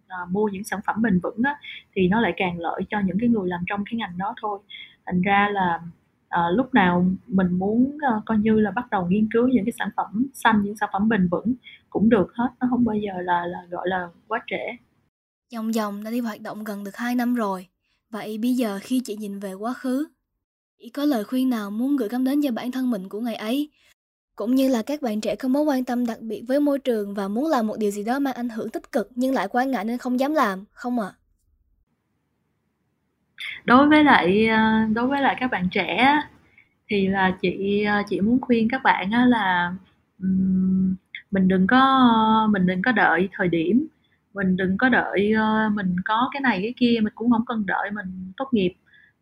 Ờ, 0.10 0.26
mua 0.32 0.48
những 0.48 0.64
sản 0.64 0.80
phẩm 0.86 1.02
bền 1.02 1.20
vững 1.20 1.42
á, 1.44 1.56
thì 1.96 2.08
nó 2.08 2.22
lại 2.22 2.34
càng 2.38 2.60
lợi 2.60 2.82
cho 2.90 3.00
những 3.06 3.18
cái 3.20 3.30
người 3.30 3.48
làm 3.50 3.64
trong 3.68 3.84
cái 3.86 3.98
ngành 3.98 4.18
đó 4.18 4.34
thôi 4.42 4.60
thành 5.06 5.22
ra 5.22 5.50
là 5.54 5.80
à, 6.30 6.42
lúc 6.54 6.74
nào 6.74 7.06
mình 7.28 7.48
muốn 7.60 7.98
à, 8.02 8.12
coi 8.26 8.38
như 8.38 8.60
là 8.60 8.72
bắt 8.72 8.90
đầu 8.92 9.08
nghiên 9.10 9.28
cứu 9.34 9.48
những 9.48 9.66
cái 9.66 9.74
sản 9.80 9.90
phẩm 9.98 10.28
xanh 10.34 10.62
những 10.64 10.78
sản 10.78 10.90
phẩm 10.94 11.10
bền 11.10 11.28
vững 11.28 11.54
cũng 11.90 12.10
được 12.10 12.32
hết 12.34 12.50
nó 12.60 12.68
không 12.70 12.86
bao 12.86 12.96
giờ 12.96 13.22
là 13.22 13.46
là 13.46 13.60
gọi 13.70 13.88
là 13.90 14.08
quá 14.28 14.44
trễ 14.48 14.78
dòng 15.50 15.74
dòng 15.74 16.04
đã 16.04 16.12
đi 16.12 16.20
hoạt 16.20 16.42
động 16.42 16.64
gần 16.64 16.84
được 16.84 16.96
2 16.98 17.16
năm 17.16 17.36
rồi 17.36 17.68
vậy 18.10 18.38
bây 18.38 18.54
giờ 18.54 18.80
khi 18.82 19.02
chị 19.06 19.16
nhìn 19.16 19.40
về 19.40 19.54
quá 19.54 19.74
khứ 19.74 20.08
Chị 20.80 20.90
có 20.90 21.06
lời 21.06 21.24
khuyên 21.24 21.50
nào 21.50 21.72
muốn 21.72 21.98
gửi 21.98 22.10
gắm 22.10 22.24
đến 22.24 22.42
cho 22.42 22.52
bản 22.52 22.72
thân 22.72 22.92
mình 22.92 23.10
của 23.10 23.20
ngày 23.20 23.36
ấy? 23.36 23.70
Cũng 24.40 24.56
như 24.56 24.70
là 24.70 24.82
các 24.82 25.02
bạn 25.02 25.22
trẻ 25.22 25.36
có 25.36 25.48
mối 25.48 25.64
quan 25.64 25.86
tâm 25.86 26.06
đặc 26.06 26.18
biệt 26.22 26.44
với 26.48 26.60
môi 26.60 26.80
trường 26.80 27.14
và 27.14 27.28
muốn 27.28 27.48
làm 27.48 27.68
một 27.68 27.76
điều 27.80 27.92
gì 27.92 28.04
đó 28.04 28.20
mang 28.20 28.34
ảnh 28.34 28.50
hưởng 28.50 28.70
tích 28.70 28.92
cực 28.92 29.10
nhưng 29.16 29.34
lại 29.34 29.48
quá 29.48 29.64
ngại 29.64 29.86
nên 29.86 29.98
không 29.98 30.20
dám 30.20 30.34
làm, 30.34 30.66
không 30.72 31.00
ạ? 31.00 31.08
À? 31.08 31.18
Đối 33.66 33.88
với 33.88 34.04
lại 34.04 34.48
ờ, 34.48 34.86
đối 34.94 35.08
với 35.08 35.22
lại 35.22 35.38
các 35.40 35.52
bạn 35.52 35.68
trẻ 35.72 36.20
thì 36.90 37.08
là 37.08 37.38
chị 37.42 37.84
ờ, 37.84 38.04
chị 38.10 38.22
muốn 38.22 38.42
khuyên 38.42 38.68
các 38.72 38.84
bạn 38.84 39.12
là 39.12 39.74
mình 41.32 41.48
đừng 41.48 41.68
có 41.68 42.10
mình 42.52 42.66
đừng 42.66 42.82
có 42.82 42.92
đợi 42.92 43.30
thời 43.32 43.48
điểm 43.48 43.88
mình 44.34 44.58
đừng 44.58 44.78
có 44.78 44.90
đợi 44.90 45.32
ờ, 45.38 45.70
mình 45.74 45.96
có 46.06 46.30
cái 46.34 46.42
này 46.42 46.60
cái 46.62 46.74
kia 46.78 47.00
mình 47.04 47.14
cũng 47.16 47.32
không 47.32 47.46
cần 47.46 47.66
đợi 47.66 47.92
mình 47.92 48.32
tốt 48.38 48.50
nghiệp 48.52 48.74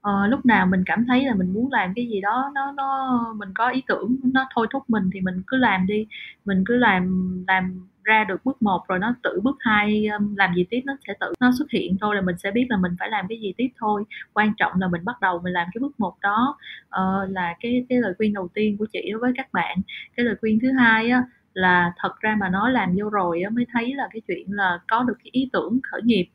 Ờ, 0.07 0.27
lúc 0.27 0.45
nào 0.45 0.65
mình 0.65 0.83
cảm 0.85 1.05
thấy 1.05 1.25
là 1.25 1.33
mình 1.35 1.53
muốn 1.53 1.71
làm 1.71 1.93
cái 1.95 2.07
gì 2.07 2.21
đó 2.21 2.51
nó 2.55 2.71
nó 2.71 3.19
mình 3.37 3.49
có 3.55 3.69
ý 3.69 3.83
tưởng 3.87 4.15
nó 4.23 4.47
thôi 4.55 4.67
thúc 4.71 4.83
mình 4.87 5.09
thì 5.13 5.21
mình 5.21 5.41
cứ 5.47 5.57
làm 5.57 5.87
đi. 5.87 6.07
Mình 6.45 6.63
cứ 6.67 6.75
làm 6.75 7.03
làm 7.47 7.87
ra 8.03 8.23
được 8.23 8.45
bước 8.45 8.61
một 8.61 8.87
rồi 8.87 8.99
nó 8.99 9.15
tự 9.23 9.39
bước 9.43 9.57
hai 9.59 10.07
làm 10.37 10.53
gì 10.55 10.65
tiếp 10.69 10.81
nó 10.85 10.93
sẽ 11.07 11.13
tự 11.19 11.33
nó 11.39 11.51
xuất 11.57 11.71
hiện 11.71 11.97
thôi 12.01 12.15
là 12.15 12.21
mình 12.21 12.37
sẽ 12.37 12.51
biết 12.51 12.65
là 12.69 12.77
mình 12.77 12.91
phải 12.99 13.09
làm 13.09 13.25
cái 13.29 13.39
gì 13.41 13.53
tiếp 13.57 13.67
thôi. 13.79 14.03
Quan 14.33 14.53
trọng 14.57 14.71
là 14.79 14.87
mình 14.87 15.05
bắt 15.05 15.21
đầu 15.21 15.41
mình 15.43 15.53
làm 15.53 15.67
cái 15.73 15.79
bước 15.79 15.99
một 15.99 16.15
đó. 16.21 16.57
Uh, 16.85 17.31
là 17.31 17.55
cái 17.61 17.85
cái 17.89 17.99
lời 18.01 18.13
khuyên 18.17 18.33
đầu 18.33 18.47
tiên 18.53 18.77
của 18.77 18.85
chị 18.93 19.11
đối 19.11 19.19
với 19.19 19.31
các 19.37 19.53
bạn. 19.53 19.77
Cái 20.17 20.25
lời 20.25 20.35
khuyên 20.41 20.59
thứ 20.61 20.71
hai 20.71 21.09
á 21.09 21.23
là 21.53 21.93
thật 21.97 22.19
ra 22.19 22.35
mà 22.39 22.49
nói 22.49 22.71
làm 22.71 22.95
vô 22.97 23.09
rồi 23.09 23.41
á 23.41 23.49
mới 23.49 23.65
thấy 23.73 23.95
là 23.95 24.07
cái 24.11 24.21
chuyện 24.27 24.47
là 24.49 24.79
có 24.87 25.03
được 25.03 25.17
cái 25.23 25.29
ý 25.31 25.49
tưởng 25.53 25.79
khởi 25.91 26.01
nghiệp. 26.03 26.27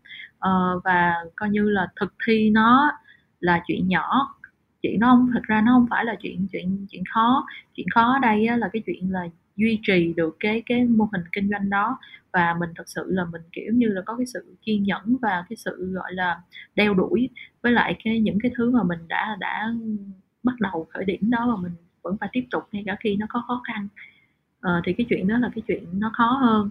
Uh, 0.49 0.85
và 0.85 1.14
coi 1.37 1.51
như 1.51 1.70
là 1.70 1.87
thực 2.01 2.14
thi 2.27 2.51
nó 2.51 2.93
là 3.43 3.62
chuyện 3.66 3.88
nhỏ. 3.88 4.34
Chuyện 4.82 5.01
nó 5.01 5.09
không 5.11 5.30
thật 5.34 5.43
ra 5.43 5.62
nó 5.66 5.72
không 5.72 5.86
phải 5.90 6.05
là 6.05 6.14
chuyện 6.22 6.47
chuyện 6.53 6.86
chuyện 6.90 7.03
khó. 7.14 7.47
Chuyện 7.74 7.86
khó 7.95 8.12
ở 8.12 8.18
đây 8.22 8.47
á, 8.47 8.57
là 8.57 8.68
cái 8.72 8.82
chuyện 8.86 9.12
là 9.12 9.28
duy 9.57 9.78
trì 9.82 10.12
được 10.16 10.36
cái 10.40 10.62
cái 10.66 10.84
mô 10.84 11.09
hình 11.12 11.22
kinh 11.32 11.49
doanh 11.51 11.70
đó. 11.70 11.99
Và 12.32 12.57
mình 12.61 12.70
thật 12.76 12.84
sự 12.86 13.05
là 13.09 13.24
mình 13.24 13.43
kiểu 13.53 13.72
như 13.74 13.88
là 13.88 14.03
có 14.07 14.16
cái 14.16 14.26
sự 14.26 14.57
kiên 14.62 14.82
nhẫn 14.82 15.16
và 15.22 15.45
cái 15.49 15.57
sự 15.57 15.93
gọi 15.93 16.12
là 16.14 16.40
đeo 16.74 16.95
đuổi. 16.95 17.28
Với 17.62 17.72
lại 17.72 17.97
cái 18.05 18.20
những 18.20 18.38
cái 18.43 18.53
thứ 18.57 18.70
mà 18.70 18.82
mình 18.82 19.01
đã 19.09 19.36
đã 19.40 19.72
bắt 20.43 20.55
đầu 20.61 20.86
khởi 20.90 21.05
điểm 21.05 21.30
đó 21.30 21.47
và 21.49 21.62
mình 21.62 21.72
vẫn 22.03 22.16
phải 22.20 22.28
tiếp 22.32 22.45
tục 22.51 22.62
ngay 22.72 22.82
cả 22.86 22.97
khi 23.01 23.16
nó 23.16 23.26
có 23.28 23.43
khó 23.49 23.62
khăn. 23.66 23.88
À, 24.61 24.80
thì 24.84 24.93
cái 24.93 25.07
chuyện 25.11 25.28
đó 25.28 25.38
là 25.38 25.51
cái 25.55 25.62
chuyện 25.68 25.84
nó 25.93 26.11
khó 26.14 26.26
hơn 26.43 26.70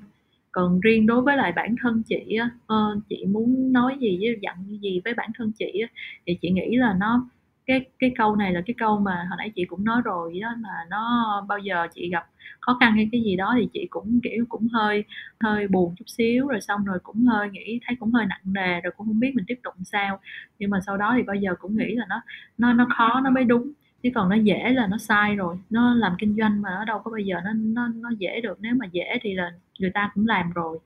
còn 0.51 0.79
riêng 0.79 1.07
đối 1.07 1.21
với 1.21 1.37
lại 1.37 1.51
bản 1.55 1.75
thân 1.81 2.03
chị 2.03 2.35
á 2.39 2.49
uh, 2.73 3.03
chị 3.09 3.25
muốn 3.25 3.73
nói 3.73 3.97
gì 3.99 4.17
với 4.21 4.37
dặn 4.41 4.55
gì 4.81 5.01
với 5.05 5.13
bản 5.13 5.29
thân 5.37 5.51
chị 5.59 5.79
á 5.81 6.01
thì 6.25 6.37
chị 6.41 6.51
nghĩ 6.51 6.75
là 6.75 6.95
nó 6.99 7.27
cái 7.65 7.85
cái 7.99 8.11
câu 8.17 8.35
này 8.35 8.53
là 8.53 8.61
cái 8.65 8.73
câu 8.77 8.99
mà 8.99 9.25
hồi 9.29 9.37
nãy 9.37 9.51
chị 9.55 9.65
cũng 9.65 9.85
nói 9.85 10.01
rồi 10.05 10.39
đó 10.41 10.49
là 10.61 10.85
nó 10.89 11.45
bao 11.49 11.59
giờ 11.59 11.87
chị 11.93 12.09
gặp 12.09 12.25
khó 12.59 12.77
khăn 12.79 12.93
hay 12.95 13.09
cái 13.11 13.21
gì 13.21 13.35
đó 13.35 13.53
thì 13.57 13.67
chị 13.73 13.87
cũng 13.89 14.19
kiểu 14.23 14.45
cũng 14.49 14.67
hơi 14.73 15.03
hơi 15.39 15.67
buồn 15.67 15.95
chút 15.97 16.05
xíu 16.07 16.47
rồi 16.47 16.61
xong 16.61 16.85
rồi 16.85 16.99
cũng 17.03 17.25
hơi 17.25 17.49
nghĩ 17.49 17.79
thấy 17.87 17.95
cũng 17.99 18.11
hơi 18.11 18.25
nặng 18.25 18.41
nề 18.43 18.81
rồi 18.81 18.93
cũng 18.97 19.07
không 19.07 19.19
biết 19.19 19.31
mình 19.35 19.45
tiếp 19.47 19.59
tục 19.63 19.73
sao. 19.83 20.19
Nhưng 20.59 20.69
mà 20.69 20.79
sau 20.85 20.97
đó 20.97 21.13
thì 21.17 21.23
bao 21.23 21.35
giờ 21.35 21.55
cũng 21.59 21.77
nghĩ 21.77 21.95
là 21.95 22.05
nó 22.09 22.21
nó 22.57 22.73
nó 22.73 22.87
khó 22.97 23.21
nó 23.23 23.29
mới 23.29 23.43
đúng 23.43 23.71
chứ 24.03 24.09
còn 24.15 24.29
nó 24.29 24.35
dễ 24.35 24.69
là 24.69 24.87
nó 24.87 24.97
sai 24.97 25.35
rồi 25.35 25.57
nó 25.69 25.93
làm 25.93 26.15
kinh 26.19 26.35
doanh 26.39 26.61
mà 26.61 26.69
nó 26.69 26.85
đâu 26.85 26.99
có 26.99 27.11
bao 27.11 27.19
giờ 27.19 27.35
nó 27.45 27.53
nó 27.53 27.87
nó 27.87 28.09
dễ 28.19 28.41
được. 28.41 28.57
Nếu 28.61 28.75
mà 28.75 28.85
dễ 28.91 29.19
thì 29.21 29.33
là 29.33 29.51
người 29.81 29.91
ta 29.93 30.11
cũng 30.15 30.27
làm 30.27 30.51
rồi 30.51 30.79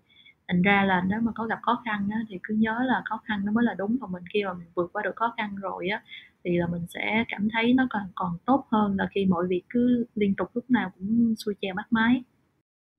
thành 0.48 0.62
ra 0.62 0.84
là 0.84 1.04
nếu 1.08 1.20
mà 1.22 1.32
có 1.36 1.46
gặp 1.46 1.60
khó 1.62 1.82
khăn 1.86 2.10
á, 2.12 2.20
thì 2.30 2.40
cứ 2.44 2.54
nhớ 2.54 2.80
là 2.86 3.02
khó 3.06 3.22
khăn 3.26 3.42
nó 3.46 3.52
mới 3.52 3.64
là 3.64 3.74
đúng 3.74 3.98
và 4.02 4.08
mình 4.08 4.24
khi 4.34 4.44
mà 4.44 4.54
mình 4.54 4.68
vượt 4.76 4.90
qua 4.94 5.04
được 5.04 5.16
khó 5.16 5.34
khăn 5.38 5.56
rồi 5.56 5.88
á 5.88 6.02
thì 6.44 6.58
là 6.58 6.68
mình 6.68 6.86
sẽ 6.94 7.24
cảm 7.28 7.48
thấy 7.54 7.74
nó 7.74 7.88
còn 7.90 8.04
còn 8.16 8.38
tốt 8.46 8.68
hơn 8.72 8.96
là 8.98 9.08
khi 9.16 9.26
mọi 9.26 9.48
việc 9.48 9.64
cứ 9.70 10.06
liên 10.16 10.36
tục 10.36 10.52
lúc 10.54 10.72
nào 10.72 10.92
cũng 11.00 11.36
xuôi 11.38 11.56
chèo 11.62 11.76
bắt 11.76 11.88
máy 11.92 12.24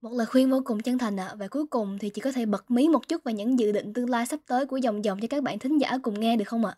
một 0.02 0.12
lời 0.12 0.26
khuyên 0.26 0.50
vô 0.50 0.62
cùng 0.64 0.80
chân 0.80 0.98
thành 0.98 1.20
ạ. 1.20 1.26
À. 1.30 1.34
Và 1.38 1.48
cuối 1.50 1.66
cùng 1.70 1.98
thì 2.00 2.10
chỉ 2.14 2.20
có 2.20 2.32
thể 2.32 2.46
bật 2.46 2.70
mí 2.70 2.88
một 2.88 3.08
chút 3.08 3.24
về 3.24 3.32
những 3.32 3.58
dự 3.58 3.72
định 3.72 3.92
tương 3.92 4.10
lai 4.10 4.26
sắp 4.26 4.40
tới 4.48 4.66
của 4.66 4.76
dòng 4.76 5.04
dòng 5.04 5.20
cho 5.20 5.28
các 5.30 5.42
bạn 5.42 5.58
thính 5.58 5.78
giả 5.78 5.98
cùng 6.02 6.20
nghe 6.20 6.36
được 6.36 6.48
không 6.48 6.64
ạ? 6.64 6.74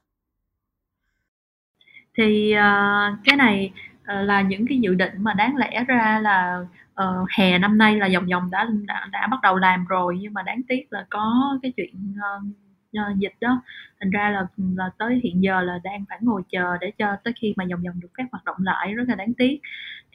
Thì 2.16 2.55
uh, 2.55 3.19
cái 3.25 3.37
này 3.37 3.73
uh, 4.03 4.27
là 4.27 4.43
những 4.43 4.66
cái 4.69 4.79
dự 4.79 4.95
định 4.95 5.12
mà 5.19 5.35
đáng 5.35 5.57
lẽ 5.57 5.85
ra 5.89 6.21
là 6.23 6.66
uh, 7.03 7.28
hè 7.38 7.59
năm 7.59 7.78
nay 7.78 7.96
là 7.96 8.07
dòng 8.07 8.28
dòng 8.28 8.51
đã, 8.51 8.68
đã 8.86 9.09
đã 9.12 9.26
bắt 9.30 9.40
đầu 9.42 9.57
làm 9.57 9.84
rồi 9.84 10.18
nhưng 10.20 10.34
mà 10.34 10.42
đáng 10.42 10.62
tiếc 10.68 10.86
là 10.90 11.07
có 11.11 11.59
cái 11.62 11.72
chuyện 11.76 12.14
uh, 12.14 13.18
dịch 13.18 13.34
đó. 13.40 13.62
Thành 14.01 14.11
ra 14.11 14.30
là 14.30 14.46
là 14.76 14.90
tới 14.99 15.20
hiện 15.24 15.42
giờ 15.42 15.61
là 15.61 15.80
đang 15.84 16.05
phải 16.09 16.18
ngồi 16.20 16.42
chờ 16.49 16.76
để 16.80 16.90
cho 16.99 17.16
tới 17.24 17.34
khi 17.40 17.55
mà 17.57 17.64
dòng 17.64 17.84
dòng 17.84 18.01
được 18.01 18.09
phép 18.18 18.24
hoạt 18.32 18.44
động 18.44 18.57
lại 18.61 18.94
rất 18.94 19.05
là 19.09 19.14
đáng 19.14 19.34
tiếc. 19.34 19.61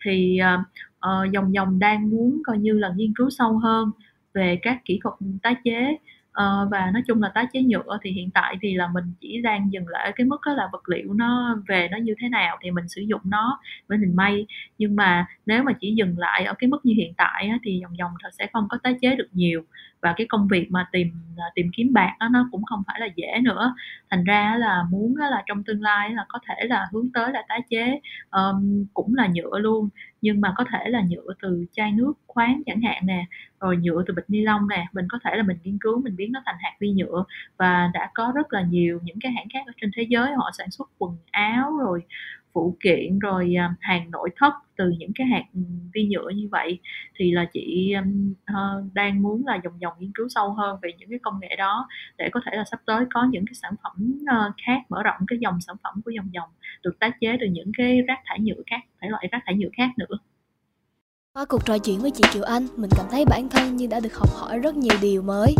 Thì 0.05 0.39
uh, 0.55 0.59
uh, 0.97 1.31
dòng 1.31 1.53
dòng 1.53 1.79
đang 1.79 2.09
muốn 2.09 2.41
coi 2.45 2.57
như 2.57 2.73
là 2.73 2.89
nghiên 2.95 3.13
cứu 3.15 3.29
sâu 3.29 3.57
hơn 3.57 3.91
về 4.33 4.59
các 4.61 4.81
kỹ 4.85 4.99
thuật 5.03 5.15
tái 5.43 5.55
chế 5.63 5.97
uh, 6.39 6.71
và 6.71 6.91
nói 6.93 7.03
chung 7.07 7.21
là 7.21 7.29
tái 7.29 7.45
chế 7.53 7.61
nhựa 7.61 7.97
thì 8.03 8.11
hiện 8.11 8.29
tại 8.31 8.57
thì 8.61 8.75
là 8.75 8.87
mình 8.87 9.03
chỉ 9.19 9.41
đang 9.41 9.71
dừng 9.71 9.87
lại 9.87 10.05
ở 10.05 10.11
cái 10.15 10.25
mức 10.25 10.41
đó 10.45 10.53
là 10.53 10.69
vật 10.71 10.89
liệu 10.89 11.13
nó 11.13 11.57
về 11.67 11.87
nó 11.91 11.97
như 11.97 12.15
thế 12.19 12.29
nào 12.29 12.57
thì 12.61 12.71
mình 12.71 12.87
sử 12.87 13.01
dụng 13.01 13.21
nó 13.23 13.59
với 13.87 13.97
mình 13.97 14.15
may 14.15 14.45
nhưng 14.77 14.95
mà 14.95 15.25
nếu 15.45 15.63
mà 15.63 15.71
chỉ 15.79 15.95
dừng 15.95 16.17
lại 16.17 16.45
ở 16.45 16.53
cái 16.59 16.67
mức 16.67 16.85
như 16.85 16.93
hiện 16.97 17.13
tại 17.17 17.47
á, 17.47 17.57
thì 17.63 17.79
dòng 17.81 17.97
dòng 17.97 18.11
thật 18.23 18.29
sẽ 18.39 18.47
không 18.53 18.67
có 18.69 18.77
tái 18.83 18.95
chế 19.01 19.15
được 19.15 19.27
nhiều. 19.31 19.63
Và 20.01 20.13
cái 20.17 20.27
công 20.29 20.47
việc 20.47 20.67
mà 20.71 20.87
tìm 20.91 21.11
à, 21.37 21.45
tìm 21.55 21.71
kiếm 21.73 21.93
bạc 21.93 22.15
đó, 22.19 22.27
nó 22.31 22.47
cũng 22.51 22.63
không 22.63 22.83
phải 22.87 22.99
là 22.99 23.07
dễ 23.15 23.39
nữa. 23.43 23.75
Thành 24.09 24.23
ra 24.23 24.55
là 24.59 24.83
muốn 24.91 25.15
là 25.15 25.43
trong 25.45 25.63
tương 25.63 25.81
lai 25.81 26.09
là 26.09 26.25
có 26.29 26.39
thể 26.47 26.67
là 26.67 26.87
hướng 26.91 27.09
tới 27.13 27.31
là 27.31 27.43
tái 27.49 27.61
chế 27.69 27.99
um, 28.31 28.85
cũng 28.93 29.15
là 29.15 29.27
nhựa 29.33 29.59
luôn 29.59 29.89
nhưng 30.23 30.41
mà 30.41 30.53
có 30.57 30.65
thể 30.71 30.89
là 30.89 31.01
nhựa 31.09 31.33
từ 31.41 31.65
chai 31.73 31.91
nước 31.91 32.13
khoáng 32.27 32.61
chẳng 32.65 32.81
hạn 32.81 33.05
nè, 33.05 33.25
rồi 33.59 33.77
nhựa 33.77 34.03
từ 34.07 34.13
bịch 34.13 34.25
ni 34.27 34.41
lông 34.41 34.67
nè, 34.69 34.85
mình 34.93 35.05
có 35.09 35.19
thể 35.23 35.35
là 35.35 35.43
mình 35.43 35.57
nghiên 35.63 35.77
cứu, 35.81 36.01
mình 36.01 36.15
biến 36.15 36.31
nó 36.31 36.41
thành 36.45 36.55
hạt 36.59 36.73
vi 36.79 36.91
nhựa 36.91 37.25
và 37.57 37.91
đã 37.93 38.11
có 38.13 38.31
rất 38.35 38.53
là 38.53 38.61
nhiều 38.61 38.99
những 39.03 39.17
cái 39.21 39.31
hãng 39.31 39.47
khác 39.53 39.59
ở 39.67 39.73
trên 39.81 39.91
thế 39.95 40.03
giới 40.09 40.31
họ 40.33 40.51
sản 40.57 40.71
xuất 40.71 40.89
quần 40.97 41.17
áo 41.31 41.77
rồi 41.77 42.03
phụ 42.53 42.77
kiện 42.83 43.19
rồi 43.19 43.55
à, 43.57 43.75
hàng 43.79 44.11
nội 44.11 44.29
thất 44.35 44.53
từ 44.77 44.93
những 44.97 45.11
cái 45.15 45.27
hạt 45.27 45.43
ừ, 45.53 45.59
vi 45.93 46.07
nhựa 46.07 46.29
như 46.29 46.47
vậy 46.51 46.79
thì 47.15 47.31
là 47.31 47.45
chị 47.53 47.93
ờ, 48.45 48.83
đang 48.93 49.21
muốn 49.21 49.43
là 49.45 49.59
dòng 49.63 49.81
dòng 49.81 49.93
nghiên 49.99 50.11
cứu 50.15 50.27
sâu 50.29 50.53
hơn 50.53 50.79
về 50.81 50.89
những 50.97 51.09
cái 51.09 51.19
công 51.23 51.39
nghệ 51.39 51.55
đó 51.57 51.87
để 52.17 52.29
có 52.31 52.39
thể 52.45 52.51
là 52.57 52.63
sắp 52.71 52.79
tới 52.85 53.05
có 53.13 53.27
những 53.31 53.45
cái 53.45 53.53
sản 53.53 53.73
phẩm 53.83 54.21
ờ, 54.27 54.51
khác 54.65 54.79
mở 54.89 55.03
rộng 55.03 55.21
cái 55.27 55.39
dòng 55.41 55.61
sản 55.61 55.75
phẩm 55.83 56.01
của 56.05 56.11
dòng 56.11 56.33
dòng 56.33 56.49
được 56.83 56.99
tái 56.99 57.11
chế 57.21 57.37
từ 57.41 57.47
những 57.47 57.71
cái 57.77 58.01
rác 58.01 58.19
thải 58.25 58.39
nhựa 58.39 58.61
khác 58.67 58.81
thể 59.01 59.09
loại 59.09 59.27
rác 59.31 59.41
thải 59.45 59.55
nhựa 59.55 59.69
khác 59.77 59.89
nữa 59.97 60.17
qua 61.33 61.45
cuộc 61.45 61.65
trò 61.65 61.77
chuyện 61.77 61.99
với 61.99 62.11
chị 62.11 62.23
Kiều 62.33 62.43
Anh, 62.43 62.67
mình 62.75 62.89
cảm 62.97 63.05
thấy 63.11 63.25
bản 63.25 63.49
thân 63.49 63.75
như 63.75 63.87
đã 63.87 63.99
được 63.99 64.13
học 64.15 64.29
hỏi 64.33 64.59
rất 64.59 64.75
nhiều 64.75 64.97
điều 65.01 65.21
mới. 65.21 65.55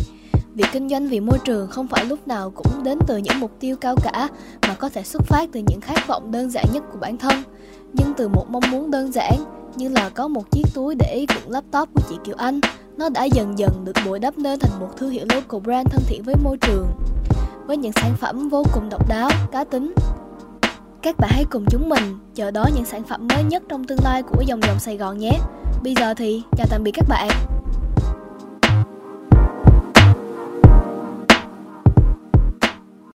Việc 0.55 0.67
kinh 0.71 0.89
doanh 0.89 1.07
vì 1.07 1.19
môi 1.19 1.39
trường 1.45 1.67
không 1.67 1.87
phải 1.87 2.05
lúc 2.05 2.27
nào 2.27 2.51
cũng 2.55 2.83
đến 2.83 2.97
từ 3.07 3.17
những 3.17 3.39
mục 3.39 3.51
tiêu 3.59 3.75
cao 3.81 3.95
cả 4.03 4.27
mà 4.67 4.73
có 4.73 4.89
thể 4.89 5.03
xuất 5.03 5.21
phát 5.25 5.49
từ 5.51 5.59
những 5.67 5.81
khát 5.81 6.07
vọng 6.07 6.31
đơn 6.31 6.49
giản 6.49 6.65
nhất 6.73 6.83
của 6.91 6.97
bản 6.99 7.17
thân. 7.17 7.43
Nhưng 7.93 8.13
từ 8.17 8.27
một 8.27 8.45
mong 8.49 8.63
muốn 8.71 8.91
đơn 8.91 9.11
giản 9.11 9.33
như 9.75 9.89
là 9.89 10.09
có 10.09 10.27
một 10.27 10.51
chiếc 10.51 10.63
túi 10.73 10.95
để 10.95 11.25
đựng 11.35 11.51
laptop 11.51 11.89
của 11.93 12.01
chị 12.09 12.15
Kiều 12.23 12.35
Anh, 12.37 12.59
nó 12.97 13.09
đã 13.09 13.23
dần 13.23 13.59
dần 13.59 13.85
được 13.85 13.95
bồi 14.05 14.19
đắp 14.19 14.37
nên 14.37 14.59
thành 14.59 14.79
một 14.79 14.89
thương 14.97 15.09
hiệu 15.09 15.25
local 15.33 15.61
brand 15.61 15.87
thân 15.91 16.01
thiện 16.07 16.23
với 16.23 16.35
môi 16.43 16.57
trường. 16.57 16.87
Với 17.67 17.77
những 17.77 17.93
sản 17.93 18.15
phẩm 18.19 18.49
vô 18.49 18.63
cùng 18.73 18.89
độc 18.89 19.09
đáo, 19.09 19.29
cá 19.51 19.63
tính. 19.63 19.93
Các 21.01 21.15
bạn 21.17 21.29
hãy 21.33 21.45
cùng 21.49 21.65
chúng 21.69 21.89
mình 21.89 22.17
chờ 22.35 22.51
đón 22.51 22.67
những 22.75 22.85
sản 22.85 23.03
phẩm 23.03 23.27
mới 23.27 23.43
nhất 23.43 23.63
trong 23.69 23.83
tương 23.83 24.03
lai 24.03 24.23
của 24.23 24.43
dòng 24.47 24.61
dòng 24.67 24.79
Sài 24.79 24.97
Gòn 24.97 25.17
nhé. 25.17 25.39
Bây 25.83 25.95
giờ 25.99 26.13
thì 26.13 26.43
chào 26.57 26.67
tạm 26.69 26.83
biệt 26.83 26.91
các 26.91 27.05
bạn. 27.09 27.29